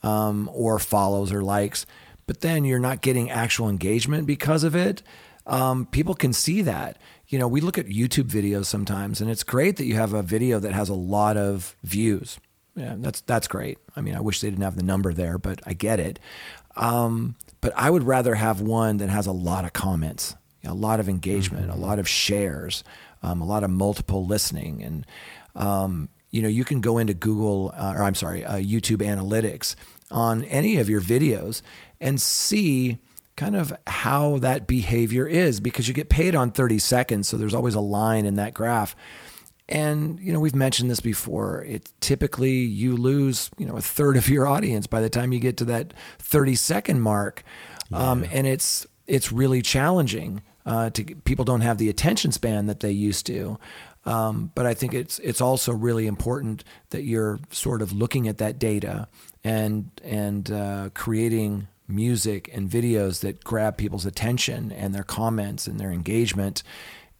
um, 0.05 0.49
or 0.55 0.79
follows 0.79 1.33
or 1.33 1.43
likes, 1.43 1.85
but 2.27 2.43
then 2.43 2.65
you're 2.65 2.79
not 2.79 3.03
getting 3.03 3.29
actual 3.29 3.69
engagement 3.69 4.25
because 4.25 4.63
of 4.63 4.77
it, 4.77 5.03
um, 5.49 5.85
people 5.87 6.15
can 6.15 6.33
see 6.33 6.63
that. 6.63 6.97
You 7.27 7.41
know, 7.41 7.49
we 7.49 7.61
look 7.61 7.77
at 7.77 7.87
YouTube 7.87 8.29
videos 8.29 8.67
sometimes, 8.67 9.21
and 9.21 9.29
it's 9.29 9.43
great 9.43 9.77
that 9.79 9.85
you 9.85 9.97
have 9.97 10.15
a 10.15 10.23
video 10.23 10.61
that 10.61 10.73
has 10.73 10.89
a 10.89 10.95
lot 10.95 11.37
of 11.37 11.75
views. 11.83 12.39
Yeah, 12.77 12.95
that's 12.99 13.21
that's 13.23 13.49
great. 13.49 13.79
I 13.97 14.01
mean, 14.01 14.15
I 14.15 14.21
wish 14.21 14.41
they 14.41 14.49
didn't 14.49 14.63
have 14.63 14.77
the 14.77 14.85
number 14.85 15.13
there, 15.13 15.39
but 15.39 15.61
I 15.67 15.73
get 15.73 15.99
it. 15.99 16.21
Um, 16.77 17.35
but 17.61 17.73
I 17.75 17.91
would 17.91 18.05
rather 18.05 18.37
have 18.37 18.61
one 18.61 18.99
that 18.99 19.09
has 19.09 19.27
a 19.27 19.33
lot 19.33 19.65
of 19.65 19.73
comments, 19.73 20.37
a 20.65 20.73
lot 20.73 21.01
of 21.01 21.09
engagement, 21.09 21.69
a 21.69 21.75
lot 21.75 21.99
of 21.99 22.09
shares, 22.09 22.85
um, 23.25 23.41
a 23.41 23.45
lot 23.45 23.65
of 23.65 23.71
multiple 23.71 24.25
listening, 24.25 24.83
and 24.83 25.07
um, 25.55 26.09
you 26.33 26.43
know, 26.43 26.49
you 26.49 26.65
can 26.65 26.81
go 26.81 26.99
into 26.99 27.15
Google, 27.15 27.73
uh, 27.77 27.95
or 27.97 28.03
I'm 28.03 28.15
sorry, 28.15 28.45
uh, 28.45 28.57
YouTube 28.57 28.99
Analytics 28.99 29.77
on 30.11 30.45
any 30.45 30.79
of 30.79 30.89
your 30.91 31.01
videos 31.01 31.63
and 32.01 32.21
see 32.21 32.99
kind 33.37 33.55
of 33.55 33.73
how 33.87 34.39
that 34.39 34.67
behavior 34.67 35.27
is 35.27 35.61
because 35.61 35.89
you 35.89 35.95
get 35.95 36.09
paid 36.09 36.35
on 36.35 36.51
30 36.51 36.79
seconds. 36.79 37.29
So 37.29 37.37
there's 37.37 37.55
always 37.55 37.75
a 37.75 37.81
line 37.81 38.27
in 38.27 38.37
that 38.37 38.55
graph. 38.55 38.97
And, 39.69 40.19
you 40.21 40.33
know, 40.33 40.41
we've 40.41 40.55
mentioned 40.55 40.91
this 40.91 41.01
before. 41.01 41.63
It 41.65 41.91
typically 42.01 42.57
you 42.61 42.97
lose, 42.97 43.51
you 43.59 43.67
know, 43.67 43.77
a 43.77 43.81
third 43.81 44.17
of 44.17 44.29
your 44.29 44.47
audience 44.47 44.87
by 44.87 45.01
the 45.01 45.09
time 45.09 45.33
you 45.33 45.39
get 45.39 45.57
to 45.59 45.65
that 45.67 45.95
30 46.19 46.55
second 46.57 47.01
mark. 47.01 47.43
Um, 47.93 48.25
and 48.33 48.47
it's, 48.47 48.87
it's 49.07 49.33
really 49.33 49.61
challenging. 49.61 50.43
Uh, 50.65 50.91
to 50.91 51.05
people 51.05 51.45
don't 51.45 51.63
have 51.63 51.79
the 51.79 51.89
attention 51.89 52.33
span 52.33 52.67
that 52.67 52.81
they 52.81 52.93
used 52.93 53.27
to. 53.27 53.59
Um, 54.05 54.51
but 54.55 54.67
I 54.67 54.75
think 54.75 54.95
it's 54.95 55.19
it's 55.21 55.41
also 55.41 55.73
really 55.73 56.07
important 56.07 56.65
that 56.91 57.03
you're 57.03 57.39
sort 57.51 57.83
of 57.83 57.93
looking 57.93 58.27
at 58.27 58.39
that 58.39 58.59
data 58.59 59.09
and 59.45 59.91
and 60.03 60.51
uh, 60.51 60.91
creating 60.95 61.69
music 61.87 62.51
and 62.53 62.69
videos 62.69 63.21
that 63.21 63.45
grab 63.45 63.77
people's 63.77 64.07
attention 64.07 64.73
and 64.73 64.95
their 64.95 65.05
comments 65.05 65.67
and 65.67 65.79
their 65.79 65.93
engagement, 65.93 66.63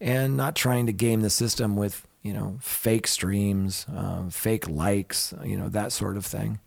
and 0.01 0.35
not 0.35 0.55
trying 0.55 0.85
to 0.87 0.93
game 0.93 1.21
the 1.21 1.29
system 1.29 1.75
with 1.75 2.05
you 2.21 2.33
know 2.33 2.57
fake 2.61 3.07
streams, 3.07 3.85
uh, 3.95 4.29
fake 4.29 4.67
likes, 4.67 5.33
you 5.43 5.57
know 5.57 5.69
that 5.69 5.91
sort 5.91 6.17
of 6.17 6.25
thing. 6.25 6.59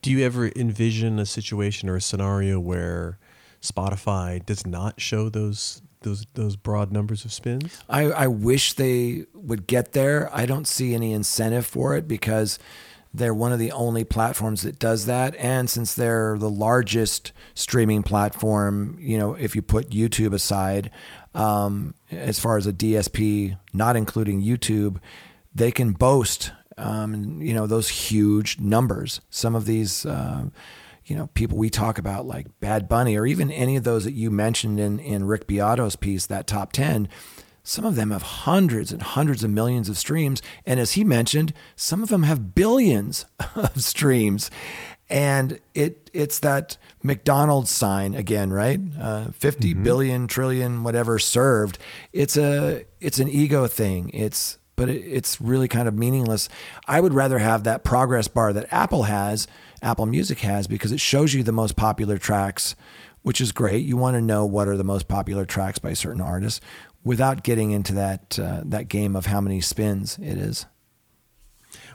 Do 0.00 0.10
you 0.10 0.24
ever 0.24 0.50
envision 0.56 1.18
a 1.18 1.26
situation 1.26 1.88
or 1.88 1.96
a 1.96 2.00
scenario 2.00 2.58
where 2.58 3.18
Spotify 3.60 4.44
does 4.44 4.66
not 4.66 5.00
show 5.00 5.28
those 5.28 5.80
those 6.02 6.26
those 6.34 6.56
broad 6.56 6.92
numbers 6.92 7.24
of 7.24 7.32
spins? 7.32 7.82
I, 7.88 8.04
I 8.04 8.26
wish 8.26 8.74
they 8.74 9.26
would 9.34 9.66
get 9.66 9.92
there. 9.92 10.30
I 10.32 10.46
don't 10.46 10.66
see 10.66 10.94
any 10.94 11.12
incentive 11.12 11.66
for 11.66 11.96
it 11.96 12.06
because 12.06 12.58
they're 13.14 13.34
one 13.34 13.52
of 13.52 13.58
the 13.58 13.72
only 13.72 14.04
platforms 14.04 14.62
that 14.62 14.78
does 14.78 15.06
that. 15.06 15.34
And 15.36 15.68
since 15.68 15.94
they're 15.94 16.38
the 16.38 16.50
largest 16.50 17.32
streaming 17.54 18.02
platform, 18.02 18.96
you 18.98 19.18
know, 19.18 19.34
if 19.34 19.54
you 19.54 19.62
put 19.62 19.90
YouTube 19.90 20.32
aside, 20.32 20.90
um, 21.34 21.94
as 22.10 22.38
far 22.38 22.56
as 22.56 22.66
a 22.66 22.72
DSP, 22.72 23.58
not 23.72 23.96
including 23.96 24.42
YouTube, 24.42 24.98
they 25.54 25.70
can 25.70 25.92
boast, 25.92 26.52
um, 26.78 27.42
you 27.42 27.52
know, 27.52 27.66
those 27.66 27.88
huge 27.88 28.58
numbers. 28.58 29.20
Some 29.30 29.54
of 29.54 29.66
these. 29.66 30.06
Uh, 30.06 30.46
you 31.04 31.16
know, 31.16 31.28
people 31.34 31.58
we 31.58 31.70
talk 31.70 31.98
about 31.98 32.26
like 32.26 32.46
Bad 32.60 32.88
Bunny 32.88 33.16
or 33.16 33.26
even 33.26 33.50
any 33.50 33.76
of 33.76 33.84
those 33.84 34.04
that 34.04 34.12
you 34.12 34.30
mentioned 34.30 34.78
in, 34.78 34.98
in 34.98 35.24
Rick 35.24 35.46
Beato's 35.46 35.96
piece, 35.96 36.26
that 36.26 36.46
top 36.46 36.72
10, 36.72 37.08
some 37.64 37.84
of 37.84 37.94
them 37.94 38.10
have 38.10 38.22
hundreds 38.22 38.92
and 38.92 39.02
hundreds 39.02 39.44
of 39.44 39.50
millions 39.50 39.88
of 39.88 39.98
streams. 39.98 40.42
And 40.66 40.80
as 40.80 40.92
he 40.92 41.04
mentioned, 41.04 41.52
some 41.76 42.02
of 42.02 42.08
them 42.08 42.24
have 42.24 42.54
billions 42.54 43.24
of 43.54 43.82
streams. 43.82 44.50
And 45.08 45.60
it 45.74 46.10
it's 46.14 46.38
that 46.38 46.78
McDonald's 47.02 47.70
sign 47.70 48.14
again, 48.14 48.50
right? 48.52 48.80
Uh, 48.98 49.26
50 49.32 49.74
billion, 49.74 50.26
trillion, 50.26 50.84
whatever 50.84 51.18
served. 51.18 51.78
It's 52.12 52.36
a 52.36 52.84
it's 53.00 53.18
an 53.18 53.28
ego 53.28 53.66
thing. 53.66 54.10
It's 54.14 54.58
but 54.74 54.88
it, 54.88 55.00
it's 55.00 55.40
really 55.40 55.68
kind 55.68 55.86
of 55.86 55.98
meaningless. 55.98 56.48
I 56.88 57.00
would 57.00 57.12
rather 57.12 57.38
have 57.38 57.64
that 57.64 57.84
progress 57.84 58.26
bar 58.26 58.52
that 58.54 58.72
Apple 58.72 59.04
has, 59.04 59.46
Apple 59.82 60.06
Music 60.06 60.38
has, 60.40 60.66
because 60.66 60.92
it 60.92 61.00
shows 61.00 61.34
you 61.34 61.42
the 61.42 61.52
most 61.52 61.76
popular 61.76 62.16
tracks, 62.16 62.76
which 63.22 63.40
is 63.40 63.52
great. 63.52 63.84
You 63.84 63.96
want 63.96 64.14
to 64.14 64.20
know 64.20 64.46
what 64.46 64.68
are 64.68 64.76
the 64.76 64.84
most 64.84 65.08
popular 65.08 65.44
tracks 65.44 65.78
by 65.78 65.92
certain 65.92 66.20
artists 66.20 66.60
without 67.04 67.42
getting 67.42 67.72
into 67.72 67.92
that 67.94 68.38
uh, 68.38 68.62
that 68.64 68.88
game 68.88 69.16
of 69.16 69.26
how 69.26 69.40
many 69.40 69.60
spins 69.60 70.18
it 70.18 70.38
is. 70.38 70.66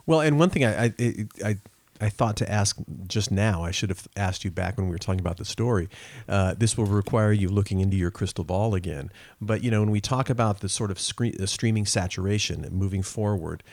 Well, 0.05 0.21
and 0.21 0.37
one 0.37 0.49
thing 0.49 0.65
I 0.65 0.85
I, 0.85 1.27
I 1.43 1.57
I 1.99 2.09
thought 2.09 2.37
to 2.37 2.51
ask 2.51 2.77
just 3.07 3.31
now, 3.31 3.63
I 3.63 3.71
should 3.71 3.89
have 3.89 4.07
asked 4.15 4.45
you 4.45 4.51
back 4.51 4.77
when 4.77 4.87
we 4.87 4.91
were 4.91 4.99
talking 4.99 5.19
about 5.19 5.37
the 5.37 5.45
story. 5.45 5.89
Uh, 6.27 6.53
this 6.53 6.77
will 6.77 6.85
require 6.85 7.31
you 7.31 7.49
looking 7.49 7.79
into 7.79 7.97
your 7.97 8.11
crystal 8.11 8.43
ball 8.43 8.75
again. 8.75 9.11
But 9.41 9.63
you 9.63 9.71
know, 9.71 9.79
when 9.81 9.91
we 9.91 10.01
talk 10.01 10.29
about 10.29 10.59
the 10.59 10.69
sort 10.69 10.91
of 10.91 10.97
the 10.97 11.47
streaming 11.47 11.85
saturation 11.85 12.67
moving 12.71 13.01
forward, 13.01 13.63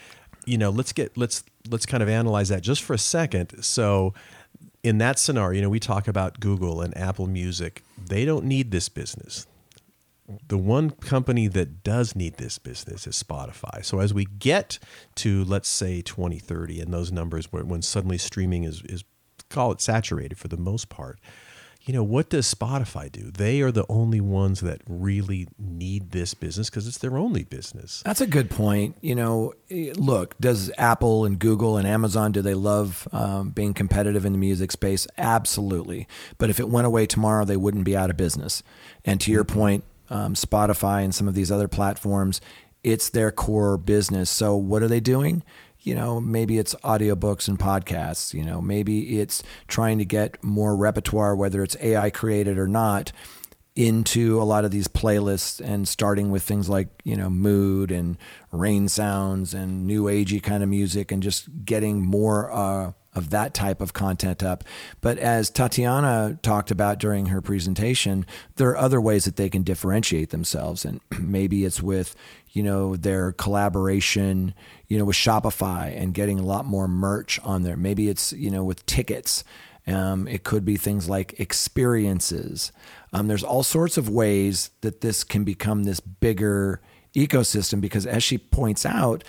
you 0.47 0.59
know, 0.59 0.70
let's 0.70 0.92
get 0.92 1.16
let's 1.16 1.45
let's 1.70 1.86
kind 1.86 2.03
of 2.03 2.09
analyze 2.09 2.49
that 2.49 2.62
just 2.62 2.82
for 2.82 2.95
a 2.95 2.99
second. 2.99 3.64
So, 3.64 4.14
in 4.82 4.99
that 4.99 5.18
scenario, 5.18 5.57
you 5.57 5.62
know, 5.62 5.70
we 5.70 5.80
talk 5.80 6.09
about 6.09 6.40
Google 6.40 6.80
and 6.80 6.97
Apple 6.97 7.26
Music. 7.26 7.82
They 8.07 8.24
don't 8.24 8.45
need 8.45 8.70
this 8.70 8.88
business 8.88 9.47
the 10.49 10.59
one 10.59 10.90
company 10.90 11.49
that 11.49 11.82
does 11.82 12.16
need 12.16 12.36
this 12.38 12.59
business 12.59 13.07
is 13.07 13.22
Spotify. 13.22 13.84
So 13.84 14.01
as 14.01 14.14
we 14.14 14.24
get 14.24 14.78
to 15.16 15.45
let's 15.45 15.68
say 15.68 16.01
2030 16.01 16.80
and 16.80 16.92
those 16.92 17.12
numbers 17.12 17.53
when 17.53 17.82
suddenly 17.82 18.18
streaming 18.18 18.64
is 18.64 18.82
is 18.82 19.05
call 19.51 19.72
it 19.72 19.80
saturated 19.80 20.38
for 20.38 20.49
the 20.49 20.57
most 20.57 20.88
part, 20.88 21.20
you 21.85 21.93
know, 21.93 22.03
what 22.03 22.30
does 22.30 22.53
Spotify 22.53 23.12
do? 23.12 23.30
They 23.30 23.61
are 23.61 23.70
the 23.70 23.85
only 23.91 24.20
ones 24.20 24.61
that 24.61 24.80
really 24.89 25.49
need 25.59 26.12
this 26.12 26.32
business 26.32 26.70
because 26.70 26.89
it's 26.89 26.99
their 26.99 27.18
only 27.18 27.45
business. 27.45 28.03
That's 28.07 28.22
a 28.22 28.26
good 28.26 28.49
point. 28.49 28.97
You 29.03 29.14
know, 29.14 29.53
eh, 29.70 29.93
look, 29.95 30.39
does 30.39 30.70
Apple 30.78 31.26
and 31.26 31.39
Google 31.39 31.76
and 31.76 31.87
Amazon 31.87 32.32
do 32.32 32.41
they 32.41 32.55
love 32.55 33.07
um, 33.12 33.51
being 33.51 33.74
competitive 33.74 34.24
in 34.24 34.32
the 34.32 34.39
music 34.39 34.72
space? 34.72 35.07
Absolutely. 35.18 36.09
But 36.39 36.49
if 36.49 36.59
it 36.59 36.70
went 36.70 36.87
away 36.87 37.05
tomorrow, 37.05 37.45
they 37.45 37.57
wouldn't 37.57 37.85
be 37.85 37.95
out 37.95 38.09
of 38.09 38.16
business. 38.16 38.62
And 39.05 39.20
to 39.20 39.30
your 39.30 39.45
point, 39.45 39.85
um, 40.09 40.32
Spotify 40.35 41.05
and 41.05 41.14
some 41.14 41.28
of 41.28 41.35
these 41.35 41.53
other 41.53 41.68
platforms, 41.68 42.41
it's 42.82 43.11
their 43.11 43.30
core 43.30 43.76
business. 43.76 44.30
So 44.30 44.57
what 44.57 44.82
are 44.82 44.89
they 44.89 45.01
doing? 45.01 45.43
You 45.85 45.95
know, 45.95 46.20
maybe 46.20 46.59
it's 46.59 46.74
audiobooks 46.76 47.49
and 47.49 47.59
podcasts. 47.59 48.35
You 48.35 48.45
know, 48.45 48.61
maybe 48.61 49.20
it's 49.20 49.43
trying 49.68 49.99
to 49.99 50.05
get 50.05 50.43
more 50.43 50.76
repertoire, 50.76 51.37
whether 51.37 51.62
it's 51.62 51.76
AI 51.80 52.11
created 52.11 52.59
or 52.59 52.66
not, 52.66 53.12
into 53.76 54.41
a 54.41 54.45
lot 54.45 54.64
of 54.64 54.70
these 54.70 54.89
playlists 54.89 55.61
and 55.61 55.89
starting 55.89 56.30
with 56.30 56.43
things 56.43 56.68
like, 56.68 56.89
you 57.03 57.16
know, 57.16 57.28
mood 57.28 57.91
and 57.91 58.16
rain 58.53 58.89
sounds 58.89 59.53
and 59.53 59.87
new 59.87 60.05
agey 60.05 60.43
kind 60.43 60.62
of 60.62 60.68
music 60.68 61.11
and 61.11 61.22
just 61.22 61.49
getting 61.64 62.01
more 62.05 62.53
uh, 62.53 62.93
of 63.15 63.31
that 63.31 63.55
type 63.55 63.81
of 63.81 63.93
content 63.93 64.43
up. 64.43 64.65
But 65.01 65.19
as 65.19 65.51
Tatiana 65.51 66.39
talked 66.43 66.71
about 66.71 66.99
during 66.99 67.27
her 67.27 67.41
presentation, 67.41 68.27
there 68.57 68.71
are 68.71 68.77
other 68.77 69.01
ways 69.01 69.25
that 69.25 69.37
they 69.37 69.49
can 69.49 69.62
differentiate 69.62 70.31
themselves. 70.31 70.85
And 70.85 71.01
maybe 71.21 71.65
it's 71.65 71.83
with, 71.83 72.15
you 72.53 72.62
know, 72.62 72.97
their 72.97 73.33
collaboration, 73.33 74.55
you 74.89 74.99
know, 74.99 75.05
with 75.05 75.17
Shopify 75.17 75.97
and 76.01 76.15
getting 76.15 76.39
a 76.39 76.45
lot 76.45 76.65
more 76.65 76.89
merch 76.89 77.41
on 77.45 77.62
there. 77.62 77.77
Maybe 77.77 78.09
it's, 78.09 78.33
you 78.33 78.51
know, 78.51 78.65
with 78.65 78.85
tickets. 78.87 79.45
Um, 79.87 80.27
it 80.27 80.45
could 80.45 80.65
be 80.65 80.77
things 80.77 81.09
like 81.09 81.39
experiences. 81.39 82.73
Um, 83.12 83.29
there's 83.29 83.45
all 83.45 83.62
sorts 83.62 83.99
of 83.99 84.09
ways 84.09 84.71
that 84.81 85.03
this 85.03 85.25
can 85.25 85.45
become 85.45 85.85
this 85.85 86.01
bigger 86.01 86.81
ecosystem 87.15 87.81
because, 87.81 88.07
as 88.07 88.23
she 88.23 88.39
points 88.39 88.87
out, 88.87 89.25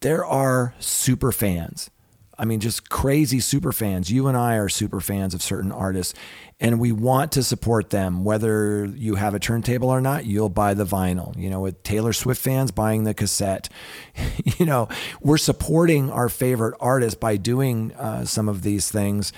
there 0.00 0.24
are 0.24 0.74
super 0.78 1.32
fans. 1.32 1.90
I 2.38 2.44
mean, 2.44 2.60
just 2.60 2.90
crazy 2.90 3.40
super 3.40 3.72
fans. 3.72 4.10
You 4.10 4.26
and 4.26 4.36
I 4.36 4.56
are 4.56 4.68
super 4.68 5.00
fans 5.00 5.34
of 5.34 5.42
certain 5.42 5.72
artists, 5.72 6.14
and 6.60 6.78
we 6.78 6.92
want 6.92 7.32
to 7.32 7.42
support 7.42 7.90
them. 7.90 8.24
Whether 8.24 8.84
you 8.84 9.14
have 9.14 9.34
a 9.34 9.38
turntable 9.38 9.88
or 9.88 10.00
not, 10.00 10.26
you'll 10.26 10.50
buy 10.50 10.74
the 10.74 10.84
vinyl. 10.84 11.36
You 11.36 11.48
know, 11.48 11.60
with 11.60 11.82
Taylor 11.82 12.12
Swift 12.12 12.40
fans 12.40 12.70
buying 12.70 13.04
the 13.04 13.14
cassette, 13.14 13.68
you 14.58 14.66
know, 14.66 14.88
we're 15.20 15.38
supporting 15.38 16.10
our 16.10 16.28
favorite 16.28 16.76
artists 16.80 17.18
by 17.18 17.36
doing 17.36 17.92
uh, 17.94 18.24
some 18.24 18.48
of 18.48 18.62
these 18.62 18.90
things. 18.90 19.32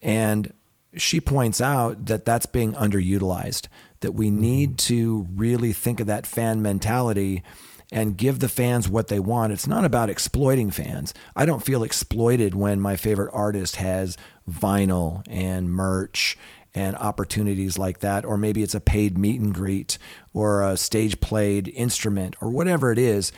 And 0.00 0.52
she 0.96 1.20
points 1.20 1.60
out 1.60 2.06
that 2.06 2.24
that's 2.24 2.46
being 2.46 2.74
underutilized, 2.74 3.66
that 4.00 4.12
we 4.12 4.30
need 4.30 4.78
to 4.78 5.26
really 5.34 5.72
think 5.72 5.98
of 5.98 6.06
that 6.06 6.26
fan 6.26 6.62
mentality 6.62 7.42
and 7.94 8.16
give 8.16 8.40
the 8.40 8.48
fans 8.48 8.88
what 8.88 9.06
they 9.06 9.20
want. 9.20 9.52
It's 9.52 9.68
not 9.68 9.84
about 9.84 10.10
exploiting 10.10 10.72
fans. 10.72 11.14
I 11.36 11.46
don't 11.46 11.64
feel 11.64 11.84
exploited 11.84 12.52
when 12.52 12.80
my 12.80 12.96
favorite 12.96 13.30
artist 13.32 13.76
has 13.76 14.18
vinyl 14.50 15.22
and 15.30 15.70
merch 15.70 16.36
and 16.74 16.96
opportunities 16.96 17.78
like 17.78 18.00
that, 18.00 18.24
or 18.24 18.36
maybe 18.36 18.64
it's 18.64 18.74
a 18.74 18.80
paid 18.80 19.16
meet 19.16 19.40
and 19.40 19.54
greet 19.54 19.96
or 20.32 20.68
a 20.68 20.76
stage 20.76 21.20
played 21.20 21.68
instrument 21.68 22.34
or 22.40 22.50
whatever 22.50 22.90
it 22.90 22.98
is. 22.98 23.30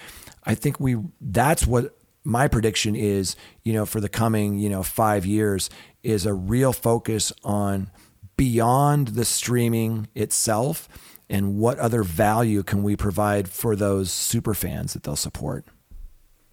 I 0.44 0.54
think 0.54 0.80
we 0.80 0.96
that's 1.20 1.66
what 1.66 1.94
my 2.24 2.48
prediction 2.48 2.96
is, 2.96 3.36
you 3.62 3.74
know, 3.74 3.84
for 3.84 4.00
the 4.00 4.08
coming, 4.08 4.58
you 4.58 4.70
know, 4.70 4.82
five 4.82 5.26
years 5.26 5.68
is 6.02 6.24
a 6.24 6.32
real 6.32 6.72
focus 6.72 7.30
on 7.44 7.90
beyond 8.38 9.08
the 9.08 9.26
streaming 9.26 10.08
itself 10.14 10.88
and 11.28 11.58
what 11.58 11.78
other 11.78 12.02
value 12.02 12.62
can 12.62 12.82
we 12.82 12.96
provide 12.96 13.48
for 13.48 13.74
those 13.74 14.10
super 14.10 14.54
fans 14.54 14.92
that 14.92 15.02
they'll 15.02 15.16
support. 15.16 15.64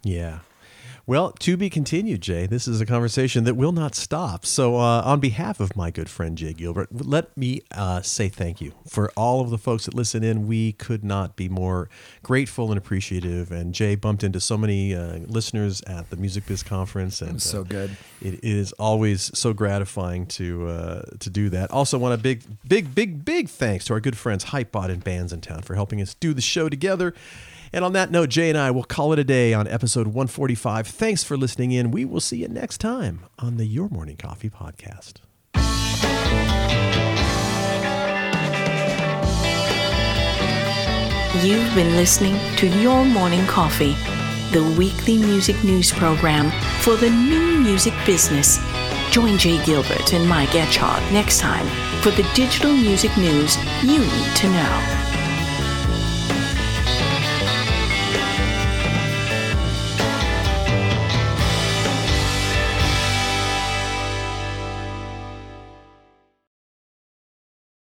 Yeah. 0.03 0.39
Well, 1.05 1.33
to 1.39 1.57
be 1.57 1.69
continued, 1.69 2.21
Jay. 2.21 2.45
This 2.45 2.65
is 2.65 2.79
a 2.79 2.85
conversation 2.85 3.43
that 3.43 3.55
will 3.55 3.73
not 3.73 3.93
stop. 3.93 4.45
So, 4.45 4.77
uh, 4.77 5.01
on 5.03 5.19
behalf 5.19 5.59
of 5.59 5.75
my 5.75 5.91
good 5.91 6.09
friend 6.09 6.37
Jay 6.37 6.53
Gilbert, 6.53 6.87
let 6.93 7.35
me 7.35 7.61
uh, 7.75 8.01
say 8.01 8.29
thank 8.29 8.61
you 8.61 8.71
for 8.87 9.11
all 9.17 9.41
of 9.41 9.49
the 9.49 9.57
folks 9.57 9.83
that 9.83 9.93
listen 9.93 10.23
in. 10.23 10.47
We 10.47 10.71
could 10.71 11.03
not 11.03 11.35
be 11.35 11.49
more 11.49 11.89
grateful 12.21 12.69
and 12.69 12.77
appreciative. 12.77 13.51
And 13.51 13.73
Jay 13.73 13.95
bumped 13.95 14.23
into 14.23 14.39
so 14.39 14.57
many 14.57 14.95
uh, 14.95 15.17
listeners 15.27 15.81
at 15.87 16.09
the 16.09 16.15
Music 16.15 16.45
Biz 16.45 16.63
conference, 16.63 17.21
and 17.21 17.41
so 17.41 17.61
uh, 17.61 17.63
good. 17.63 17.97
It 18.21 18.41
is 18.41 18.71
always 18.73 19.29
so 19.37 19.51
gratifying 19.51 20.25
to 20.27 20.67
uh, 20.69 21.01
to 21.19 21.29
do 21.29 21.49
that. 21.49 21.69
Also, 21.71 21.97
want 21.97 22.13
a 22.13 22.17
big, 22.17 22.43
big, 22.65 22.95
big, 22.95 23.25
big 23.25 23.49
thanks 23.49 23.83
to 23.85 23.93
our 23.93 23.99
good 23.99 24.15
friends 24.17 24.45
Hypebot 24.45 24.89
and 24.89 25.03
Bandsintown 25.03 25.65
for 25.65 25.75
helping 25.75 26.01
us 26.01 26.13
do 26.13 26.33
the 26.33 26.41
show 26.41 26.69
together. 26.69 27.13
And 27.73 27.83
on 27.83 27.93
that 27.93 28.11
note, 28.11 28.29
Jay 28.29 28.49
and 28.49 28.57
I 28.57 28.69
will 28.69 28.83
call 28.83 29.13
it 29.13 29.19
a 29.19 29.23
day 29.23 29.51
on 29.51 29.67
episode 29.67 30.05
145. 30.05 30.85
Thanks 30.87 31.23
for 31.23 31.35
listening 31.35 31.71
in. 31.71 31.89
We 31.89 32.05
will 32.05 32.21
see 32.21 32.37
you 32.37 32.47
next 32.47 32.77
time 32.77 33.25
on 33.39 33.57
the 33.57 33.65
Your 33.65 33.89
Morning 33.89 34.15
Coffee 34.15 34.51
podcast. 34.51 35.21
You've 41.43 41.73
been 41.73 41.95
listening 41.97 42.37
to 42.57 42.67
Your 42.79 43.03
Morning 43.03 43.45
Coffee, 43.47 43.95
the 44.51 44.63
weekly 44.77 45.17
music 45.17 45.61
news 45.63 45.91
program 45.91 46.51
for 46.81 46.95
the 46.95 47.09
new 47.09 47.59
music 47.59 47.93
business. 48.05 48.59
Join 49.09 49.39
Jay 49.39 49.63
Gilbert 49.65 50.13
and 50.13 50.29
Mike 50.29 50.49
Etchart 50.49 51.01
next 51.11 51.39
time 51.39 51.65
for 52.01 52.11
the 52.11 52.29
digital 52.35 52.71
music 52.71 53.17
news 53.17 53.57
you 53.83 53.97
need 53.99 54.35
to 54.35 54.47
know. 54.49 55.12